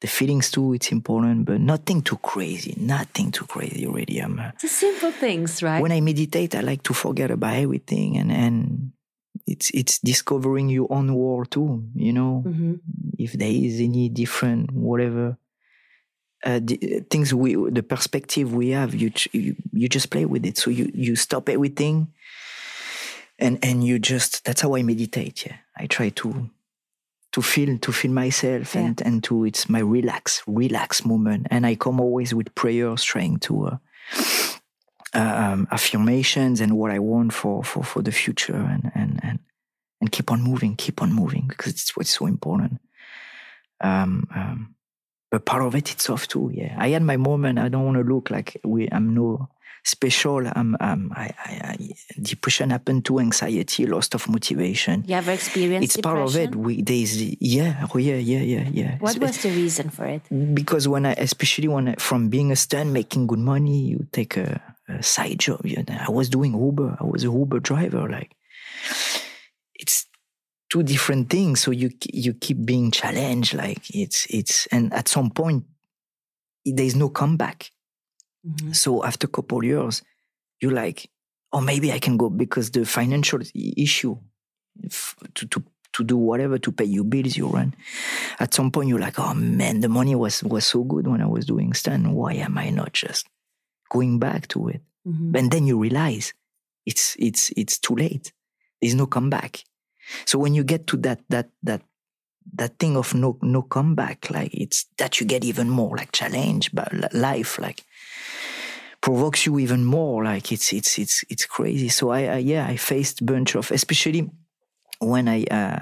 the 0.00 0.06
feelings 0.08 0.50
too. 0.50 0.72
It's 0.76 0.90
important, 0.92 1.44
but 1.44 1.60
nothing 1.60 2.00
too 2.02 2.16
crazy. 2.32 2.74
Nothing 2.80 3.30
too 3.30 3.46
crazy. 3.46 3.86
Already, 3.86 4.18
I'm. 4.24 4.36
The 4.60 4.68
simple 4.68 5.12
things, 5.12 5.62
right? 5.62 5.82
when 5.82 5.92
I 5.92 6.00
meditate, 6.00 6.54
I 6.54 6.60
like 6.60 6.82
to 6.84 6.94
forget 6.94 7.30
about 7.30 7.56
everything, 7.56 8.16
and 8.20 8.30
and 8.32 8.92
it's 9.46 9.70
it's 9.70 9.98
discovering 10.00 10.68
your 10.68 10.88
own 10.90 11.14
world 11.14 11.50
too. 11.50 11.84
You 11.94 12.12
know, 12.12 12.42
Mhm. 12.46 12.80
if 13.18 13.32
there 13.32 13.50
is 13.50 13.80
any 13.80 14.08
different 14.08 14.72
whatever 14.72 15.38
uh, 16.44 16.60
the, 16.62 17.02
things 17.10 17.32
we 17.34 17.54
the 17.70 17.82
perspective 17.82 18.54
we 18.54 18.68
have 18.70 18.94
you, 18.94 19.10
ch- 19.10 19.28
you 19.32 19.56
you 19.72 19.88
just 19.88 20.10
play 20.10 20.24
with 20.26 20.44
it 20.46 20.58
so 20.58 20.70
you 20.70 20.90
you 20.94 21.16
stop 21.16 21.48
everything 21.48 22.08
and 23.38 23.58
and 23.64 23.82
you 23.84 23.98
just 23.98 24.44
that's 24.44 24.60
how 24.60 24.76
i 24.76 24.82
meditate 24.82 25.46
yeah 25.46 25.56
i 25.76 25.86
try 25.86 26.08
to 26.10 26.48
to 27.32 27.42
feel 27.42 27.78
to 27.78 27.90
feel 27.92 28.12
myself 28.12 28.74
Yeah. 28.74 28.82
and 28.86 29.02
and 29.02 29.24
to 29.24 29.44
it's 29.44 29.68
my 29.68 29.80
relax 29.80 30.42
relax 30.46 31.04
moment 31.04 31.46
and 31.50 31.66
i 31.66 31.74
come 31.74 32.00
always 32.00 32.32
with 32.34 32.54
prayers 32.54 33.02
trying 33.02 33.38
to 33.40 33.66
uh, 33.66 33.76
um, 35.16 35.66
affirmations 35.70 36.60
and 36.60 36.72
what 36.76 36.90
i 36.90 36.98
want 36.98 37.32
for 37.32 37.64
for 37.64 37.82
for 37.82 38.02
the 38.02 38.12
future 38.12 38.54
and 38.74 38.90
and 38.94 39.20
and 39.22 39.38
and 40.00 40.12
keep 40.12 40.30
on 40.30 40.40
moving 40.42 40.76
keep 40.76 41.00
on 41.02 41.12
moving 41.12 41.46
because 41.48 41.72
it's 41.72 41.96
what's 41.96 42.10
so 42.18 42.26
important 42.26 42.80
um, 43.80 44.26
um, 44.34 44.74
but 45.30 45.44
part 45.44 45.62
of 45.62 45.74
it, 45.74 45.90
it's 45.92 46.08
off 46.08 46.26
too. 46.28 46.50
Yeah, 46.54 46.74
I 46.78 46.88
had 46.88 47.02
my 47.02 47.16
moment. 47.16 47.58
I 47.58 47.68
don't 47.68 47.84
want 47.84 47.98
to 47.98 48.04
look 48.04 48.30
like 48.30 48.58
we. 48.64 48.88
I'm 48.90 49.12
no 49.14 49.48
special. 49.84 50.46
I'm. 50.46 50.76
Um, 50.80 51.12
I, 51.14 51.30
I, 51.44 51.52
I. 51.76 51.90
Depression 52.22 52.70
happened 52.70 53.04
to 53.06 53.18
Anxiety, 53.18 53.86
loss 53.86 54.08
of 54.14 54.28
motivation. 54.28 55.04
you 55.06 55.14
ever 55.16 55.32
experienced 55.32 55.96
it? 55.96 55.98
it's 55.98 56.02
part 56.02 56.18
of 56.20 56.36
it. 56.36 56.54
We 56.56 56.80
there's 56.80 57.20
yeah, 57.20 57.86
oh 57.94 57.98
yeah, 57.98 58.16
yeah, 58.16 58.40
yeah, 58.40 58.68
yeah. 58.72 58.96
What 58.98 59.16
It's- 59.16 59.28
was 59.34 59.42
the 59.42 59.50
reason 59.50 59.90
for 59.90 60.06
it? 60.06 60.22
because 60.54 60.88
when 60.88 61.04
I, 61.04 61.12
especially 61.18 61.68
when 61.68 61.88
I, 61.88 61.94
from 61.98 62.28
being 62.30 62.50
a 62.52 62.56
stunt, 62.56 62.90
making 62.92 63.26
good 63.26 63.40
money, 63.40 63.78
you 63.80 64.06
take 64.12 64.36
a, 64.38 64.62
a 64.88 65.02
side 65.02 65.38
job. 65.38 65.64
You 65.64 65.84
know, 65.88 65.98
I 65.98 66.10
was 66.10 66.28
doing 66.28 66.52
Uber. 66.54 66.96
I 67.00 67.04
was 67.04 67.24
a 67.24 67.28
Uber 67.28 67.60
driver. 67.60 68.08
Like, 68.08 68.34
it's 69.74 70.06
two 70.70 70.82
different 70.82 71.30
things. 71.30 71.60
So 71.60 71.70
you 71.70 71.90
you 72.12 72.34
keep 72.34 72.64
being 72.64 72.90
challenged. 72.90 73.54
Like 73.54 73.94
it's 73.94 74.26
it's 74.30 74.66
and 74.66 74.92
at 74.92 75.08
some 75.08 75.30
point 75.30 75.64
there 76.64 76.84
is 76.86 76.96
no 76.96 77.08
comeback. 77.08 77.70
Mhm. 78.46 78.74
So 78.74 79.04
after 79.04 79.26
a 79.26 79.30
couple 79.30 79.64
years, 79.64 80.02
you're 80.60 80.72
like, 80.72 81.08
oh, 81.52 81.60
maybe 81.60 81.92
I 81.92 81.98
can 81.98 82.16
go 82.16 82.30
because 82.30 82.70
the 82.70 82.84
financial 82.84 83.40
issue 83.54 84.16
to, 85.34 85.46
to, 85.46 85.64
to 85.92 86.04
do 86.04 86.16
whatever 86.16 86.58
to 86.58 86.72
pay 86.72 86.84
your 86.84 87.04
bills 87.04 87.36
you 87.36 87.46
run. 87.48 87.74
At 88.38 88.52
some 88.54 88.70
point, 88.70 88.88
you're 88.88 89.00
like, 89.00 89.18
oh 89.18 89.34
man, 89.34 89.80
the 89.80 89.88
money 89.88 90.14
was, 90.14 90.42
was 90.44 90.66
so 90.66 90.84
good 90.84 91.06
when 91.06 91.22
I 91.22 91.26
was 91.26 91.46
doing 91.46 91.72
stand. 91.72 92.14
Why 92.14 92.34
am 92.34 92.58
I 92.58 92.70
not 92.70 92.92
just 92.92 93.26
going 93.90 94.18
back 94.18 94.48
to 94.48 94.68
it? 94.68 94.82
Mhm. 95.06 95.36
And 95.38 95.50
then 95.50 95.66
you 95.66 95.78
realize 95.78 96.32
it's, 96.84 97.16
it's, 97.18 97.50
it's 97.56 97.78
too 97.78 97.94
late. 97.94 98.32
There's 98.80 98.94
no 98.94 99.06
comeback. 99.06 99.64
So 100.24 100.38
when 100.38 100.54
you 100.54 100.64
get 100.64 100.86
to 100.88 100.96
that, 100.98 101.20
that, 101.28 101.50
that, 101.62 101.82
that 102.54 102.78
thing 102.78 102.96
of 102.96 103.14
no, 103.14 103.38
no 103.42 103.62
comeback, 103.62 104.30
like 104.30 104.54
it's 104.54 104.86
that 104.98 105.20
you 105.20 105.26
get 105.26 105.44
even 105.44 105.68
more 105.68 105.96
like 105.96 106.12
challenge, 106.12 106.70
but 106.72 107.12
life, 107.12 107.58
like 107.58 107.82
provokes 109.00 109.46
you 109.46 109.58
even 109.58 109.84
more. 109.84 110.24
Like 110.24 110.52
it's, 110.52 110.72
it's, 110.72 110.98
it's, 110.98 111.24
it's 111.28 111.46
crazy. 111.46 111.88
So 111.88 112.10
I, 112.10 112.20
I 112.24 112.36
yeah, 112.36 112.66
I 112.66 112.76
faced 112.76 113.26
bunch 113.26 113.56
of, 113.56 113.70
especially 113.72 114.30
when 115.00 115.28
I, 115.28 115.44
uh, 115.44 115.78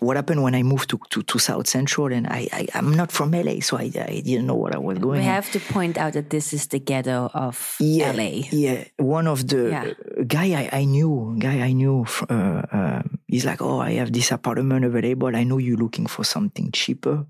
what 0.00 0.16
happened 0.16 0.42
when 0.42 0.54
I 0.54 0.62
moved 0.62 0.90
to, 0.90 1.00
to, 1.10 1.22
to 1.22 1.38
South 1.38 1.66
Central 1.66 2.12
and 2.12 2.26
I, 2.26 2.48
I, 2.52 2.66
I'm 2.74 2.92
not 2.94 3.10
from 3.12 3.32
LA, 3.32 3.60
so 3.60 3.76
I, 3.76 3.90
I 3.94 4.20
didn't 4.24 4.46
know 4.46 4.54
what 4.54 4.74
I 4.74 4.78
was 4.78 4.98
going 4.98 5.18
We 5.20 5.24
have 5.24 5.50
to 5.52 5.60
point 5.60 5.98
out 5.98 6.12
that 6.14 6.30
this 6.30 6.52
is 6.52 6.66
the 6.68 6.78
ghetto 6.78 7.30
of 7.34 7.76
yeah, 7.80 8.12
LA. 8.12 8.42
Yeah, 8.50 8.84
one 8.96 9.26
of 9.26 9.46
the 9.48 9.70
Yeah. 9.70 10.24
guy 10.26 10.46
I, 10.62 10.80
I 10.80 10.84
knew, 10.84 11.36
guy 11.38 11.60
I 11.60 11.72
knew, 11.72 12.06
uh, 12.30 12.62
uh, 12.72 13.02
he's 13.26 13.44
like, 13.44 13.60
oh, 13.60 13.80
I 13.80 13.92
have 13.94 14.12
this 14.12 14.30
apartment 14.30 14.84
available. 14.84 15.34
I 15.34 15.44
know 15.44 15.58
you're 15.58 15.76
looking 15.76 16.06
for 16.06 16.24
something 16.24 16.70
cheaper 16.72 17.26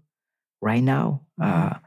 right 0.60 0.82
now. 0.82 1.22
Mm-hmm. 1.40 1.74
Uh, 1.74 1.78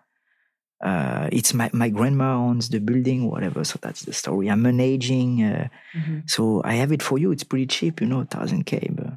uh, 0.83 1.29
it's 1.31 1.53
my, 1.53 1.69
my 1.73 1.89
grandma 1.89 2.33
owns 2.37 2.69
the 2.69 2.79
building, 2.79 3.29
whatever. 3.29 3.63
So 3.63 3.77
that's 3.81 4.01
the 4.01 4.13
story. 4.13 4.49
I'm 4.49 4.63
managing. 4.63 5.43
Uh, 5.43 5.67
Mhm. 5.95 6.27
so 6.27 6.61
I 6.65 6.73
have 6.75 6.91
it 6.91 7.03
for 7.03 7.19
you. 7.19 7.31
It's 7.31 7.43
pretty 7.43 7.67
cheap, 7.67 8.01
you 8.01 8.07
know, 8.07 8.23
thousand 8.23 8.65
K, 8.65 8.89
but, 8.91 9.13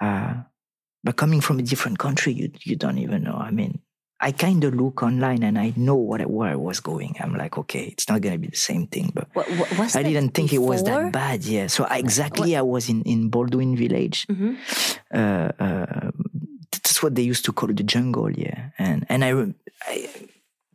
uh, 0.00 0.34
but 1.02 1.16
coming 1.16 1.40
from 1.40 1.58
a 1.58 1.62
different 1.62 1.98
country, 1.98 2.32
you, 2.32 2.50
you 2.62 2.76
don't 2.76 2.98
even 2.98 3.24
know. 3.24 3.36
I 3.36 3.50
mean, 3.50 3.80
I 4.20 4.32
kind 4.32 4.64
of 4.64 4.74
look 4.74 5.02
online 5.02 5.42
and 5.42 5.58
I 5.58 5.74
know 5.76 5.96
what 5.96 6.24
where 6.30 6.50
I 6.50 6.54
was 6.54 6.80
going. 6.80 7.16
I'm 7.20 7.36
like, 7.36 7.58
okay, 7.58 7.84
it's 7.84 8.08
not 8.08 8.22
going 8.22 8.32
to 8.32 8.38
be 8.38 8.48
the 8.48 8.56
same 8.56 8.86
thing, 8.86 9.12
but 9.14 9.28
What, 9.34 9.46
what, 9.48 9.96
I 9.96 10.02
didn't 10.02 10.30
think 10.30 10.52
it 10.52 10.58
was 10.58 10.82
that 10.84 11.12
bad. 11.12 11.44
Yeah. 11.44 11.66
So 11.66 11.84
I, 11.84 11.98
exactly, 11.98 12.56
I 12.56 12.62
was 12.62 12.88
in, 12.88 13.02
in 13.02 13.28
Baldwin 13.28 13.76
Village. 13.76 14.26
Mhm. 14.28 14.56
Uh, 15.12 15.52
uh, 15.62 16.10
that's 16.72 17.02
what 17.02 17.14
they 17.14 17.22
used 17.22 17.44
to 17.44 17.52
call 17.52 17.68
the 17.68 17.82
jungle. 17.82 18.30
Yeah. 18.30 18.70
And, 18.78 19.04
and 19.10 19.24
I, 19.24 19.46
I 19.82 20.08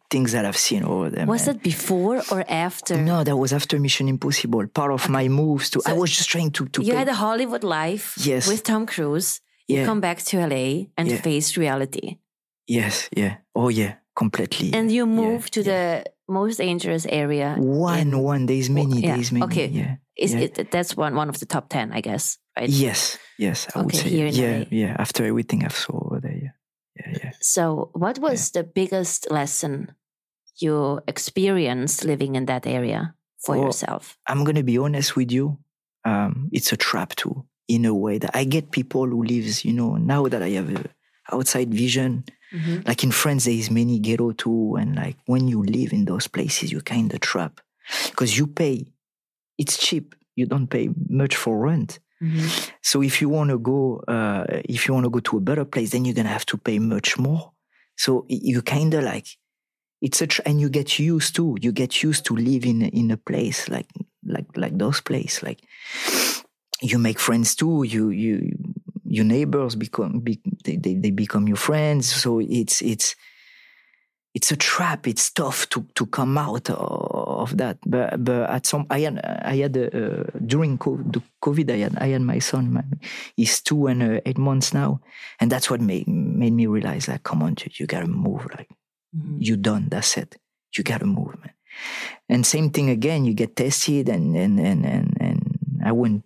things 0.10 0.32
that 0.32 0.46
I've 0.46 0.58
seen 0.58 0.83
over 0.83 1.10
there. 1.10 1.25
Was 1.25 1.46
man. 1.46 1.56
that 1.58 1.63
before 1.63 2.21
or 2.31 2.44
after? 2.50 2.98
No, 2.98 3.23
that 3.23 3.38
was 3.38 3.54
after 3.54 3.79
Mission 3.79 4.08
Impossible. 4.08 4.65
Part 4.67 4.92
of 4.92 5.10
my 5.10 5.27
moves 5.27 5.69
to, 5.71 5.81
I 5.86 5.94
was 5.94 6.10
just 6.17 6.29
trying 6.29 6.52
to, 6.52 6.65
to 6.67 6.81
You 6.81 6.94
pay- 6.94 6.98
had 7.00 7.08
a 7.10 7.13
Hollywood 7.13 7.63
life 7.63 8.13
Yes. 8.17 8.48
with 8.48 8.63
Tom 8.63 8.86
Cruise. 8.86 9.42
You 9.67 9.77
Yeah. 9.77 9.86
come 9.86 10.02
back 10.02 10.17
to 10.29 10.38
LA 10.40 10.88
and 10.98 11.08
Yeah. 11.10 11.21
face 11.21 11.58
reality. 11.58 12.17
yes. 12.67 13.10
Yeah. 13.15 13.36
Oh 13.56 13.69
yeah. 13.69 13.94
Completely. 14.15 14.73
And 14.73 14.92
you 14.92 15.06
yeah, 15.06 15.15
move 15.21 15.50
to 15.52 15.62
yeah. 15.62 15.71
the 15.71 16.04
most 16.27 16.58
dangerous 16.58 17.06
area. 17.10 17.56
one, 17.58 18.00
in- 18.00 18.19
one. 18.19 18.46
There's 18.48 18.69
many, 18.69 19.00
yeah, 19.02 19.15
there's 19.15 19.31
many. 19.31 19.46
okay. 19.46 19.67
Yeah. 19.67 19.96
Is 20.17 20.33
yeah. 20.33 20.42
it 20.46 20.71
that's 20.71 20.98
one 20.98 21.15
one 21.15 21.29
of 21.29 21.38
the 21.40 21.46
top 21.46 21.69
ten, 21.69 21.92
I 21.94 22.02
guess, 22.02 22.38
right? 22.58 22.69
Yes. 22.69 23.17
Yes. 23.38 23.67
I 23.75 23.79
would 23.79 23.94
Okay, 23.96 23.98
say. 24.04 24.10
here 24.10 24.27
in 24.27 24.33
yeah. 24.36 24.65
Yeah. 24.71 24.96
After 25.00 25.23
everything 25.25 25.63
I've 25.65 25.77
saw 25.77 25.96
over 26.06 26.19
there. 26.21 26.36
Yeah. 26.44 26.54
Yeah. 27.00 27.17
Yeah. 27.23 27.31
So, 27.42 27.90
what 27.94 28.19
was 28.19 28.52
the 28.52 28.63
biggest 28.63 29.31
lesson 29.31 29.94
you 30.62 31.01
experience 31.07 32.03
living 32.03 32.35
in 32.35 32.45
that 32.45 32.65
area 32.67 33.15
for 33.39 33.55
Oh, 33.55 33.65
yourself? 33.65 34.17
I'm 34.27 34.43
gonna 34.43 34.63
be 34.63 34.77
honest 34.77 35.15
with 35.15 35.31
you. 35.31 35.57
Um, 36.05 36.49
it's 36.51 36.71
a 36.71 36.77
trap 36.77 37.15
too, 37.15 37.45
in 37.67 37.85
a 37.85 37.93
way 37.93 38.17
that 38.19 38.35
I 38.35 38.43
get 38.45 38.71
people 38.71 39.05
who 39.07 39.23
lives, 39.23 39.63
you 39.65 39.73
know, 39.73 39.95
now 39.95 40.27
that 40.27 40.41
I 40.41 40.49
have 40.51 40.69
a 40.75 40.85
outside 41.31 41.73
vision, 41.73 42.23
Mhm. 42.51 42.87
Like 42.87 43.03
in 43.03 43.12
France, 43.12 43.45
there 43.45 43.53
is 43.53 43.69
many 43.69 43.99
ghetto 43.99 44.31
too, 44.31 44.75
and 44.75 44.95
like 44.95 45.17
when 45.27 45.47
you 45.47 45.62
live 45.62 45.93
in 45.93 46.05
those 46.05 46.27
places, 46.27 46.71
you 46.71 46.81
kind 46.81 47.13
of 47.13 47.19
trap 47.19 47.62
because 48.10 48.35
you 48.39 48.47
pay. 48.47 48.87
It's 49.60 49.77
cheap. 49.77 50.15
You 50.35 50.47
don't 50.47 50.67
pay 50.67 50.89
much 51.10 51.35
for 51.35 51.60
rent. 51.60 51.99
Mhm. 52.23 52.71
So 52.81 53.03
if 53.03 53.21
you 53.21 53.29
want 53.29 53.51
to 53.51 53.60
go, 53.60 54.01
uh, 54.07 54.45
if 54.65 54.87
you 54.87 54.95
want 54.95 55.03
to 55.05 55.12
go 55.12 55.19
to 55.19 55.37
a 55.37 55.41
better 55.41 55.63
place, 55.63 55.91
then 55.91 56.05
you're 56.05 56.15
gonna 56.15 56.29
have 56.33 56.45
to 56.47 56.57
pay 56.57 56.79
much 56.79 57.19
more. 57.19 57.51
So 57.97 58.25
you 58.29 58.63
kind 58.63 58.95
of 58.95 59.03
like 59.03 59.27
it's 60.02 60.17
such, 60.17 60.39
and 60.45 60.62
you 60.62 60.69
get 60.69 61.00
used 61.00 61.35
to 61.35 61.58
you 61.62 61.71
get 61.71 62.04
used 62.04 62.25
to 62.25 62.35
live 62.35 62.65
in 62.65 63.12
a- 63.12 63.17
place 63.17 63.67
like 63.69 63.87
like 64.25 64.45
like 64.56 64.77
those 64.77 65.02
place. 65.02 65.43
Like 65.43 65.62
you 66.81 66.97
make 66.97 67.19
friends 67.19 67.56
too. 67.56 67.83
You 67.83 68.10
you 68.10 68.52
your 69.06 69.25
neighbors 69.25 69.75
become 69.75 70.19
be, 70.19 70.39
they, 70.63 70.77
they 70.77 70.95
they 70.95 71.12
become 71.12 71.47
your 71.47 71.58
friends. 71.58 72.08
So 72.08 72.39
it's 72.39 72.81
it's 72.81 73.15
it's 74.33 74.52
a 74.52 74.56
trap. 74.56 75.08
It's 75.08 75.31
tough 75.31 75.67
to 75.69 75.85
to 75.95 76.06
come 76.06 76.37
out 76.37 76.69
of 76.69 77.58
that. 77.58 77.77
But 77.85 78.23
but 78.23 78.50
at 78.50 78.65
some 78.65 78.85
I 78.89 79.02
had 79.02 79.19
I 79.43 79.58
had 79.58 79.75
uh, 79.77 80.23
during 80.45 80.77
co- 80.77 81.04
the 81.04 81.21
COVID 81.43 81.71
I 81.71 81.77
had 81.77 81.97
I 81.97 82.08
had 82.10 82.21
my 82.21 82.39
son. 82.39 82.73
My, 82.73 82.83
he's 83.35 83.62
two 83.62 83.87
and 83.87 84.04
uh, 84.04 84.21
eight 84.25 84.37
months 84.37 84.73
now, 84.73 85.02
and 85.39 85.52
that's 85.52 85.69
what 85.69 85.81
made 85.81 86.08
made 86.08 86.54
me 86.54 86.67
realize 86.67 87.08
like, 87.08 87.23
come 87.23 87.43
on, 87.43 87.56
dude, 87.56 87.79
you 87.79 87.87
gotta 87.87 88.08
move. 88.08 88.47
Like 88.58 88.69
Mhm. 89.15 89.37
you 89.39 89.57
done. 89.57 89.87
That's 89.89 90.17
it. 90.17 90.37
You 90.77 90.83
gotta 90.83 91.05
move, 91.05 91.35
man. 91.39 91.53
And 92.27 92.45
same 92.45 92.69
thing 92.69 92.89
again. 92.89 93.25
You 93.25 93.33
get 93.33 93.55
tested, 93.55 94.10
and 94.10 94.35
and 94.35 94.60
and 94.60 94.85
and, 94.85 95.17
and 95.19 95.81
I 95.83 95.91
went. 95.91 96.23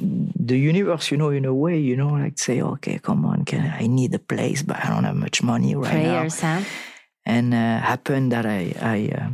The 0.00 0.56
universe, 0.56 1.10
you 1.10 1.16
know, 1.16 1.30
in 1.30 1.44
a 1.44 1.54
way, 1.54 1.78
you 1.78 1.96
know, 1.96 2.08
like 2.08 2.38
say, 2.38 2.60
okay, 2.62 2.98
come 2.98 3.24
on, 3.24 3.44
can 3.44 3.66
I 3.66 3.86
need 3.86 4.14
a 4.14 4.18
place, 4.18 4.62
but 4.62 4.76
I 4.84 4.88
don't 4.90 5.04
have 5.04 5.16
much 5.16 5.42
money 5.42 5.74
right 5.74 5.92
now 5.94 6.18
Prayers, 6.20 6.40
huh? 6.40 6.62
and 7.26 7.52
uh, 7.54 7.78
happened 7.80 8.32
that 8.32 8.46
I 8.46 8.72
I, 8.80 8.98
uh, 9.18 9.30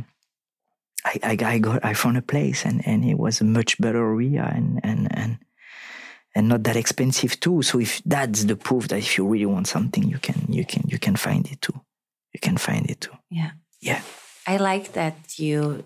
I 1.05 1.19
I 1.23 1.53
I 1.53 1.57
got 1.59 1.85
I 1.85 1.93
found 1.93 2.17
a 2.17 2.21
place 2.21 2.65
and 2.65 2.81
and 2.87 3.05
it 3.05 3.17
was 3.17 3.41
a 3.41 3.45
much 3.45 3.79
better 3.79 4.03
area 4.03 4.43
and 4.55 4.79
and 4.83 5.07
and 5.11 5.37
and 6.35 6.47
not 6.49 6.63
that 6.63 6.75
expensive 6.75 7.39
too. 7.39 7.61
So 7.61 7.79
if 7.79 8.01
that's 8.05 8.43
the 8.45 8.55
proof 8.55 8.87
that 8.89 8.97
if 8.99 9.17
you 9.17 9.27
really 9.27 9.45
want 9.45 9.67
something, 9.67 10.03
you 10.03 10.19
can 10.19 10.45
you 10.49 10.65
can 10.65 10.83
you 10.87 10.99
can 10.99 11.15
find 11.15 11.45
it 11.47 11.61
too. 11.61 11.79
You 12.35 12.39
can 12.39 12.57
find 12.57 12.89
it 12.91 12.99
too. 12.99 13.17
Yeah. 13.31 13.51
Yeah. 13.81 14.01
I 14.45 14.57
like 14.57 14.91
that 14.93 15.15
you 15.39 15.85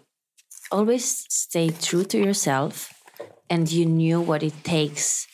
always 0.71 1.05
stay 1.29 1.69
true 1.69 2.03
to 2.05 2.17
yourself 2.17 2.91
and 3.49 3.71
you 3.71 3.85
knew 3.85 4.19
what 4.29 4.41
it 4.43 4.63
takes 4.63 5.27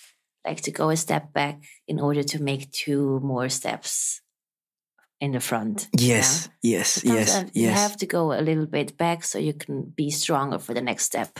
like 0.47 0.61
to 0.61 0.71
go 0.71 0.89
a 0.89 0.97
step 0.97 1.31
back 1.33 1.55
in 1.87 1.99
order 1.99 2.23
to 2.23 2.37
make 2.43 2.69
two 2.71 3.19
more 3.23 3.47
steps 3.49 4.21
in 5.21 5.31
the 5.31 5.39
front. 5.39 5.87
Yes. 5.97 6.49
Yes. 6.61 6.89
Sometimes, 7.01 7.29
Yes. 7.29 7.51
You 7.53 7.67
Yes. 7.69 7.79
have 7.79 7.95
to 7.97 8.05
go 8.05 8.33
a 8.33 8.41
little 8.49 8.65
bit 8.67 8.97
back 8.97 9.23
so 9.23 9.39
you 9.39 9.53
can 9.53 9.93
be 9.95 10.11
stronger 10.11 10.59
for 10.59 10.73
the 10.73 10.81
next 10.81 11.05
step 11.05 11.39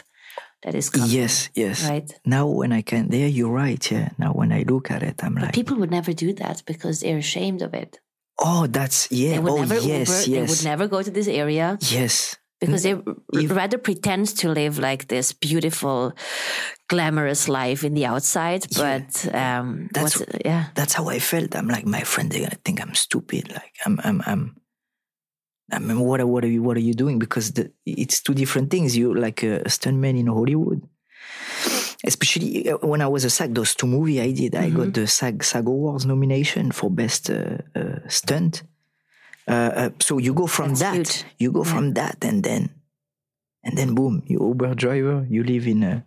that 0.63 0.73
is 0.75 0.89
coming. 0.89 1.09
Yes. 1.11 1.49
Yes. 1.53 1.83
Right. 1.89 2.09
Now 2.25 2.47
when 2.47 2.71
I 2.71 2.81
can, 2.81 3.09
there 3.09 3.27
you're 3.27 3.51
right. 3.65 3.91
Yeah. 3.91 4.09
Now 4.17 4.31
when 4.31 4.51
I 4.51 4.63
look 4.63 4.89
at 4.89 5.03
it, 5.03 5.21
I'm 5.23 5.35
like, 5.35 5.53
People 5.53 5.77
would 5.79 5.91
never 5.91 6.13
do 6.13 6.33
that 6.33 6.63
because 6.65 7.01
they're 7.01 7.17
ashamed 7.19 7.61
of 7.61 7.73
it. 7.73 7.99
Oh, 8.39 8.67
that's 8.67 9.07
yeah. 9.11 9.31
They 9.33 9.39
would 9.39 9.51
Oh, 9.51 9.57
never 9.57 9.79
yes. 9.79 10.27
Uber. 10.27 10.39
They 10.41 10.47
would 10.47 10.63
never 10.63 10.87
go 10.87 11.01
to 11.01 11.11
this 11.11 11.27
area 11.27 11.77
Yes. 11.81 12.35
because 12.59 12.83
they 12.83 12.95
if- 13.33 13.51
rather 13.51 13.77
pretend 13.77 14.27
to 14.37 14.49
live 14.49 14.79
like 14.79 15.07
this 15.07 15.33
beautiful, 15.33 16.13
glamorous 16.89 17.47
life 17.47 17.83
in 17.83 17.93
the 17.93 18.05
outside. 18.05 18.65
Yeah. 18.69 18.99
But 18.99 19.35
um, 19.35 19.89
That's- 19.93 20.21
yeah, 20.45 20.65
that's 20.75 20.93
how 20.93 21.07
I 21.09 21.19
felt. 21.19 21.55
I'm 21.55 21.67
like, 21.67 21.85
my 21.85 22.01
friend, 22.01 22.29
they're 22.31 22.41
gonna 22.41 22.59
think 22.63 22.81
I'm 22.81 22.95
stupid. 22.95 23.51
Like 23.51 23.75
I'm, 23.85 23.99
I'm, 24.03 24.21
I'm. 24.25 24.55
I 25.71 25.79
mean, 25.79 25.99
what 25.99 26.19
are, 26.21 26.27
what 26.27 26.43
are 26.43 26.47
you, 26.47 26.61
what 26.61 26.77
are 26.77 26.81
you 26.81 26.93
doing? 26.93 27.17
Because 27.17 27.51
the, 27.53 27.71
it's 27.87 28.21
two 28.21 28.35
different 28.35 28.69
things. 28.69 28.95
You 28.95 29.15
like 29.15 29.41
a 29.41 29.63
stuntman 29.65 30.19
in 30.19 30.27
Hollywood, 30.27 30.83
especially 32.05 32.69
uh, 32.69 32.77
when 32.77 33.01
I 33.01 33.07
was 33.07 33.25
a 33.25 33.29
SAG. 33.29 33.53
Those 33.53 33.75
two 33.75 33.87
movies 33.87 34.19
I 34.19 34.31
did, 34.31 34.55
I 34.55 34.69
got 34.69 34.93
the 34.93 35.07
SAG 35.07 35.43
SAG 35.43 35.67
Awards 35.67 36.05
nomination 36.05 36.71
for 36.71 36.89
best 36.89 37.29
uh, 37.29 37.57
uh, 37.75 37.99
stunt. 38.07 38.63
Uh, 39.47 39.51
uh, 39.51 39.89
so 39.99 40.17
you 40.17 40.33
go 40.33 40.47
from 40.47 40.69
That's 40.69 40.79
that, 40.81 40.95
huge. 40.95 41.23
you 41.37 41.51
go 41.51 41.63
from 41.63 41.93
that, 41.93 42.23
and 42.23 42.43
then, 42.43 42.69
and 43.63 43.77
then 43.77 43.93
boom, 43.93 44.23
you 44.25 44.39
Uber 44.39 44.75
driver. 44.75 45.25
You 45.29 45.43
live 45.43 45.67
in 45.67 45.83
a, 45.83 46.05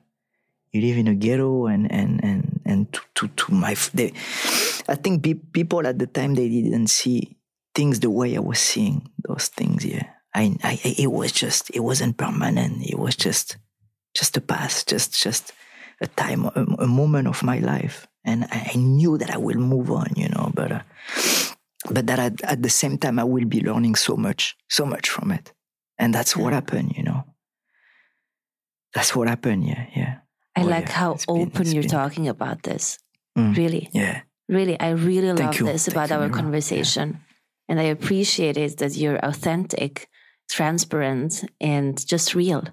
you 0.72 0.80
live 0.80 0.98
in 0.98 1.08
a 1.08 1.14
ghetto, 1.14 1.66
and 1.66 1.90
and 1.92 2.24
and 2.24 2.60
and 2.64 2.92
to 2.92 3.00
to, 3.14 3.28
to 3.28 3.52
my, 3.52 3.74
they, 3.94 4.12
I 4.88 4.94
think 4.94 5.22
pe- 5.22 5.34
people 5.34 5.86
at 5.86 5.98
the 5.98 6.06
time 6.06 6.34
they 6.34 6.48
didn't 6.48 6.88
see 6.88 7.36
things 7.74 8.00
the 8.00 8.10
way 8.10 8.36
I 8.36 8.40
was 8.40 8.58
seeing 8.58 9.08
those 9.26 9.48
things. 9.48 9.84
Yeah, 9.84 10.06
I, 10.34 10.56
I, 10.62 10.80
it 10.98 11.12
was 11.12 11.32
just, 11.32 11.70
it 11.70 11.80
wasn't 11.80 12.16
permanent. 12.16 12.84
It 12.84 12.98
was 12.98 13.16
just, 13.16 13.56
just 14.14 14.36
a 14.36 14.40
past, 14.40 14.88
just, 14.88 15.20
just 15.20 15.52
a 16.00 16.06
time, 16.06 16.44
a, 16.46 16.66
a 16.78 16.86
moment 16.86 17.26
of 17.28 17.42
my 17.42 17.58
life, 17.58 18.06
and 18.24 18.44
I, 18.44 18.70
I 18.74 18.76
knew 18.76 19.18
that 19.18 19.30
I 19.30 19.38
will 19.38 19.56
move 19.58 19.90
on, 19.90 20.08
you 20.16 20.28
know. 20.28 20.50
But, 20.54 20.72
uh, 20.72 20.82
but 21.90 22.06
that 22.06 22.18
at, 22.18 22.40
at 22.42 22.62
the 22.62 22.68
same 22.70 22.98
time, 22.98 23.18
I 23.18 23.24
will 23.24 23.44
be 23.46 23.60
learning 23.60 23.96
so 23.96 24.16
much, 24.16 24.56
so 24.68 24.84
much 24.86 25.08
from 25.08 25.30
it, 25.32 25.52
and 25.98 26.14
that's 26.14 26.36
what 26.36 26.52
happened, 26.52 26.94
you 26.96 27.02
know. 27.04 27.24
That's 28.94 29.14
what 29.14 29.28
happened. 29.28 29.66
Yeah, 29.66 29.86
yeah. 29.94 30.14
I 30.56 30.62
Oh, 30.62 30.66
like 30.66 30.86
yeah. 30.88 30.92
how 30.92 31.12
It's 31.12 31.26
been- 31.26 31.40
open 31.42 31.66
you're 31.72 31.82
been- 31.82 31.90
talking 31.90 32.28
about 32.28 32.62
this. 32.62 32.98
Mm. 33.36 33.56
Really, 33.56 33.88
Yeah. 33.92 34.22
really, 34.48 34.78
I 34.80 34.90
really 34.90 35.28
Thank 35.36 35.40
love 35.40 35.60
you. 35.60 35.66
this 35.66 35.86
Thank 35.86 35.94
about 35.96 36.08
you, 36.10 36.14
our 36.16 36.20
Mira. 36.28 36.34
Yeah. 36.36 36.42
conversation, 36.42 37.20
and 37.68 37.78
I 37.80 37.84
appreciate 37.84 38.56
it 38.56 38.78
that 38.78 38.96
you're 38.96 39.18
authentic, 39.22 40.08
transparent, 40.50 41.44
and 41.60 41.94
just 42.06 42.34
real. 42.34 42.64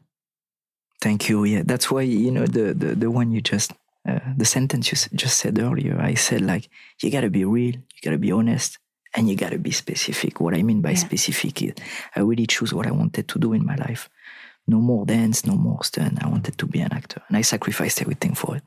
Thank 1.02 1.30
you. 1.30 1.43
Yeah, 1.43 1.62
that's 1.66 1.91
why 1.91 2.02
you 2.02 2.32
know 2.32 2.46
the 2.46 2.74
the, 2.74 2.96
the 2.96 3.12
one 3.12 3.32
you 3.32 3.41
just 3.41 3.72
uh, 4.08 4.20
the 4.38 4.46
sentence 4.46 4.91
you 4.91 4.96
s- 4.96 5.10
just 5.14 5.38
said 5.38 5.60
earlier. 5.60 6.00
I 6.00 6.16
said 6.16 6.41
like 6.41 6.70
you 7.02 7.12
gotta 7.12 7.30
be 7.30 7.46
real, 7.46 7.76
you 7.76 8.02
gotta 8.04 8.18
be 8.18 8.32
honest, 8.32 8.80
and 9.14 9.30
you 9.30 9.36
gotta 9.36 9.58
be 9.60 9.72
specific. 9.72 10.39
What 10.39 10.54
I 10.56 10.64
mean 10.64 10.82
by 10.82 10.91
Yeah. 10.91 10.98
specific 11.08 11.62
is 11.62 11.74
I 12.16 12.22
really 12.22 12.48
choose 12.48 12.74
what 12.74 12.88
I 12.88 12.91
wanted 12.91 13.28
to 13.28 13.39
do 13.39 13.54
in 13.54 13.66
my 13.66 13.76
life. 13.76 14.10
No 14.68 14.80
more 14.80 15.06
dance, 15.06 15.46
no 15.46 15.56
more 15.56 15.84
stunt. 15.84 16.24
I 16.24 16.28
wanted 16.28 16.58
to 16.58 16.66
be 16.66 16.80
an 16.82 16.91
actor, 16.93 17.22
and 17.28 17.38
I 17.38 17.41
sacrificed 17.43 18.02
everything 18.02 18.34
for 18.36 18.56
it. 18.58 18.64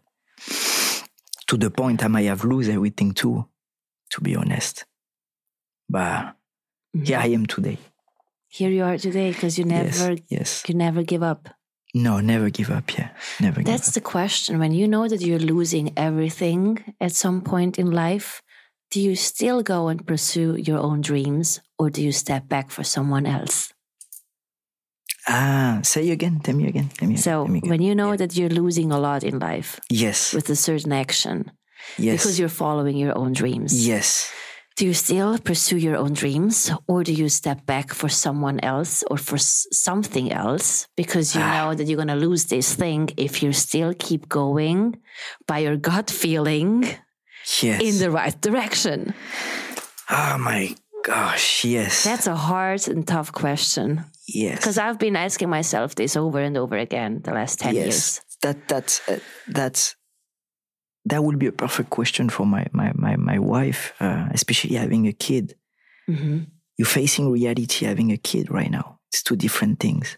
To 1.49 1.57
the 1.57 1.71
point 1.71 2.05
I 2.05 2.09
might 2.09 2.27
have 2.27 2.45
lose 2.45 2.69
everything 2.69 3.13
too, 3.15 3.47
to 4.11 4.21
be 4.21 4.37
honest. 4.37 4.85
But 5.89 6.37
Mhm. 6.97 7.07
here 7.07 7.19
I 7.19 7.29
am 7.35 7.47
today. 7.47 7.79
Here 8.49 8.71
you 8.71 8.85
are 8.85 8.99
today 8.99 9.33
because 9.33 9.59
you 9.59 9.65
never, 9.65 10.13
yes, 10.13 10.21
yes. 10.29 10.63
you 10.69 10.75
never 10.75 11.03
give 11.03 11.23
up. 11.23 11.49
No, 11.95 12.21
never 12.21 12.51
give 12.51 12.71
up. 12.71 12.97
Yeah, 12.99 13.09
never 13.41 13.63
give 13.63 13.69
up. 13.69 13.81
That's 13.81 13.93
the 13.95 14.01
question. 14.01 14.59
When 14.59 14.73
you 14.73 14.87
know 14.87 15.09
that 15.09 15.21
you're 15.23 15.39
losing 15.39 15.93
everything 15.97 16.95
at 17.01 17.13
some 17.13 17.41
point 17.41 17.79
in 17.79 17.91
life, 17.91 18.43
do 18.91 19.01
you 19.01 19.17
still 19.17 19.63
go 19.63 19.89
and 19.89 20.07
pursue 20.07 20.57
your 20.57 20.79
own 20.79 21.01
dreams 21.01 21.61
or 21.79 21.91
do 21.91 22.03
you 22.03 22.13
step 22.13 22.49
back 22.49 22.71
for 22.71 22.85
someone 22.85 23.27
else? 23.27 23.73
Ah, 25.27 25.81
say 25.83 26.05
you 26.05 26.13
again. 26.13 26.41
Tell 26.41 26.55
me 26.55 26.67
again. 26.69 26.89
Tell 26.97 27.09
me. 27.09 27.15
again, 27.15 27.23
So, 27.23 27.31
tell 27.45 27.49
me 27.49 27.59
again. 27.59 27.71
when 27.71 27.83
you 27.83 27.95
know 27.95 28.17
that 28.17 28.37
you're 28.37 28.49
losing 28.49 28.91
a 28.93 28.99
lot 28.99 29.23
in 29.25 29.39
life 29.39 29.79
yes, 29.91 30.33
with 30.33 30.49
a 30.51 30.57
certain 30.57 30.93
action 30.93 31.51
yes, 31.99 32.23
because 32.23 32.39
you're 32.39 32.49
following 32.49 32.97
your 32.97 33.17
own 33.17 33.33
dreams, 33.33 33.87
yes. 33.87 34.33
Do 34.79 34.87
you 34.87 34.95
still 34.95 35.39
pursue 35.39 35.77
your 35.77 35.97
own 35.97 36.13
dreams 36.15 36.71
or 36.87 37.03
do 37.03 37.13
you 37.13 37.29
step 37.29 37.67
back 37.67 37.93
for 37.93 38.09
someone 38.09 38.59
else 38.63 39.03
or 39.11 39.17
for 39.19 39.37
something 39.39 40.31
else 40.33 40.87
because 40.97 41.35
you 41.35 41.43
Ah. 41.43 41.51
know 41.57 41.75
that 41.75 41.87
you're 41.89 41.97
going 42.05 42.15
to 42.19 42.27
lose 42.29 42.45
this 42.47 42.75
thing 42.83 43.11
if 43.17 43.43
you 43.43 43.53
still 43.53 43.93
keep 44.07 44.29
going 44.29 44.81
by 45.51 45.59
your 45.67 45.77
gut 45.77 46.11
feeling 46.11 46.87
Yes. 47.63 47.81
in 47.83 47.99
the 47.99 48.11
right 48.11 48.39
direction? 48.41 49.15
oh 50.11 50.37
my 50.39 50.75
gosh, 51.05 51.65
yes. 51.65 52.05
That's 52.05 52.27
a 52.27 52.37
hard 52.37 52.87
and 52.89 53.07
tough 53.07 53.33
question 53.33 54.05
yes. 54.27 54.57
because 54.59 54.79
I've 54.79 54.99
been 54.99 55.17
asking 55.17 55.49
myself 55.51 55.95
this 55.95 56.17
over 56.17 56.39
and 56.41 56.57
over 56.57 56.77
again 56.77 57.21
the 57.25 57.33
last 57.33 57.59
10 57.61 57.75
yes. 57.75 57.85
years. 57.85 58.21
That 58.43 58.69
that's 58.69 59.01
uh, 59.09 59.19
that's 59.49 59.97
that 61.11 61.25
would 61.25 61.39
be 61.39 61.47
a 61.47 61.53
perfect 61.53 61.91
question 61.91 62.29
for 62.29 62.47
my 62.47 62.67
my 62.73 62.93
my, 62.95 63.17
my 63.17 63.39
wife, 63.39 63.93
uh, 64.01 64.29
especially 64.31 64.77
having 64.77 65.07
a 65.07 65.13
kid. 65.13 65.55
hmm 66.07 66.39
You're 66.77 66.87
facing 66.87 67.31
reality 67.33 67.87
having 67.87 68.13
a 68.13 68.17
kid 68.17 68.51
right 68.51 68.71
now. 68.71 68.99
It's 69.11 69.23
two 69.23 69.37
different 69.37 69.81
things. 69.81 70.17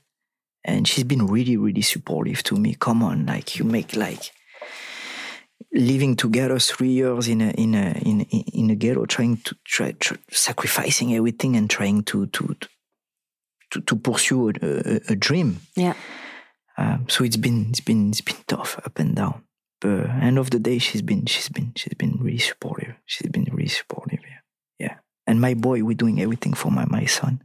And 0.62 0.86
she's 0.86 1.04
been 1.04 1.26
really, 1.26 1.56
really 1.56 1.82
supportive 1.82 2.42
to 2.42 2.56
me. 2.56 2.74
Come 2.74 3.02
on, 3.02 3.26
like 3.26 3.58
you 3.58 3.64
make 3.64 3.96
like 3.96 4.30
living 5.72 6.16
together 6.16 6.58
three 6.58 6.90
years 6.90 7.28
in 7.28 7.40
a 7.40 7.50
in 7.50 7.74
a 7.74 7.92
in 8.04 8.20
in, 8.20 8.40
in 8.52 8.70
a 8.70 8.74
ghetto, 8.74 9.06
trying 9.06 9.38
to 9.38 9.56
try, 9.64 9.92
try 9.92 10.18
sacrificing 10.30 11.14
everything 11.14 11.56
and 11.56 11.70
trying 11.70 12.02
to 12.04 12.26
to 12.26 12.56
to, 13.70 13.80
to 13.80 13.96
pursue 13.96 14.50
a, 14.50 14.52
a, 14.62 15.00
a 15.10 15.16
dream. 15.16 15.60
Yeah. 15.76 15.94
Um, 16.76 17.06
so 17.08 17.24
it's 17.24 17.36
been 17.36 17.66
it's 17.70 17.80
been 17.80 18.10
it's 18.10 18.20
been 18.20 18.42
tough 18.46 18.78
up 18.84 18.98
and 18.98 19.14
down. 19.14 19.42
But 19.80 20.10
end 20.10 20.38
of 20.38 20.50
the 20.50 20.58
day, 20.58 20.78
she's 20.78 21.02
been 21.02 21.26
she's 21.26 21.48
been 21.48 21.72
she's 21.74 21.94
been 21.94 22.16
really 22.20 22.38
supportive. 22.38 22.94
She's 23.06 23.30
been 23.30 23.48
really 23.50 23.68
supportive. 23.68 24.20
Yeah, 24.22 24.38
yeah. 24.78 24.94
And 25.26 25.40
my 25.40 25.54
boy, 25.54 25.82
we're 25.82 25.96
doing 25.96 26.20
everything 26.20 26.52
for 26.54 26.70
my, 26.70 26.84
my 26.86 27.06
son. 27.06 27.42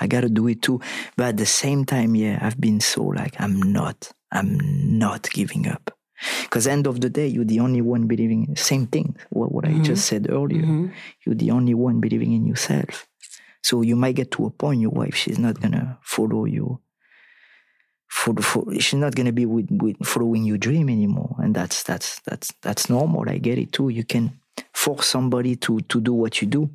I 0.00 0.06
gotta 0.06 0.28
do 0.28 0.48
it 0.48 0.62
too. 0.62 0.80
But 1.16 1.26
at 1.28 1.36
the 1.36 1.46
same 1.46 1.84
time, 1.84 2.14
yeah, 2.16 2.38
I've 2.40 2.60
been 2.60 2.80
so 2.80 3.04
like, 3.04 3.40
I'm 3.40 3.60
not, 3.72 4.10
I'm 4.32 4.58
not 4.98 5.30
giving 5.30 5.68
up. 5.68 5.94
Because 6.42 6.66
end 6.66 6.88
of 6.88 7.00
the 7.00 7.08
day, 7.10 7.28
you're 7.28 7.44
the 7.44 7.60
only 7.60 7.80
one 7.80 8.08
believing 8.08 8.46
the 8.46 8.56
same 8.60 8.86
thing. 8.88 9.14
What, 9.30 9.52
what 9.52 9.64
I 9.64 9.78
just 9.78 10.06
said 10.06 10.26
earlier. 10.28 10.62
Mhm. 10.62 10.92
You're 11.24 11.36
the 11.36 11.52
only 11.52 11.74
one 11.74 12.00
believing 12.00 12.32
in 12.32 12.44
yourself. 12.44 13.06
So 13.62 13.82
you 13.82 13.94
might 13.94 14.16
get 14.16 14.30
to 14.32 14.46
a 14.46 14.50
point, 14.50 14.80
your 14.80 14.90
wife, 14.90 15.14
she's 15.14 15.38
not 15.38 15.60
gonna 15.60 15.98
follow 16.02 16.44
you. 16.44 16.80
Follow, 18.08 18.40
for 18.42 18.64
she's 18.80 18.94
not 18.94 19.14
gonna 19.14 19.32
be 19.32 19.46
with, 19.46 19.68
with 19.70 19.96
following 20.06 20.44
your 20.44 20.58
dream 20.58 20.88
anymore, 20.88 21.36
and 21.38 21.54
that's 21.54 21.82
that's 21.82 22.20
that's 22.20 22.52
that's 22.62 22.88
normal. 22.88 23.28
I 23.28 23.38
get 23.38 23.58
it 23.58 23.72
too. 23.72 23.90
You 23.90 24.04
can 24.04 24.40
force 24.72 25.06
somebody 25.06 25.56
to 25.56 25.80
to 25.80 26.00
do 26.00 26.14
what 26.14 26.40
you 26.40 26.48
do, 26.48 26.70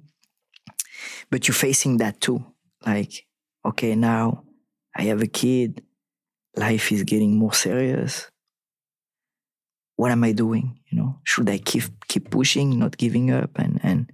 but 1.32 1.48
you're 1.48 1.56
facing 1.56 1.98
that 1.98 2.22
too. 2.22 2.46
Like, 2.86 3.26
okay, 3.66 3.96
now 3.96 4.44
I 4.96 5.04
have 5.04 5.22
a 5.22 5.28
kid. 5.28 5.84
Life 6.56 6.92
is 6.92 7.04
getting 7.04 7.36
more 7.36 7.54
serious. 7.54 8.30
What 9.96 10.12
am 10.12 10.24
I 10.24 10.34
doing? 10.34 10.80
You 10.90 11.00
know, 11.00 11.20
should 11.24 11.50
I 11.50 11.58
keep 11.58 11.84
keep 12.08 12.30
pushing, 12.30 12.78
not 12.78 12.98
giving 12.98 13.32
up, 13.32 13.58
and 13.58 13.80
and 13.82 14.12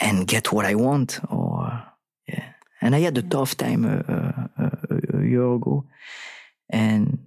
and 0.00 0.26
get 0.26 0.52
what 0.52 0.64
I 0.64 0.74
want, 0.74 1.20
or 1.30 1.82
yeah. 2.26 2.54
And 2.80 2.94
I 2.94 3.00
had 3.00 3.18
a 3.18 3.22
tough 3.22 3.56
time 3.56 3.84
a, 3.84 3.96
a, 3.98 4.43
a, 5.24 5.28
year 5.28 5.52
ago, 5.52 5.84
and 6.68 7.18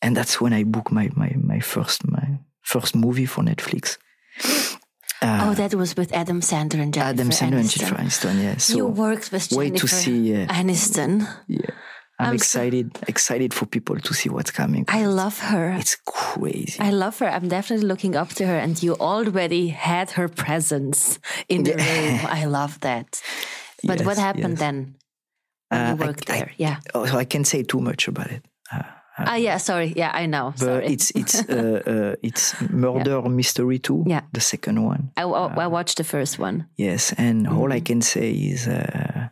and 0.00 0.16
that's 0.16 0.40
when 0.40 0.52
I 0.52 0.64
booked 0.64 0.92
my 0.92 1.10
my 1.14 1.34
my 1.36 1.60
first 1.60 2.06
my 2.08 2.38
first 2.62 2.94
movie 2.94 3.26
for 3.26 3.42
Netflix. 3.42 3.98
Uh, 5.24 5.50
oh, 5.50 5.54
that 5.54 5.72
was 5.72 5.96
with 5.96 6.12
Adam 6.12 6.40
Sandler 6.40 6.80
and 6.80 6.92
Jennifer 6.92 7.10
Adam 7.10 7.28
Sandler 7.30 7.60
and 7.60 7.66
Aniston. 7.66 7.78
Jennifer 7.78 7.94
Aniston. 7.94 8.42
Yeah, 8.42 8.56
so 8.56 8.76
you 8.76 8.86
worked 8.86 9.30
with 9.30 9.50
Jennifer 9.50 9.70
wait 9.72 9.76
to 9.76 9.86
see. 9.86 10.18
Yeah, 10.18 10.46
Aniston. 10.46 11.28
yeah. 11.46 11.70
I'm, 12.18 12.30
I'm 12.30 12.38
so- 12.38 12.42
excited 12.42 12.98
excited 13.08 13.54
for 13.54 13.66
people 13.66 13.98
to 13.98 14.14
see 14.14 14.28
what's 14.30 14.50
coming. 14.50 14.84
I 14.88 15.06
love 15.06 15.38
her. 15.38 15.70
it's 15.78 15.96
crazy. 16.04 16.80
I 16.80 16.90
love 16.90 17.18
her. 17.20 17.28
I'm 17.28 17.48
definitely 17.48 17.86
looking 17.86 18.16
up 18.16 18.30
to 18.30 18.46
her, 18.46 18.58
and 18.58 18.82
you 18.82 18.94
already 18.96 19.68
had 19.68 20.10
her 20.12 20.28
presence 20.28 21.20
in 21.48 21.62
the 21.62 21.74
room. 21.74 22.20
I 22.26 22.44
love 22.46 22.80
that. 22.80 23.22
But 23.84 24.02
what 24.06 24.18
happened 24.18 24.58
yes. 24.58 24.60
then 24.60 24.96
Uh, 25.72 25.94
you 25.96 26.04
I- 26.04 26.06
worked 26.06 26.30
I- 26.30 26.38
there? 26.38 26.50
yeah. 26.58 26.76
oh, 26.94 27.06
so 27.06 27.16
I 27.18 27.24
can't 27.24 27.46
say 27.46 27.62
too 27.62 27.80
much 27.80 28.08
about 28.08 28.30
it. 28.30 28.44
Uh, 28.72 28.82
Ah, 29.18 29.36
yeah. 29.36 29.58
Sorry. 29.58 29.92
Yeah, 29.94 30.10
I 30.22 30.24
know. 30.26 30.52
but 30.58 30.64
Sorry. 30.64 30.86
it's 30.86 31.10
it's 31.14 31.34
uh, 31.50 31.82
uh, 31.86 32.14
it's 32.22 32.54
murder 32.70 33.20
mystery 33.28 33.78
two. 33.78 34.04
Yeah. 34.06 34.22
the 34.32 34.40
second 34.40 34.82
one. 34.82 35.10
I, 35.16 35.22
I, 35.24 35.64
I 35.64 35.66
watched 35.66 35.96
the 35.98 36.04
first 36.04 36.38
one. 36.38 36.66
Yes, 36.78 37.12
and 37.18 37.46
all 37.46 37.64
Mm-hmm. 37.68 37.72
I 37.72 37.80
can 37.80 38.00
say 38.00 38.30
is 38.32 38.66
uh, 38.66 39.28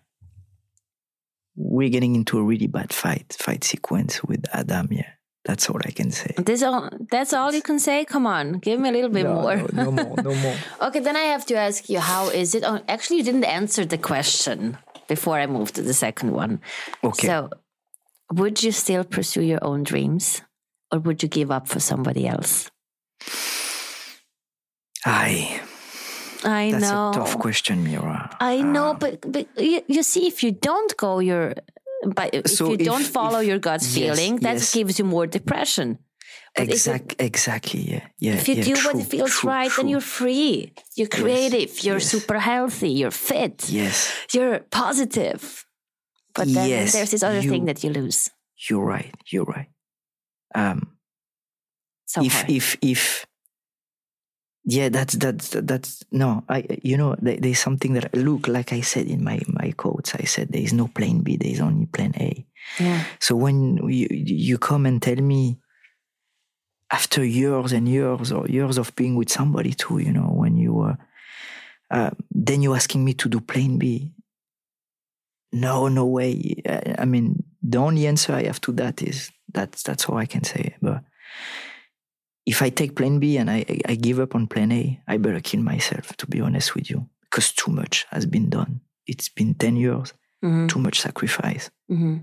we're 1.56 1.88
getting 1.90 2.14
into 2.14 2.38
a 2.38 2.42
really 2.42 2.66
bad 2.66 2.92
fight 2.92 3.36
fight 3.38 3.64
sequence 3.64 4.22
with 4.22 4.44
Adam. 4.52 4.88
Yeah, 4.90 5.08
that's 5.44 5.68
all 5.70 5.80
I 5.84 5.90
can 5.92 6.10
say. 6.10 6.34
This 6.36 6.62
all, 6.62 6.90
that's 7.10 7.32
all 7.32 7.52
you 7.52 7.62
can 7.62 7.78
say. 7.78 8.04
Come 8.04 8.26
on, 8.26 8.58
give 8.60 8.80
me 8.80 8.88
a 8.88 8.92
little 8.92 9.10
bit 9.10 9.24
No, 9.24 9.34
more. 9.34 9.56
no, 9.56 9.84
no 9.84 9.90
more, 9.92 10.16
no 10.22 10.34
more. 10.34 10.56
Okay, 10.88 11.00
then 11.00 11.16
I 11.16 11.26
have 11.32 11.44
to 11.46 11.54
ask 11.56 11.88
you, 11.88 12.00
how 12.00 12.28
is 12.28 12.54
it? 12.54 12.64
Oh, 12.66 12.80
actually, 12.88 13.18
you 13.18 13.24
didn't 13.24 13.44
answer 13.44 13.84
the 13.84 13.98
question 13.98 14.76
before 15.10 15.36
I 15.42 15.46
moved 15.46 15.74
to 15.74 15.82
the 15.82 15.92
second 15.94 16.30
one. 16.32 16.60
Okay. 17.02 17.26
So, 17.26 17.50
would 18.32 18.62
you 18.62 18.72
still 18.72 19.04
pursue 19.04 19.42
your 19.42 19.58
own 19.70 19.82
dreams, 19.82 20.40
or 20.92 20.98
would 21.04 21.18
you 21.22 21.28
give 21.28 21.50
up 21.50 21.66
for 21.68 21.80
somebody 21.80 22.24
else? 22.34 22.70
I. 25.04 25.60
I 26.44 26.70
that's 26.72 26.84
know. 26.90 27.10
a 27.10 27.14
tough 27.14 27.38
question, 27.38 27.84
Mira. 27.84 28.34
I 28.40 28.62
know, 28.62 28.90
Um, 28.90 28.98
but, 28.98 29.20
but 29.30 29.46
you, 29.58 29.82
you 29.88 30.02
see, 30.02 30.26
if 30.26 30.42
you 30.42 30.52
don't 30.52 30.96
go 30.96 31.18
your, 31.20 31.52
but 32.16 32.30
if 32.34 32.46
So 32.48 32.68
you 32.68 32.76
if- 32.80 32.84
don't 32.86 33.04
follow 33.04 33.40
if- 33.40 33.48
your 33.48 33.58
gut's 33.58 33.94
yes, 33.96 34.16
feeling, 34.16 34.36
that 34.46 34.54
yes. 34.54 34.72
gives 34.74 34.98
you 34.98 35.04
more 35.04 35.26
depression. 35.26 35.98
It- 36.56 37.14
exactly. 37.18 37.80
Yeah, 37.80 38.06
yeah. 38.18 38.34
If 38.34 38.48
you 38.48 38.56
yeah, 38.56 38.64
do 38.64 38.74
true, 38.76 38.98
what 39.00 39.06
feels 39.06 39.34
true, 39.38 39.50
right, 39.50 39.70
then 39.76 39.88
you're 39.88 40.00
free. 40.00 40.72
You're 40.96 41.08
creative. 41.08 41.82
You're 41.84 41.98
yes. 41.98 42.10
super 42.10 42.38
healthy. 42.38 42.90
You're 42.90 43.12
fit. 43.12 43.70
Yes, 43.70 44.12
You're 44.32 44.60
positive. 44.70 45.64
But 46.34 46.48
then 46.52 46.68
Yes, 46.68 46.92
there's 46.92 47.10
this 47.10 47.22
other 47.22 47.42
thing 47.42 47.64
that 47.66 47.82
you 47.84 47.90
lose. 47.90 48.30
you're 48.68 48.84
right. 48.84 49.14
You're 49.30 49.44
right. 49.44 49.68
Um, 50.54 50.96
Somewhere. 52.06 52.44
if 52.48 52.50
if 52.50 52.76
if 52.82 53.26
yeah 54.64 54.88
that's 54.90 55.14
that's 55.14 55.50
that's 55.50 56.02
no 56.12 56.44
i 56.48 56.66
you 56.82 56.96
know 56.96 57.16
there, 57.22 57.36
there's 57.36 57.58
something 57.58 57.94
that 57.94 58.14
look 58.14 58.46
like 58.46 58.72
i 58.72 58.80
said 58.82 59.06
in 59.06 59.24
my 59.24 59.40
my 59.48 59.72
quotes 59.76 60.14
i 60.16 60.24
said 60.24 60.48
there 60.50 60.60
is 60.60 60.72
no 60.72 60.88
plan 60.88 61.20
b 61.20 61.36
there 61.36 61.50
is 61.50 61.60
only 61.60 61.86
plan 61.86 62.12
a 62.16 62.44
yeah. 62.78 63.04
so 63.20 63.34
when 63.34 63.78
you 63.88 64.06
you 64.10 64.58
come 64.58 64.84
and 64.84 65.00
tell 65.00 65.16
me 65.16 65.58
after 66.92 67.24
years 67.24 67.72
and 67.72 67.88
years 67.88 68.32
or 68.32 68.46
years 68.48 68.78
of 68.78 68.94
being 68.96 69.14
with 69.16 69.30
somebody 69.30 69.72
too 69.74 69.98
you 69.98 70.12
know 70.12 70.30
when 70.34 70.56
you 70.56 70.72
were 70.74 70.96
uh, 71.90 72.10
then 72.30 72.62
you're 72.62 72.76
asking 72.76 73.04
me 73.04 73.12
to 73.14 73.28
do 73.28 73.40
plan 73.40 73.78
b. 73.78 74.12
No 75.52 75.88
no 75.88 76.06
way. 76.06 76.62
I, 76.66 76.94
I 77.02 77.04
mean 77.04 77.42
the 77.62 77.78
only 77.78 78.06
answer 78.06 78.32
i 78.32 78.44
have 78.44 78.60
to 78.60 78.72
that 78.72 79.02
is 79.02 79.30
that's 79.52 79.82
that's 79.82 80.04
all 80.08 80.16
i 80.16 80.26
can 80.26 80.44
say. 80.44 80.76
But 80.80 81.02
if 82.46 82.62
I 82.62 82.70
take 82.70 82.94
plan 82.96 83.18
B 83.20 83.36
and 83.38 83.50
I, 83.50 83.64
I- 83.88 83.94
give 83.96 84.18
up 84.18 84.34
on 84.34 84.46
plan 84.46 84.72
A, 84.72 85.00
I 85.06 85.18
better 85.18 85.40
kill 85.40 85.60
myself, 85.62 86.16
to 86.16 86.26
be 86.26 86.40
honest 86.40 86.74
with 86.74 86.90
you, 86.90 87.08
because 87.22 87.52
too 87.52 87.70
much 87.70 88.06
has 88.10 88.26
been 88.26 88.48
done. 88.48 88.80
It's 89.06 89.28
been 89.28 89.54
10 89.54 89.76
years, 89.76 90.14
hmm 90.42 90.66
too 90.66 90.78
much 90.80 91.00
sacrifice. 91.00 91.70
hmm 91.88 92.16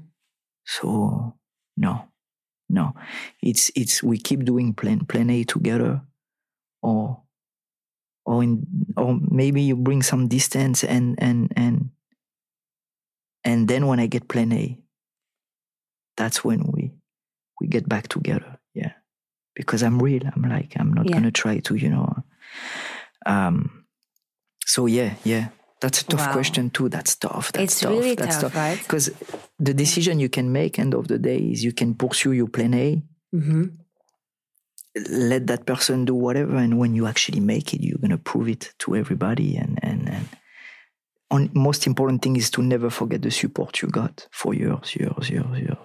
So, 0.66 1.36
no, 1.78 2.08
no. 2.70 2.94
It's, 3.42 3.72
it's, 3.76 4.04
we 4.04 4.18
keep 4.18 4.44
doing 4.46 4.74
plan, 4.74 5.06
plan 5.06 5.30
A 5.30 5.44
together, 5.44 6.02
or, 6.82 7.22
or, 8.26 8.44
in, 8.44 8.66
or 8.96 9.20
maybe 9.30 9.62
you 9.62 9.76
bring 9.76 10.02
some 10.04 10.28
distance 10.28 10.84
and, 10.84 11.16
and, 11.22 11.52
and, 11.56 11.90
and 13.44 13.68
then 13.68 13.88
when 13.88 14.00
I 14.00 14.08
get 14.08 14.28
plan 14.28 14.52
A, 14.52 14.78
that's 16.18 16.44
when 16.44 16.64
we, 16.72 16.94
we 17.62 17.68
get 17.68 17.88
back 17.88 18.08
together. 18.08 18.58
Yeah. 18.74 18.94
Because 19.56 19.82
I'm 19.84 20.00
real. 20.02 20.22
I'm 20.36 20.42
like, 20.44 20.74
I'm 20.78 20.94
not 20.94 21.06
Yeah. 21.06 21.14
going 21.14 21.24
to 21.24 21.32
try 21.32 21.60
to, 21.60 21.76
you 21.76 21.90
know, 21.90 22.24
um, 23.26 23.86
so 24.66 24.86
yeah, 24.86 25.16
yeah. 25.24 25.50
That's 25.80 26.02
a 26.02 26.06
tough 26.06 26.28
Wow. 26.28 26.34
question 26.34 26.70
too. 26.70 26.90
That's 26.90 27.16
tough. 27.16 27.52
That's 27.52 27.64
It's 27.74 27.80
tough. 27.82 27.92
really 27.92 28.16
That's 28.16 28.40
tough, 28.42 28.56
right? 28.56 28.78
Because 28.78 29.12
the 29.60 29.74
decision 29.74 30.20
you 30.20 30.30
can 30.30 30.52
make 30.52 30.80
end 30.80 30.94
of 30.94 31.08
the 31.08 31.18
day 31.18 31.38
is 31.38 31.64
you 31.64 31.74
can 31.74 31.96
pursue 31.96 32.32
your 32.34 32.48
plan 32.48 32.74
A, 32.74 33.04
hmm 33.32 33.66
let 35.10 35.46
that 35.46 35.68
person 35.68 36.06
do 36.06 36.16
whatever, 36.16 36.56
and 36.56 36.80
when 36.80 36.96
you 36.96 37.06
actually 37.06 37.40
make 37.40 37.72
it, 37.72 37.82
you're 37.82 38.00
gonna 38.00 38.18
prove 38.18 38.48
it 38.50 38.74
to 38.80 38.96
everybody. 38.96 39.56
And 39.56 39.78
and 39.84 40.10
and 40.10 40.28
on, 41.30 41.50
most 41.54 41.86
important 41.86 42.22
thing 42.24 42.36
is 42.36 42.50
to 42.52 42.62
never 42.64 42.90
forget 42.90 43.22
the 43.22 43.32
support 43.32 43.82
you 43.82 43.90
got 43.90 44.28
for 44.32 44.54
years, 44.56 44.96
years, 44.96 45.30
years, 45.30 45.60
years 45.60 45.78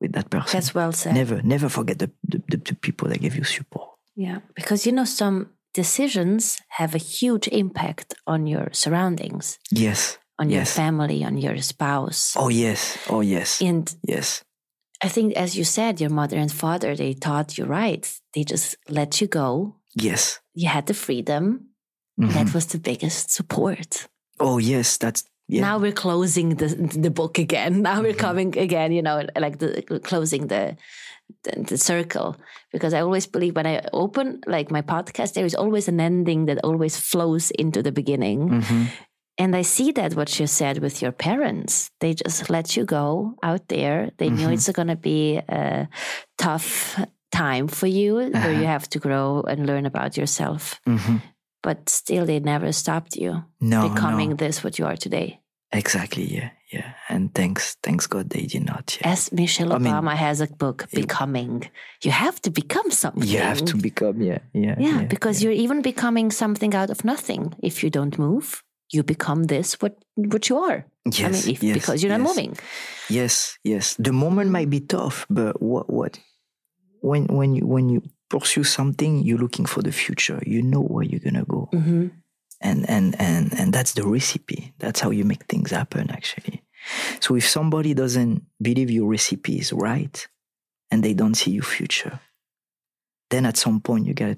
with 0.00 0.12
that 0.12 0.30
person. 0.30 0.50
That's 0.52 0.74
well 0.74 0.92
said. 0.92 1.14
never, 1.14 1.42
never 1.42 1.68
forget 1.68 1.98
the, 1.98 2.10
the, 2.24 2.42
the, 2.48 2.56
the 2.56 2.74
people 2.74 3.08
that 3.08 3.20
gave 3.20 3.36
you 3.36 3.44
support. 3.44 3.90
Yeah. 4.16 4.38
Because, 4.54 4.86
you 4.86 4.92
know, 4.92 5.04
some 5.04 5.50
decisions 5.72 6.60
have 6.70 6.94
a 6.94 6.98
huge 6.98 7.48
impact 7.48 8.14
on 8.26 8.46
your 8.46 8.68
surroundings, 8.72 9.58
Yes. 9.70 10.18
On 10.38 10.50
your 10.50 10.64
family, 10.64 11.24
on 11.24 11.36
your 11.38 11.56
spouse. 11.62 12.34
Oh 12.36 12.48
yes. 12.50 12.98
Oh 13.08 13.20
yes. 13.22 13.60
And 13.60 13.94
Yes. 14.02 14.42
I 15.02 15.08
think, 15.08 15.34
as 15.36 15.54
you 15.56 15.64
said, 15.64 16.00
your 16.00 16.10
mother 16.10 16.38
and 16.38 16.50
father, 16.50 16.96
they 16.96 17.14
taught 17.14 17.58
you 17.58 17.64
right. 17.66 18.08
They 18.32 18.42
just 18.44 18.76
let 18.88 19.20
you 19.20 19.26
go. 19.28 19.76
Yes. 19.94 20.40
You 20.54 20.68
had 20.68 20.86
the 20.86 20.94
freedom. 20.94 21.68
Mhm. 22.20 22.32
That 22.32 22.54
was 22.54 22.66
the 22.66 22.78
biggest 22.78 23.30
support. 23.30 24.06
Oh 24.40 24.58
yes. 24.58 24.96
That's 24.98 25.24
yeah. 25.48 25.60
Now 25.60 25.78
we're 25.78 25.92
closing 25.92 26.56
the 26.56 26.68
the 27.00 27.10
book 27.10 27.38
again. 27.38 27.82
Now 27.88 28.00
we're 28.00 28.12
Mm-hmm. 28.12 28.26
coming 28.26 28.58
again. 28.58 28.92
You 28.92 29.02
know, 29.02 29.26
like 29.36 29.58
the 29.58 29.82
closing 30.02 30.46
the, 30.48 30.76
the 31.42 31.52
the 31.70 31.76
circle. 31.78 32.36
Because 32.72 32.94
I 32.94 33.00
always 33.02 33.26
believe 33.26 33.54
when 33.56 33.66
I 33.66 33.82
open 33.92 34.40
like 34.46 34.70
my 34.70 34.82
podcast, 34.82 35.34
there 35.34 35.44
is 35.46 35.54
always 35.54 35.88
an 35.88 36.00
ending 36.00 36.46
that 36.46 36.64
always 36.64 36.96
flows 36.98 37.50
into 37.50 37.82
the 37.82 37.92
beginning. 37.92 38.48
Mhm. 38.62 38.86
And 39.36 39.56
I 39.56 39.62
see 39.62 39.90
that 39.92 40.14
what 40.14 40.38
you 40.38 40.46
said 40.46 40.78
with 40.78 41.02
your 41.02 41.12
parents, 41.12 41.90
they 42.00 42.14
just 42.14 42.50
let 42.50 42.76
you 42.76 42.84
go 42.84 43.34
out 43.42 43.68
there. 43.68 44.10
They 44.18 44.30
knew 44.30 44.46
Mhm. 44.48 44.52
it's 44.54 44.68
going 44.70 44.88
to 44.88 44.96
be 44.96 45.38
a 45.48 45.88
tough 46.38 47.00
time 47.32 47.66
for 47.68 47.88
you 47.88 48.14
where 48.14 48.30
Uh-huh. 48.36 48.48
you 48.60 48.64
have 48.66 48.88
to 48.90 48.98
grow 49.00 49.42
and 49.42 49.66
learn 49.66 49.86
about 49.86 50.16
yourself. 50.16 50.80
Mhm. 50.86 51.20
But 51.62 51.88
still, 51.88 52.26
they 52.26 52.40
never 52.40 52.72
stopped 52.72 53.16
you 53.16 53.42
No. 53.60 53.88
becoming 53.88 54.30
no. 54.30 54.36
this 54.36 54.62
what 54.62 54.78
you 54.78 54.86
are 54.86 54.96
today. 54.96 55.40
Exactly. 55.72 56.24
Yeah. 56.34 56.50
Yeah. 56.72 56.92
And 57.08 57.34
thanks, 57.34 57.76
thanks 57.82 58.06
God 58.06 58.30
they 58.30 58.46
did 58.46 58.64
not. 58.64 58.98
Yeah. 59.00 59.12
As 59.12 59.30
Michelle 59.32 59.72
I 59.72 59.78
mean, 59.78 59.92
Obama 59.92 60.14
has 60.16 60.40
a 60.40 60.46
book, 60.46 60.86
Becoming. 60.92 61.68
You 62.02 62.10
have 62.12 62.40
to 62.42 62.50
become 62.50 62.90
something. 62.90 63.28
You 63.28 63.38
have 63.40 63.64
to 63.64 63.76
become. 63.76 64.20
Yeah. 64.22 64.38
Yeah. 64.52 64.76
Yeah, 64.78 65.02
because 65.04 65.42
you're 65.42 65.52
even 65.64 65.82
becoming 65.82 66.30
something 66.32 66.74
out 66.74 66.90
of 66.90 67.04
nothing 67.04 67.54
if 67.62 67.82
you 67.82 67.90
don't 67.90 68.18
move. 68.18 68.62
You 68.90 69.02
become 69.02 69.44
this 69.44 69.80
what 69.80 69.96
what 70.14 70.48
you 70.48 70.58
are. 70.58 70.86
Yes, 71.04 71.20
I 71.20 71.28
mean, 71.30 71.56
if, 71.56 71.62
yes, 71.62 71.74
because 71.74 72.02
you're 72.02 72.16
not 72.16 72.20
yes. 72.20 72.28
moving. 72.28 72.58
Yes, 73.10 73.58
yes. 73.64 73.94
The 73.98 74.12
moment 74.12 74.50
might 74.50 74.70
be 74.70 74.80
tough, 74.80 75.26
but 75.28 75.60
what 75.60 75.90
what 75.90 76.18
when 77.00 77.26
when 77.26 77.54
you 77.54 77.66
when 77.66 77.88
you 77.88 78.02
pursue 78.30 78.64
something, 78.64 79.22
you're 79.22 79.38
looking 79.38 79.66
for 79.66 79.82
the 79.82 79.92
future. 79.92 80.42
You 80.46 80.62
know 80.62 80.80
where 80.80 81.04
you're 81.04 81.20
gonna 81.20 81.44
go. 81.44 81.68
hmm 81.72 82.08
and 82.64 82.88
and 82.88 83.14
and 83.20 83.52
and 83.58 83.72
that's 83.72 83.92
the 83.92 84.06
recipe 84.06 84.72
that's 84.78 85.00
how 85.00 85.10
you 85.10 85.24
make 85.24 85.44
things 85.44 85.70
happen 85.70 86.10
actually 86.10 86.62
so 87.20 87.36
if 87.36 87.48
somebody 87.48 87.94
doesn't 87.94 88.42
believe 88.60 88.90
your 88.90 89.08
recipe 89.08 89.58
is 89.58 89.72
right 89.72 90.26
and 90.90 91.04
they 91.04 91.14
don't 91.14 91.34
see 91.34 91.50
your 91.50 91.62
future 91.64 92.20
then 93.30 93.46
at 93.46 93.56
some 93.56 93.80
point 93.80 94.06
you 94.06 94.14
gotta 94.14 94.36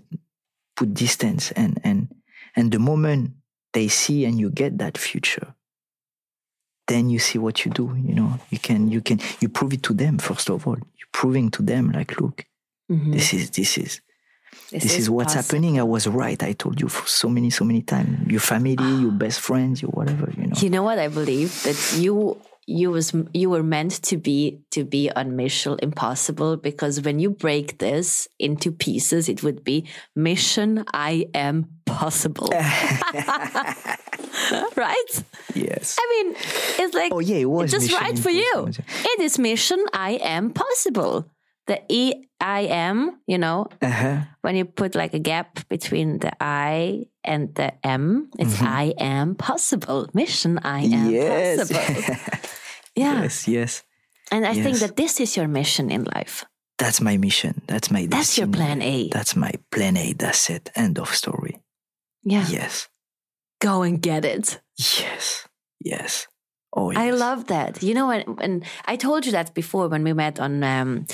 put 0.76 0.92
distance 0.92 1.52
and 1.52 1.80
and 1.84 2.14
and 2.54 2.72
the 2.72 2.78
moment 2.78 3.30
they 3.76 3.88
see 3.88 4.24
and 4.24 4.40
you 4.40 4.48
get 4.62 4.72
that 4.78 4.96
future 4.96 5.48
then 6.88 7.04
you 7.10 7.18
see 7.18 7.38
what 7.44 7.56
you 7.62 7.70
do 7.80 7.86
you 8.08 8.14
know 8.18 8.30
you 8.54 8.60
can 8.66 8.80
you 8.94 9.00
can 9.08 9.18
you 9.42 9.48
prove 9.56 9.72
it 9.76 9.82
to 9.82 9.92
them 10.02 10.14
first 10.28 10.48
of 10.54 10.66
all 10.66 10.78
you're 10.98 11.14
proving 11.20 11.50
to 11.56 11.60
them 11.70 11.84
like 11.98 12.10
look 12.20 12.38
hmm 12.88 13.12
this 13.16 13.28
is 13.34 13.50
this 13.50 13.72
is 13.82 14.00
this, 14.70 14.98
is, 14.98 15.08
what's 15.08 15.34
happening. 15.34 15.78
I 15.78 15.84
was 15.84 16.08
right. 16.08 16.42
I 16.42 16.52
told 16.52 16.80
you 16.80 16.88
for 16.88 17.06
so 17.06 17.28
many, 17.28 17.50
so 17.50 17.64
many 17.64 17.82
times. 17.82 18.30
Your 18.30 18.40
family, 18.40 18.90
your 19.04 19.12
best 19.12 19.38
friends, 19.40 19.80
your 19.80 19.90
whatever, 19.90 20.28
you 20.36 20.48
know. 20.48 20.56
You 20.58 20.70
know 20.70 20.82
what 20.82 20.98
I 20.98 21.08
believe 21.08 21.50
that 21.62 21.78
you 21.96 22.36
you 22.66 22.90
was 22.90 23.12
you 23.32 23.48
were 23.48 23.62
meant 23.62 24.02
to 24.02 24.16
be 24.16 24.60
to 24.72 24.84
be 24.84 25.10
on 25.10 25.36
Mission 25.36 25.78
Impossible 25.82 26.56
because 26.56 27.00
when 27.00 27.18
you 27.20 27.30
break 27.30 27.78
this 27.78 28.26
into 28.38 28.72
pieces, 28.72 29.28
it 29.28 29.42
would 29.42 29.62
be 29.62 29.86
Mission 30.14 30.84
I 30.92 31.28
am 31.32 31.68
possible, 31.86 32.48
right? 34.76 35.24
yes. 35.54 35.96
I 35.98 36.24
mean, 36.24 36.34
it's 36.78 36.94
like 36.94 37.12
Oh 37.12 37.20
yeah, 37.20 37.36
it 37.36 37.50
was 37.50 37.72
it's 37.72 37.86
just 37.86 38.00
right 38.00 38.18
for 38.18 38.30
you. 38.30 38.68
It 38.68 39.20
is 39.20 39.38
Mission 39.38 39.84
I 39.92 40.18
am 40.22 40.50
possible. 40.50 41.30
The 41.66 41.82
E 41.88 42.14
I 42.40 42.64
M, 42.64 43.18
you 43.26 43.38
know, 43.38 43.66
Uh-huh. 43.82 44.20
when 44.42 44.56
you 44.56 44.64
put 44.64 44.94
like 44.94 45.14
a 45.14 45.18
gap 45.18 45.66
between 45.68 46.18
the 46.20 46.30
I 46.40 47.06
and 47.24 47.54
the 47.54 47.72
M, 47.86 48.30
it's 48.38 48.60
I 48.62 48.94
am 48.98 49.34
possible. 49.34 50.08
Mission 50.14 50.58
I 50.62 50.80
am 50.84 50.90
Mm-hmm. 50.90 51.10
Yes. 51.10 51.68
possible. 51.72 52.14
Yeah. 52.96 53.22
yes, 53.22 53.46
yes. 53.48 53.82
And 54.32 54.46
I 54.46 54.54
think 54.54 54.78
that 54.78 54.96
this 54.96 55.20
is 55.20 55.36
your 55.36 55.48
mission 55.48 55.90
in 55.90 56.04
life. 56.16 56.44
That's 56.78 57.00
my 57.00 57.16
mission. 57.18 57.60
That's 57.66 57.90
my 57.90 58.06
That's 58.06 58.38
your 58.38 58.48
plan 58.48 58.80
A. 58.82 59.08
That's 59.12 59.36
my 59.36 59.52
plan 59.70 59.96
A. 59.96 60.14
That's 60.14 60.48
it. 60.50 60.70
End 60.74 60.98
of 60.98 61.14
story. 61.14 61.60
Yeah. 62.24 62.46
Yes. 62.48 62.88
Go 63.60 63.82
and 63.82 64.00
get 64.00 64.24
it. 64.24 64.60
Yes. 64.78 65.46
Yes. 65.84 66.26
Oh 66.72 66.90
yes. 66.90 67.00
I 67.00 67.10
love 67.10 67.46
that. 67.46 67.82
You 67.82 67.92
know, 67.94 68.06
when, 68.08 68.22
when 68.36 68.62
I 68.86 68.96
told 68.96 69.26
you 69.26 69.32
that 69.32 69.52
before 69.54 69.88
when 69.88 70.02
we 70.04 70.12
met 70.14 70.40
on 70.40 70.62
um, 70.64 71.06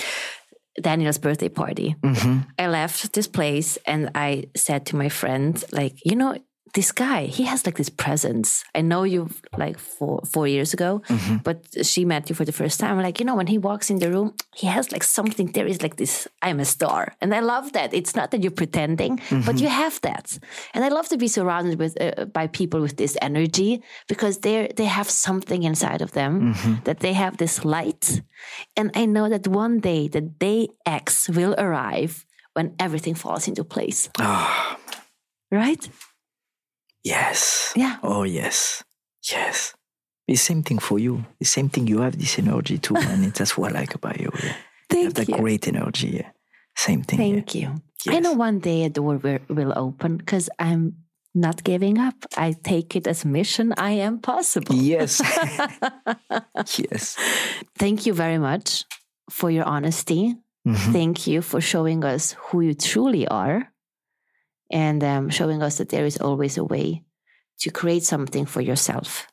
Daniel's 0.80 1.18
birthday 1.18 1.48
party. 1.48 1.96
hmm 2.02 2.38
I 2.58 2.66
left 2.68 3.12
this 3.12 3.28
place 3.28 3.78
and 3.86 4.10
I 4.14 4.44
said 4.56 4.86
to 4.86 4.96
my 4.96 5.08
friend, 5.08 5.62
like, 5.72 5.94
you 6.04 6.16
know, 6.16 6.36
this 6.74 6.90
guy, 6.92 7.26
he 7.26 7.42
has 7.44 7.66
like 7.66 7.76
this 7.76 7.90
presence. 7.90 8.64
I 8.74 8.80
know 8.80 9.02
you 9.04 9.28
like 9.58 9.78
four 9.78 10.20
four 10.32 10.46
years 10.48 10.72
ago, 10.74 11.02
Mm-hmm. 11.08 11.36
but 11.44 11.58
she 11.86 12.04
met 12.04 12.28
you 12.30 12.34
for 12.36 12.44
the 12.46 12.52
first 12.52 12.80
time. 12.80 12.96
Like, 13.02 13.20
you 13.20 13.26
know, 13.26 13.36
when 13.36 13.46
he 13.48 13.58
walks 13.58 13.90
in 13.90 13.98
the 13.98 14.10
room, 14.10 14.32
he 14.54 14.66
has 14.68 14.90
like 14.92 15.02
something. 15.04 15.52
There 15.52 15.66
is 15.68 15.82
like 15.82 15.96
this, 15.96 16.26
I'm 16.40 16.60
a 16.60 16.64
star. 16.64 17.14
And 17.20 17.34
I 17.34 17.40
love 17.40 17.72
that. 17.72 17.92
It's 17.92 18.14
not 18.16 18.30
that 18.30 18.40
you're 18.42 18.56
pretending, 18.62 19.18
Mm-hmm. 19.18 19.44
but 19.46 19.60
you 19.60 19.68
have 19.68 20.00
that. 20.00 20.38
And 20.74 20.84
I 20.84 20.88
love 20.88 21.08
to 21.08 21.16
be 21.18 21.28
surrounded 21.28 21.78
with 21.78 21.92
uh, 22.00 22.24
by 22.32 22.46
people 22.48 22.80
with 22.80 22.96
this 22.96 23.16
energy 23.20 23.82
because 24.08 24.38
they 24.40 24.72
they 24.76 24.86
have 24.88 25.08
something 25.10 25.62
inside 25.64 26.02
of 26.02 26.10
them 26.12 26.32
Mm-hmm. 26.40 26.74
that 26.84 26.98
they 27.00 27.12
have 27.14 27.36
this 27.36 27.64
light. 27.64 28.22
And 28.76 28.90
I 28.96 29.04
know 29.06 29.28
that 29.28 29.46
one 29.46 29.80
day 29.80 30.08
the 30.08 30.22
day 30.22 30.68
X 30.86 31.28
will 31.28 31.54
arrive 31.58 32.12
when 32.56 32.74
everything 32.78 33.14
falls 33.16 33.48
into 33.48 33.64
place. 33.64 34.08
Ah, 34.18 34.76
Right? 35.50 35.88
Yes. 37.04 37.72
Yeah. 37.76 37.96
Oh 38.02 38.22
yes. 38.24 38.82
Yes. 39.30 39.74
The 40.28 40.36
same 40.36 40.62
thing 40.62 40.78
for 40.78 40.98
you. 40.98 41.24
The 41.38 41.44
same 41.46 41.68
thing. 41.68 41.86
You 41.86 42.00
have 42.00 42.18
this 42.18 42.38
energy 42.38 42.78
too, 42.78 42.96
and 42.96 43.24
it's 43.24 43.38
that's 43.38 43.56
what 43.58 43.72
I 43.72 43.80
like 43.80 43.94
about 43.94 44.20
you. 44.20 44.30
Yeah. 44.34 44.42
You 44.44 45.04
have 45.04 45.14
Thank 45.14 45.14
that 45.14 45.28
you. 45.28 45.36
great 45.36 45.68
energy. 45.68 46.08
Yeah. 46.08 46.30
Same 46.76 47.02
thing. 47.02 47.20
yeah. 47.20 47.34
Thank 47.34 47.54
you. 47.54 47.80
I 48.08 48.18
know 48.20 48.32
one 48.32 48.58
day 48.58 48.84
a 48.84 48.88
door 48.90 49.16
will, 49.16 49.38
will 49.48 49.72
open 49.76 50.16
because 50.16 50.48
I'm 50.58 50.96
not 51.34 51.62
giving 51.64 51.98
up. 51.98 52.14
I 52.36 52.52
take 52.62 52.96
it 52.96 53.06
as 53.06 53.24
mission. 53.24 53.72
I 53.76 53.92
am 53.92 54.18
possible. 54.18 54.74
Yes. 54.74 55.20
yes. 56.78 57.16
Thank 57.78 58.06
you 58.06 58.12
very 58.14 58.38
much 58.38 58.84
for 59.30 59.50
your 59.50 59.64
honesty. 59.64 60.36
Mhm. 60.66 60.92
Thank 60.92 61.26
you 61.26 61.42
for 61.42 61.60
showing 61.60 62.04
us 62.04 62.36
who 62.38 62.60
you 62.60 62.74
truly 62.74 63.26
are 63.26 63.71
and 64.72 65.04
um, 65.04 65.28
showing 65.30 65.62
us 65.62 65.78
that 65.78 65.90
there 65.90 66.06
is 66.06 66.16
always 66.16 66.58
a 66.58 66.64
way 66.64 67.04
to 67.60 67.70
create 67.70 68.02
something 68.04 68.46
for 68.46 68.60
yourself. 68.60 69.26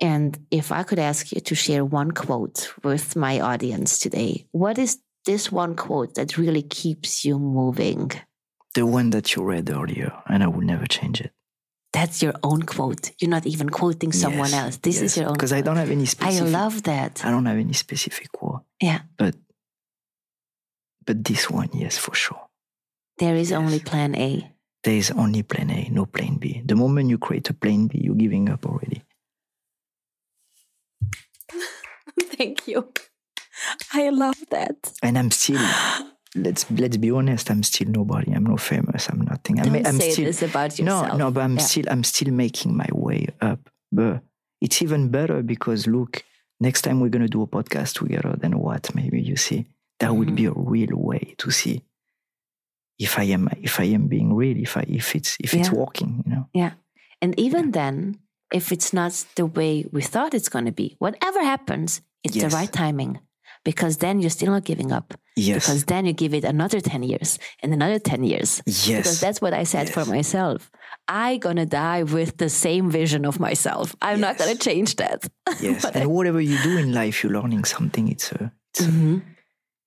And 0.00 0.38
if 0.50 0.70
I 0.70 0.82
could 0.82 0.98
ask 0.98 1.32
you 1.32 1.40
to 1.40 1.54
share 1.54 1.84
one 1.84 2.10
quote 2.12 2.72
with 2.84 3.16
my 3.16 3.40
audience 3.40 3.98
today, 3.98 4.46
what 4.52 4.78
is 4.78 4.98
this 5.24 5.50
one 5.50 5.74
quote 5.74 6.14
that 6.14 6.36
really 6.36 6.62
keeps 6.62 7.24
you 7.24 7.38
moving? 7.38 8.12
The 8.74 8.84
one 8.84 9.10
that 9.10 9.34
you 9.34 9.42
read 9.42 9.70
earlier, 9.70 10.12
and 10.28 10.42
I 10.42 10.48
will 10.48 10.60
never 10.60 10.86
change 10.86 11.20
it. 11.22 11.32
That's 11.94 12.22
your 12.22 12.34
own 12.42 12.62
quote. 12.64 13.10
You're 13.18 13.30
not 13.30 13.46
even 13.46 13.70
quoting 13.70 14.12
someone 14.12 14.50
Yes, 14.50 14.62
else. 14.62 14.76
This 14.76 15.00
is 15.00 15.16
your 15.16 15.28
own. 15.28 15.32
Because 15.32 15.54
I 15.54 15.62
don't 15.62 15.76
have 15.76 15.90
any 15.90 16.04
specific. 16.04 16.46
I 16.46 16.50
love 16.50 16.82
that. 16.82 17.24
I 17.24 17.30
don't 17.30 17.46
have 17.46 17.56
any 17.56 17.72
specific 17.72 18.30
quote, 18.30 18.62
Yeah. 18.80 19.00
but 19.16 19.34
but 21.06 21.24
this 21.24 21.48
one, 21.48 21.70
yes, 21.72 21.96
for 21.96 22.14
sure. 22.14 22.48
There 23.16 23.34
is 23.34 23.50
only 23.52 23.80
plan 23.80 24.14
A. 24.14 24.52
There 24.88 24.96
is 24.96 25.10
only 25.10 25.42
plan 25.42 25.68
A, 25.70 25.90
no 25.90 26.06
plan 26.06 26.36
B. 26.38 26.62
The 26.64 26.74
moment 26.74 27.10
you 27.10 27.18
create 27.18 27.50
a 27.50 27.52
plan 27.52 27.88
B, 27.88 28.00
you're 28.02 28.14
giving 28.14 28.48
up 28.48 28.64
already. 28.64 29.02
Thank 32.38 32.66
you. 32.66 32.88
I 33.92 34.08
love 34.08 34.42
that. 34.50 34.90
And 35.02 35.18
I'm 35.18 35.30
still. 35.30 35.60
Let's 36.34 36.64
let's 36.70 36.96
be 36.96 37.10
honest. 37.10 37.50
I'm 37.50 37.62
still 37.64 37.88
nobody. 37.88 38.32
I'm 38.32 38.44
not 38.46 38.62
famous. 38.62 39.10
I'm 39.10 39.20
nothing. 39.20 39.60
I'm, 39.60 39.72
Don't 39.74 39.86
I'm 39.86 40.00
say 40.00 40.12
still, 40.12 40.24
this 40.24 40.40
about 40.40 40.78
yourself. 40.78 41.08
no, 41.08 41.16
no, 41.18 41.30
but 41.32 41.42
I'm 41.42 41.56
Yeah. 41.58 41.64
still 41.64 41.84
I'm 41.90 42.02
still 42.02 42.32
making 42.32 42.74
my 42.74 42.88
way 42.94 43.26
up. 43.42 43.68
But 43.92 44.22
it's 44.62 44.80
even 44.80 45.10
better 45.10 45.42
because 45.42 45.86
look, 45.86 46.24
next 46.60 46.80
time 46.80 47.00
we're 47.00 47.10
gonna 47.10 47.28
do 47.28 47.42
a 47.42 47.46
podcast 47.46 47.98
together, 47.98 48.36
then 48.40 48.58
what? 48.58 48.94
Maybe 48.94 49.20
you 49.20 49.36
see 49.36 49.66
that 50.00 50.16
would 50.16 50.34
be 50.34 50.46
a 50.46 50.50
Mm-hmm. 50.50 50.70
real 50.70 50.96
way 50.96 51.34
to 51.36 51.50
see 51.50 51.82
if 52.98 53.18
I 53.18 53.24
am 53.24 53.48
if 53.62 53.78
I 53.80 53.84
am 53.94 54.08
being 54.08 54.34
real, 54.34 54.56
if 54.56 54.76
I 54.76 54.84
if 54.88 55.14
it's 55.14 55.36
if 55.40 55.54
it's 55.54 55.70
working, 55.70 56.22
you 56.26 56.32
know. 56.32 56.46
Yeah. 56.54 56.72
And 57.22 57.38
even 57.38 57.72
then, 57.72 58.18
if 58.52 58.70
it's 58.72 58.92
not 58.92 59.12
the 59.36 59.46
way 59.46 59.84
we 59.92 60.02
thought 60.02 60.34
it's 60.34 60.48
going 60.48 60.66
to 60.66 60.72
be, 60.72 60.96
whatever 60.98 61.42
happens, 61.42 62.00
it's 62.24 62.36
Yes. 62.36 62.50
the 62.52 62.56
right 62.56 62.72
timing. 62.72 63.18
Because 63.64 63.96
then 63.98 64.20
you're 64.20 64.30
still 64.30 64.52
not 64.52 64.64
giving 64.64 64.92
up. 64.92 65.14
Yes. 65.36 65.66
Because 65.66 65.84
then 65.84 66.06
you 66.06 66.12
give 66.12 66.32
it 66.32 66.44
another 66.44 66.80
10 66.80 67.02
years 67.02 67.38
and 67.62 67.72
another 67.74 67.98
10 67.98 68.22
years. 68.24 68.62
yes. 68.66 68.86
Because 68.86 69.20
that's 69.20 69.40
what 69.40 69.52
I 69.52 69.64
said 69.64 69.90
for 69.90 70.04
myself. 70.04 70.70
I 71.08 71.38
gonna 71.38 71.66
die 71.66 72.04
with 72.04 72.36
the 72.38 72.48
same 72.48 72.88
vision 72.90 73.26
of 73.26 73.40
myself. 73.40 73.94
I'm 74.00 74.20
not 74.20 74.38
gonna 74.38 74.54
change 74.54 74.96
that. 74.96 75.26
yes. 75.60 75.84
And 75.84 76.04
I- 76.04 76.06
whatever 76.06 76.40
you 76.40 76.56
do 76.62 76.78
in 76.78 76.92
life, 76.92 77.22
you're 77.24 77.32
learning 77.32 77.64
something. 77.64 78.08
It's 78.08 78.30
a 78.32 78.52
it's 78.72 78.80
a, 78.86 78.90
Mhm. 78.90 79.22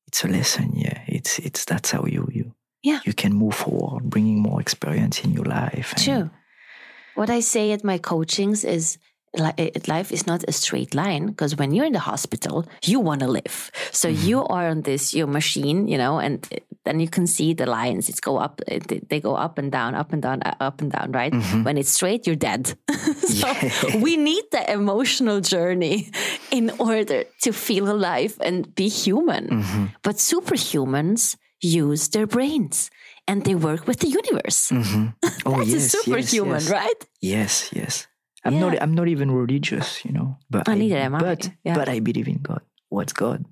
it's 0.07 0.23
a 0.25 0.27
lesson. 0.27 0.73
Yeah. 0.75 0.99
It's 1.07 1.39
it's 1.39 1.63
that's 1.65 1.91
how 1.91 2.05
you 2.05 2.27
you 2.31 2.53
Yeah. 2.83 2.99
you 3.05 3.13
can 3.13 3.33
move 3.33 3.53
forward, 3.55 4.09
bringing 4.09 4.39
more 4.41 4.59
experience 4.61 5.23
in 5.23 5.31
your 5.33 5.45
life. 5.45 5.93
and- 5.95 6.03
True. 6.03 6.29
What 7.15 7.29
I 7.29 7.41
say 7.41 7.71
at 7.73 7.83
my 7.83 7.97
coachings 7.99 8.63
is 8.63 8.97
life 9.87 10.11
is 10.11 10.25
not 10.27 10.43
a 10.47 10.51
straight 10.51 10.93
line 10.93 11.27
because 11.27 11.55
when 11.55 11.73
you're 11.73 11.85
in 11.85 11.93
the 11.93 11.99
hospital, 11.99 12.65
you 12.83 12.99
want 12.99 13.21
to 13.21 13.27
live. 13.27 13.71
So 13.91 14.09
Mm-hmm. 14.09 14.27
you 14.27 14.43
are 14.45 14.67
on 14.69 14.81
this 14.81 15.13
your 15.13 15.27
machine, 15.27 15.87
you 15.87 15.97
know, 15.97 16.19
and 16.19 16.45
eh, 16.51 16.59
then 16.83 16.99
you 16.99 17.07
can 17.07 17.27
see 17.27 17.53
the 17.53 17.65
lines. 17.65 18.09
It's 18.09 18.19
go 18.19 18.37
up, 18.37 18.59
eh, 18.67 18.79
they- 19.09 19.21
go 19.21 19.35
up 19.35 19.57
and 19.57 19.71
down, 19.71 19.95
up 19.95 20.11
and 20.13 20.21
down, 20.21 20.41
uh, 20.43 20.55
up 20.59 20.81
and 20.81 20.91
down, 20.91 21.11
right? 21.13 21.33
When 21.63 21.77
it's 21.77 21.91
straight, 21.91 22.25
you're 22.27 22.35
dead. 22.49 22.67
so 22.91 23.47
Mm-hmm. 23.47 23.87
Yeah. 23.87 23.97
we 24.03 24.17
need 24.17 24.43
the 24.51 24.63
emotional 24.71 25.39
journey 25.41 26.11
in 26.51 26.71
order 26.79 27.23
to 27.43 27.51
feel 27.53 27.89
alive 27.89 28.35
and 28.43 28.73
be 28.75 28.89
human. 28.89 29.47
Mm-hmm. 29.47 29.85
But 30.03 30.15
superhumans 30.17 31.37
use 31.61 32.09
their 32.09 32.27
brains 32.27 32.89
and 33.27 33.43
they 33.45 33.55
work 33.55 33.87
with 33.87 33.99
the 33.99 34.07
universe. 34.09 34.69
Mhm. 34.71 35.13
Oh 35.45 35.57
That's 35.57 35.69
yes, 35.71 35.85
a 35.93 35.97
superhuman, 35.97 36.53
yes, 36.53 36.63
yes. 36.63 36.71
right? 36.71 37.05
Yes, 37.21 37.69
yes. 37.73 38.07
I'm 38.43 38.53
Yeah. 38.53 38.59
not. 38.61 38.81
I'm 38.81 38.93
not 38.95 39.07
even 39.07 39.29
religious, 39.31 40.03
you 40.05 40.11
know. 40.11 40.37
But 40.49 40.67
Oh, 40.67 40.73
neither 40.73 40.97
am 40.97 41.15
I, 41.15 41.19
But 41.19 41.51
yeah. 41.63 41.75
but 41.75 41.87
I 41.89 41.99
believe 41.99 42.27
in 42.27 42.39
God. 42.41 42.61
What's 42.89 43.13
God? 43.13 43.45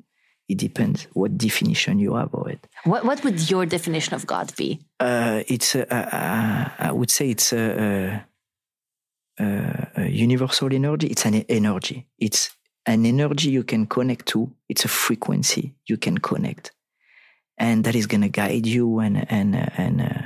It 0.47 0.57
depends 0.57 1.07
what 1.13 1.37
definition 1.37 1.99
you 1.99 2.15
have 2.15 2.33
of 2.33 2.47
it. 2.47 2.65
What 2.83 3.05
what 3.05 3.23
would 3.23 3.49
your 3.51 3.65
definition 3.67 4.15
of 4.15 4.25
God 4.25 4.51
be? 4.57 4.79
Uh, 4.99 5.43
it's. 5.47 5.75
A, 5.75 5.81
a, 5.91 5.99
a, 6.81 6.87
I 6.89 6.91
would 6.91 7.11
say 7.11 7.29
it's 7.29 7.53
uh, 7.53 8.19
a 9.39 10.07
universal 10.09 10.73
energy. 10.73 11.07
It's 11.07 11.25
an 11.25 11.35
energy. 11.49 12.07
It's 12.17 12.49
an 12.85 13.05
energy 13.05 13.51
you 13.51 13.63
can 13.63 13.85
connect 13.85 14.25
to. 14.27 14.51
It's 14.67 14.85
a 14.85 14.87
frequency 14.87 15.75
you 15.87 15.97
can 15.97 16.17
connect, 16.17 16.71
and 17.59 17.83
that 17.83 17.95
is 17.95 18.07
going 18.07 18.21
to 18.21 18.29
guide 18.29 18.65
you 18.65 18.99
and 18.99 19.29
and 19.31 19.55
uh, 19.55 19.67
and 19.77 20.01
uh, 20.01 20.21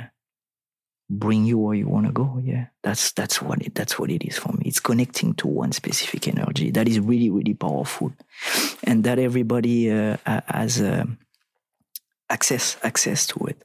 bring 1.10 1.44
you 1.44 1.58
where 1.58 1.74
you 1.74 1.88
want 1.88 2.06
to 2.06 2.12
go. 2.12 2.40
Yeah, 2.42 2.66
that's 2.82 3.12
that's 3.12 3.42
what 3.42 3.62
it 3.62 3.74
that's 3.74 3.98
what 3.98 4.10
it 4.10 4.24
is 4.26 4.38
for 4.38 4.52
me. 4.52 4.64
It's 4.66 4.80
connecting 4.80 5.34
to 5.34 5.48
one 5.48 5.72
specific 5.72 6.28
energy 6.28 6.70
that 6.70 6.88
is 6.88 7.00
really 7.00 7.30
really 7.30 7.54
powerful, 7.54 8.12
and 8.84 9.04
that 9.04 9.18
everybody 9.18 9.90
uh, 9.90 10.16
has 10.26 10.80
um, 10.80 11.18
access 12.30 12.76
access 12.82 13.26
to 13.28 13.46
it. 13.46 13.62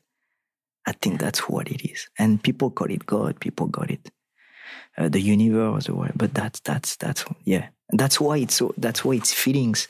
I 0.87 0.93
think 0.93 1.19
that's 1.19 1.47
what 1.49 1.69
it 1.69 1.87
is, 1.89 2.09
and 2.17 2.41
people 2.41 2.71
call 2.71 2.89
it 2.91 3.05
God. 3.05 3.39
People 3.39 3.67
got 3.67 3.91
it, 3.91 4.11
uh, 4.97 5.09
the 5.09 5.21
universe, 5.21 5.87
or 5.89 5.95
what- 5.95 6.17
but 6.17 6.33
that's 6.33 6.59
that's 6.61 6.95
that's 6.97 7.25
yeah. 7.45 7.69
That's 7.91 8.19
why 8.21 8.37
it's 8.37 8.55
so. 8.55 8.73
That's 8.77 9.03
why 9.03 9.15
it's 9.15 9.33
feelings. 9.33 9.87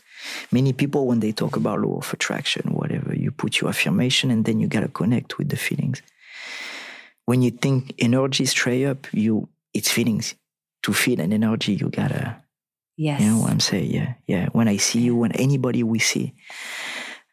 Many 0.52 0.74
people 0.74 1.06
when 1.08 1.20
they 1.20 1.34
talk 1.34 1.58
about 1.58 1.82
law 1.82 1.98
of 1.98 2.14
attraction, 2.14 2.72
whatever, 2.74 3.14
put 3.42 3.52
your 3.60 3.70
affirmation, 3.70 4.32
and 4.32 4.44
then 4.46 4.60
you 4.62 4.68
gotta 4.68 4.90
connect 5.00 5.38
with 5.38 5.50
the 5.50 5.58
feelings 5.58 6.02
when 7.30 7.44
you 7.44 7.52
think 7.52 7.94
energy 8.00 8.44
straight 8.46 8.86
up, 8.92 9.06
you 9.14 9.48
it's 9.74 9.92
feelings. 9.92 10.34
To 10.84 10.94
feel 10.94 11.20
an 11.20 11.32
energy, 11.32 11.74
you 11.82 11.90
gotta 11.90 12.42
Yes. 12.98 13.22
you 13.22 13.28
know 13.28 13.40
what 13.42 13.52
I'm 13.52 13.60
saying? 13.60 13.92
Yeah, 13.94 14.14
yeah. 14.28 14.46
When 14.58 14.68
I 14.68 14.78
see 14.78 15.02
you, 15.02 15.16
when 15.16 15.32
anybody 15.34 15.84
we 15.84 16.00
see, 16.00 16.34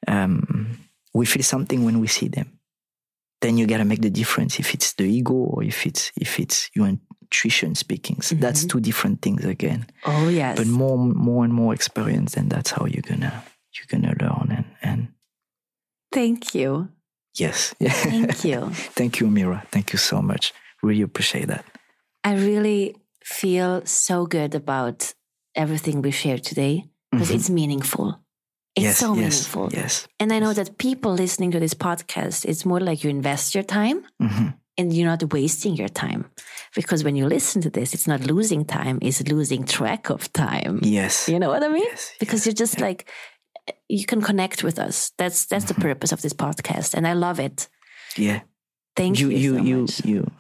um, 0.07 0.79
we 1.15 1.25
feel 1.27 1.43
something 1.43 1.85
when 1.85 1.99
we 2.01 2.09
see 2.09 2.29
them. 2.29 2.49
Then 3.41 3.57
you 3.59 3.67
gotta 3.67 3.85
make 3.85 4.03
the 4.03 4.11
difference 4.11 4.61
if 4.61 4.75
it's 4.75 4.93
the 4.95 5.05
ego 5.05 5.33
or 5.35 5.63
if 5.65 5.87
it's 5.87 6.13
if 6.21 6.39
it's 6.39 6.71
your 6.75 6.89
intuition 6.89 7.75
speaking. 7.75 8.21
So 8.21 8.35
That's 8.35 8.67
two 8.67 8.81
different 8.81 9.23
things 9.23 9.45
again. 9.45 9.87
oh 10.05 10.29
yes. 10.29 10.59
But 10.59 10.67
more 10.67 10.99
more 10.99 11.43
and 11.45 11.55
more 11.55 11.73
experience, 11.75 12.37
and 12.37 12.51
that's 12.51 12.71
how 12.71 12.85
you're 12.87 13.09
gonna 13.11 13.33
you're 13.75 13.89
gonna 13.89 14.15
learn 14.21 14.36
Thank 16.21 16.55
you. 16.59 16.69
yes. 17.45 17.75
Thank 17.81 18.45
you. 18.49 18.61
Thank 18.99 19.13
you, 19.21 19.27
Mira. 19.37 19.59
Thank 19.75 19.87
you 19.93 19.99
so 19.99 20.17
much. 20.31 20.45
Really 20.83 21.03
appreciate 21.11 21.49
that. 21.49 21.65
I 22.31 22.33
really 22.51 22.83
feel 23.41 23.73
so 23.85 24.17
good 24.37 24.55
about 24.55 25.15
everything 25.55 25.97
we 26.03 26.11
shared 26.23 26.43
today 26.51 26.75
because 27.11 27.31
it's 27.37 27.51
meaningful. 27.51 28.09
It's 28.09 28.21
Mm-hmm. 28.77 28.85
yes, 28.85 28.99
so 28.99 29.15
yes, 29.15 29.23
meaningful. 29.25 29.67
Yes. 29.81 29.95
And 30.21 30.29
I 30.33 30.39
know 30.45 30.53
that 30.53 30.77
people 30.79 31.13
listening 31.25 31.51
to 31.53 31.61
this 31.61 31.75
podcast, 31.75 32.45
it's 32.51 32.65
more 32.71 32.81
like 32.89 32.99
you 33.05 33.11
invest 33.11 33.55
your 33.55 33.65
time 33.65 33.99
hmm 34.21 34.49
and 34.79 34.93
you're 34.93 35.09
not 35.15 35.33
wasting 35.33 35.75
your 35.83 35.89
time. 36.05 36.23
Because 36.75 37.01
when 37.03 37.17
you 37.17 37.27
listen 37.27 37.63
to 37.63 37.71
this, 37.71 37.95
it's 37.95 38.07
not 38.07 38.21
losing 38.33 38.63
time, 38.67 38.99
it's 39.01 39.21
losing 39.35 39.65
track 39.65 40.11
of 40.11 40.21
time. 40.35 40.81
Yes. 40.83 41.29
You 41.31 41.39
know 41.41 41.49
what 41.49 41.63
I 41.63 41.69
mean? 41.69 41.89
Yes, 41.93 42.13
Because 42.21 42.41
you're 42.45 42.61
just 42.65 42.79
like, 42.87 43.01
you 43.89 44.05
can 44.07 44.21
connect 44.21 44.63
with 44.63 44.79
us. 44.79 45.13
That's 45.19 45.47
that's 45.47 45.65
Mm-hmm. 45.67 45.81
the 45.81 45.89
purpose 45.89 46.13
of 46.13 46.21
this 46.23 46.33
podcast. 46.35 46.95
And 46.95 47.07
I 47.07 47.13
love 47.15 47.41
it. 47.41 47.69
Yeah. 48.17 48.41
Thank 48.97 49.21
you. 49.21 49.29
you 49.31 49.37
you 49.39 49.57
so 49.59 49.63
you 49.65 49.77
much. 49.81 50.05
you 50.05 50.31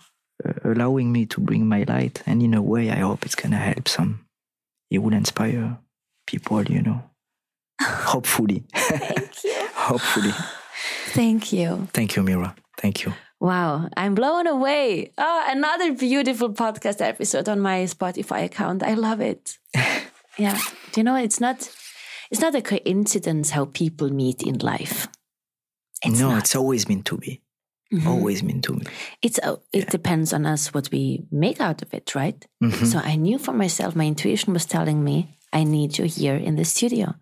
uh, 0.44 0.52
allowing 0.72 1.12
me 1.12 1.26
to 1.26 1.40
bring 1.40 1.66
my 1.68 1.84
light 1.88 2.22
and 2.26 2.42
in 2.42 2.54
a 2.54 2.62
way 2.62 2.90
i 2.90 2.96
hope 2.96 3.24
it's 3.26 3.34
gonna 3.34 3.56
help 3.58 3.86
some 3.88 4.20
it 4.90 4.98
will 5.02 5.12
inspire 5.14 5.78
people 6.26 6.62
you 6.64 6.80
know 6.82 7.02
hopefully 7.82 8.64
Thank 8.74 9.44
you. 9.44 9.66
hopefully 9.74 10.32
Thank 11.14 11.52
you. 11.52 11.88
thank 11.92 12.16
you 12.16 12.22
mira 12.22 12.54
thank 12.78 13.04
you 13.04 13.12
Wow, 13.38 13.90
I'm 13.98 14.14
blown 14.14 14.46
away. 14.46 15.12
Oh, 15.18 15.44
another 15.50 15.92
beautiful 15.92 16.54
podcast 16.54 17.02
episode 17.02 17.50
on 17.50 17.60
my 17.60 17.84
Spotify 17.84 18.44
account. 18.44 18.82
I 18.82 18.94
love 18.94 19.20
it. 19.20 19.58
yeah. 20.38 20.56
Do 20.92 21.00
you 21.00 21.04
know 21.04 21.16
it's 21.16 21.38
not 21.38 21.68
it's 22.30 22.40
not 22.40 22.54
a 22.54 22.62
coincidence 22.62 23.50
how 23.50 23.66
people 23.66 24.10
meet 24.10 24.42
in 24.42 24.58
life. 24.58 25.08
It's 26.04 26.20
no 26.20 26.30
not. 26.30 26.38
it's 26.42 26.54
always 26.56 26.88
meant 26.88 27.06
to 27.06 27.16
be 27.18 27.40
Mhm. 27.92 28.06
always 28.06 28.42
meant 28.42 28.64
to 28.64 28.72
be 28.74 28.86
It's 29.22 29.38
uh, 29.38 29.56
it 29.72 29.90
depends 29.90 30.32
on 30.32 30.44
us 30.46 30.74
what 30.74 30.88
we 30.90 31.22
make 31.30 31.60
out 31.60 31.82
of 31.82 31.94
it, 31.94 32.14
right? 32.14 32.46
Mhm. 32.62 32.86
So 32.86 32.98
I 32.98 33.16
knew 33.16 33.38
for 33.38 33.52
myself, 33.54 33.94
my 33.94 34.06
intuition 34.06 34.52
was 34.52 34.66
telling 34.66 35.04
me, 35.04 35.38
I 35.52 35.64
need 35.64 35.96
you 35.98 36.04
here 36.06 36.36
in 36.36 36.56
the 36.56 36.64
studio. 36.64 37.14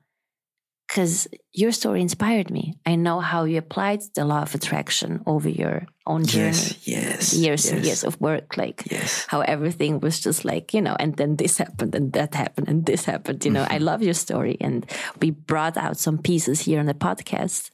Because 0.95 1.27
your 1.53 1.73
story 1.73 2.01
inspired 2.01 2.51
me. 2.53 2.79
I 2.87 2.95
know 2.95 3.19
how 3.19 3.43
you 3.51 3.59
applied 3.59 4.01
the 4.15 4.25
law 4.25 4.43
of 4.43 4.55
attraction 4.55 5.23
over 5.27 5.49
your 5.49 5.87
own 6.07 6.25
journey. 6.25 6.53
yes 6.53 6.87
yes 6.87 7.35
years 7.35 7.67
and 7.73 7.85
years 7.85 8.05
of 8.05 8.21
work 8.21 8.57
like 8.57 8.85
yes 8.93 9.27
how 9.33 9.41
everything 9.41 10.01
was 10.01 10.21
just 10.21 10.45
like 10.45 10.75
you 10.77 10.83
know 10.83 10.95
and 11.01 11.17
then 11.17 11.37
this 11.37 11.59
happened 11.59 11.95
and 11.95 12.13
that 12.13 12.35
happened 12.35 12.69
and 12.69 12.85
this 12.87 13.07
happened 13.07 13.43
you 13.45 13.51
know 13.51 13.63
i 13.65 13.77
Mm-hmm. 13.77 13.85
love 13.91 14.03
your 14.03 14.15
story 14.15 14.57
and 14.61 14.85
we 15.23 15.31
brought 15.31 15.77
out 15.77 15.97
some 15.97 16.19
pieces 16.19 16.61
here 16.67 16.79
on 16.79 16.87
the 16.87 16.95
podcast 17.09 17.71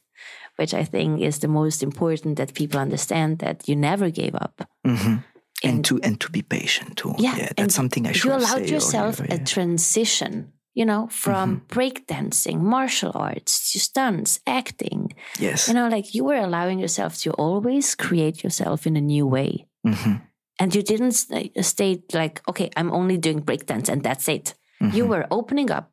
which 0.59 0.73
i 0.73 0.83
think 0.85 1.19
is 1.21 1.39
the 1.39 1.47
most 1.49 1.83
important 1.83 2.37
that 2.37 2.53
people 2.53 2.79
understand 2.79 3.39
that 3.39 3.67
you 3.69 3.75
never 3.75 4.09
gave 4.09 4.33
up 4.45 4.55
Mhm. 4.87 4.95
and 4.95 5.23
And- 5.63 5.85
to 5.85 5.99
and 6.07 6.15
to 6.23 6.27
be 6.31 6.41
patient 6.41 6.95
too 7.01 7.13
yeah, 7.19 7.49
that's 7.57 7.75
something 7.75 8.07
i 8.07 8.13
should 8.13 8.29
you 8.31 8.37
allowed 8.39 8.69
yourself 8.69 9.19
earlier, 9.19 9.41
a 9.41 9.45
transition 9.55 10.53
you 10.73 10.85
know 10.85 11.07
from 11.11 11.47
Mm-hmm. 11.49 11.79
breakdancing 11.79 12.59
martial 12.61 13.11
arts 13.13 13.71
to 13.71 13.79
stunts 13.79 14.39
acting. 14.47 15.13
Yes. 15.39 15.67
You 15.67 15.73
know 15.73 15.87
like 15.89 16.13
you 16.15 16.23
were 16.25 16.37
allowing 16.47 16.79
yourself 16.79 17.17
to 17.23 17.31
always 17.33 17.95
create 17.95 18.43
yourself 18.43 18.85
in 18.87 18.95
a 18.97 19.01
new 19.01 19.25
way. 19.27 19.67
Mhm. 19.85 20.21
and 20.59 20.75
you 20.75 20.83
didn't 20.83 21.13
st- 21.13 21.53
state 21.65 22.03
like 22.13 22.35
okay 22.49 22.69
i'm 22.77 22.91
only 22.99 23.17
doing 23.17 23.39
breakdance 23.49 23.89
and 23.91 24.03
that's 24.03 24.27
it. 24.27 24.45
Mm-hmm. 24.81 24.95
you 24.97 25.03
were 25.11 25.25
opening 25.31 25.69
up 25.77 25.89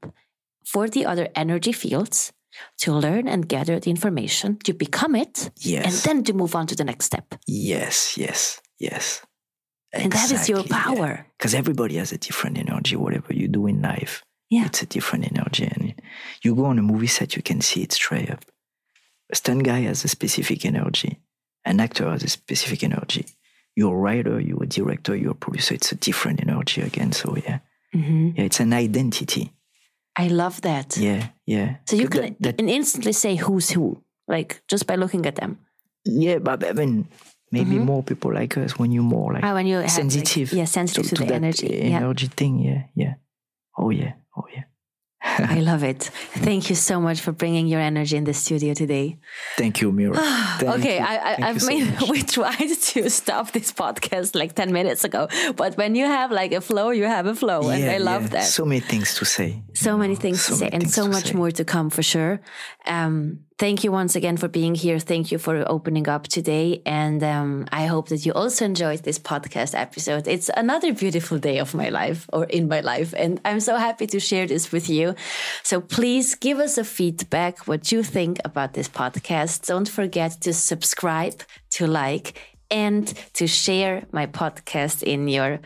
for 0.72 0.84
the 0.94 1.02
other 1.10 1.26
energy 1.42 1.72
fields 1.72 2.32
to 2.82 2.92
learn 2.92 3.24
and 3.32 3.48
gather 3.48 3.76
the 3.80 3.90
information 3.96 4.48
to 4.66 4.72
become 4.74 5.14
it 5.24 5.50
yes. 5.72 5.84
and 5.86 5.94
then 6.06 6.18
to 6.24 6.32
move 6.40 6.54
on 6.58 6.66
to 6.66 6.74
the 6.76 6.84
next 6.84 7.04
step. 7.06 7.26
Yes 7.46 7.96
yes 8.24 8.60
yes. 8.78 9.04
And 9.92 10.12
that 10.12 10.30
is 10.36 10.48
your 10.52 10.64
power. 10.64 11.10
Because 11.38 11.54
everybody 11.62 11.96
has 11.96 12.12
a 12.12 12.18
different 12.18 12.58
energy 12.58 12.94
whatever 12.96 13.32
you 13.32 13.48
do 13.48 13.66
in 13.72 13.80
life 13.80 14.22
Yeah. 14.50 14.66
it's 14.66 14.82
a 14.82 14.86
different 14.86 15.30
energy 15.30 15.64
and 15.70 15.94
you 16.42 16.54
go 16.54 16.64
on 16.66 16.78
a 16.78 16.82
movie 16.82 17.06
set 17.06 17.36
you 17.36 17.42
can 17.42 17.60
see 17.60 17.82
it 17.82 17.92
straight 17.92 18.30
up. 18.30 18.44
A 19.30 19.36
stunt 19.36 19.62
guy 19.64 19.80
has 19.80 20.04
a 20.04 20.08
specific 20.08 20.64
energy. 20.64 21.18
An 21.64 21.80
actor 21.80 22.08
has 22.10 22.22
a 22.24 22.28
specific 22.28 22.82
energy. 22.82 23.26
You're 23.76 23.94
a 23.94 23.98
writer 23.98 24.40
you're 24.40 24.62
a 24.62 24.66
director 24.66 25.14
you're 25.14 25.32
a 25.32 25.34
producer 25.34 25.74
it's 25.74 25.92
a 25.92 25.96
different 25.96 26.40
energy 26.42 26.80
again 26.80 27.12
so 27.12 27.36
yeah. 27.36 27.58
Mhm. 27.94 28.36
yeah 28.36 28.44
it's 28.44 28.60
an 28.60 28.72
identity. 28.72 29.52
I 30.16 30.28
love 30.28 30.60
that. 30.62 30.96
Yeah 30.96 31.28
yeah. 31.46 31.76
So 31.88 31.96
you 31.96 32.08
can 32.08 32.36
that- 32.40 32.58
in- 32.60 32.68
instantly 32.68 33.12
say 33.12 33.36
who's 33.36 33.70
who 33.70 34.02
like 34.26 34.62
just 34.68 34.86
by 34.86 34.96
looking 34.96 35.26
at 35.26 35.36
them. 35.36 35.58
Yeah 36.04 36.38
but 36.38 36.64
i 36.64 36.72
mean 36.72 37.06
maybe 37.52 37.76
Mhm. 37.76 37.84
more 37.84 38.02
people 38.02 38.32
like 38.32 38.56
us 38.56 38.78
when 38.78 38.92
you're 38.92 39.02
more 39.16 39.32
like 39.34 39.44
Ah, 39.44 39.52
when 39.54 39.66
you 39.66 39.74
have, 39.76 39.84
like- 39.84 39.90
sensitive 40.02 40.52
yeah 40.56 40.66
sensitive 40.66 41.08
to, 41.10 41.14
the 41.16 41.24
that 41.26 41.34
energy. 41.34 41.66
Yeah. 41.66 41.96
energy 42.00 42.28
thing. 42.28 42.58
Yeah 42.60 42.82
yeah 42.94 43.14
oh 43.78 43.90
yeah 43.90 44.12
oh 44.36 44.46
yeah 44.54 44.64
i 45.22 45.60
love 45.70 45.82
it 45.82 46.02
thank 46.48 46.68
you 46.70 46.76
so 46.76 47.00
much 47.00 47.20
for 47.20 47.32
bringing 47.32 47.66
your 47.66 47.80
energy 47.80 48.16
in 48.16 48.24
the 48.24 48.34
studio 48.34 48.74
today 48.74 49.18
Thank 49.56 49.80
you, 49.80 49.90
Mira. 49.92 50.14
Thank 50.58 50.74
okay, 50.76 50.98
you. 50.98 51.04
I, 51.04 51.14
I, 51.14 51.34
Thank 51.36 51.44
I've 51.44 51.62
so 51.62 51.68
made. 51.68 52.00
much. 52.00 52.10
we 52.14 52.22
tried 52.22 52.68
to 52.92 53.10
stop 53.10 53.50
this 53.52 53.72
podcast 53.72 54.34
like 54.34 54.54
ten 54.54 54.72
minutes 54.72 55.02
ago, 55.04 55.28
but 55.56 55.76
when 55.76 55.94
you 55.94 56.06
have 56.06 56.30
like 56.30 56.52
a 56.52 56.60
flow, 56.60 56.90
you 56.90 57.04
have 57.04 57.26
a 57.26 57.34
flow, 57.34 57.68
and 57.68 57.90
I 57.90 57.98
love 57.98 58.22
yeah. 58.22 58.28
that. 58.28 58.44
So 58.44 58.64
many 58.64 58.80
things 58.80 59.14
to 59.18 59.24
say. 59.24 59.62
So 59.74 59.96
many 59.96 60.14
things 60.14 60.46
to 60.46 60.52
so 60.52 60.58
say, 60.58 60.64
many 60.66 60.76
and 60.76 60.90
so 60.90 61.08
much 61.08 61.28
say. 61.28 61.34
more 61.34 61.50
to 61.50 61.64
come 61.64 61.90
for 61.90 62.02
sure. 62.02 62.40
Um, 62.86 63.40
thank 63.58 63.84
you 63.84 63.92
once 63.92 64.16
again 64.16 64.36
for 64.36 64.48
being 64.48 64.74
here. 64.74 64.98
Thank 64.98 65.32
you 65.32 65.38
for 65.38 65.64
opening 65.68 66.08
up 66.08 66.28
today, 66.28 66.82
and 66.86 67.22
um, 67.22 67.66
I 67.72 67.86
hope 67.86 68.08
that 68.08 68.24
you 68.24 68.32
also 68.32 68.64
enjoyed 68.64 69.02
this 69.02 69.18
podcast 69.18 69.78
episode. 69.78 70.26
It's 70.28 70.50
another 70.56 70.92
beautiful 70.92 71.38
day 71.38 71.58
of 71.58 71.74
my 71.74 71.88
life, 71.88 72.28
or 72.32 72.44
in 72.44 72.68
my 72.68 72.80
life, 72.80 73.14
and 73.16 73.40
I'm 73.44 73.60
so 73.60 73.76
happy 73.76 74.06
to 74.08 74.20
share 74.20 74.46
this 74.46 74.72
with 74.72 74.88
you. 74.88 75.14
So 75.62 75.80
please 75.80 76.34
give 76.34 76.58
us 76.58 76.78
a 76.78 76.84
feedback 76.84 77.66
what 77.66 77.92
you 77.92 78.02
think 78.02 78.38
about 78.44 78.74
this 78.74 78.88
podcast. 78.88 79.66
Don't 79.66 79.88
forget 79.88 80.40
to 80.42 80.52
subscribe, 80.52 81.42
to 81.70 81.86
like, 81.86 82.57
and 82.70 83.12
to 83.34 83.46
share 83.46 84.04
my 84.12 84.26
podcast 84.26 85.02
in 85.02 85.28
your 85.28 85.58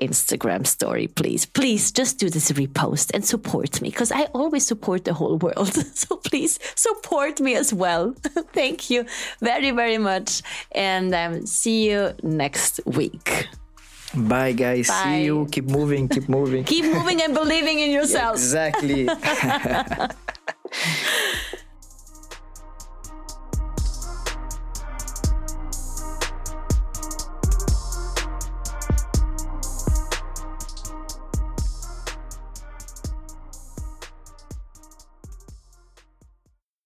Instagram 0.00 0.66
story, 0.66 1.06
please. 1.08 1.46
Please 1.46 1.90
just 1.92 2.18
do 2.18 2.28
this 2.30 2.50
repost 2.52 3.10
and 3.14 3.24
support 3.24 3.80
me 3.80 3.90
because 3.90 4.12
I 4.12 4.24
always 4.34 4.66
support 4.66 5.04
the 5.04 5.14
whole 5.14 5.36
world. 5.38 5.74
So 5.94 6.16
please 6.16 6.58
support 6.76 7.40
me 7.40 7.54
as 7.56 7.72
well. 7.74 8.14
Thank 8.52 8.90
you 8.90 9.04
very, 9.40 9.70
very 9.70 9.98
much. 9.98 10.42
And 10.72 11.14
um, 11.14 11.46
see 11.46 11.90
you 11.90 12.12
next 12.22 12.80
week. 12.86 13.48
Bye, 14.14 14.52
guys. 14.52 14.88
Bye. 14.88 15.02
See 15.04 15.24
you. 15.24 15.46
Keep 15.52 15.66
moving. 15.66 16.08
Keep 16.08 16.28
moving. 16.28 16.64
Keep 16.64 16.86
moving 16.92 17.22
and 17.22 17.34
believing 17.34 17.78
in 17.80 17.90
yourself. 17.98 18.34
exactly. 18.36 19.08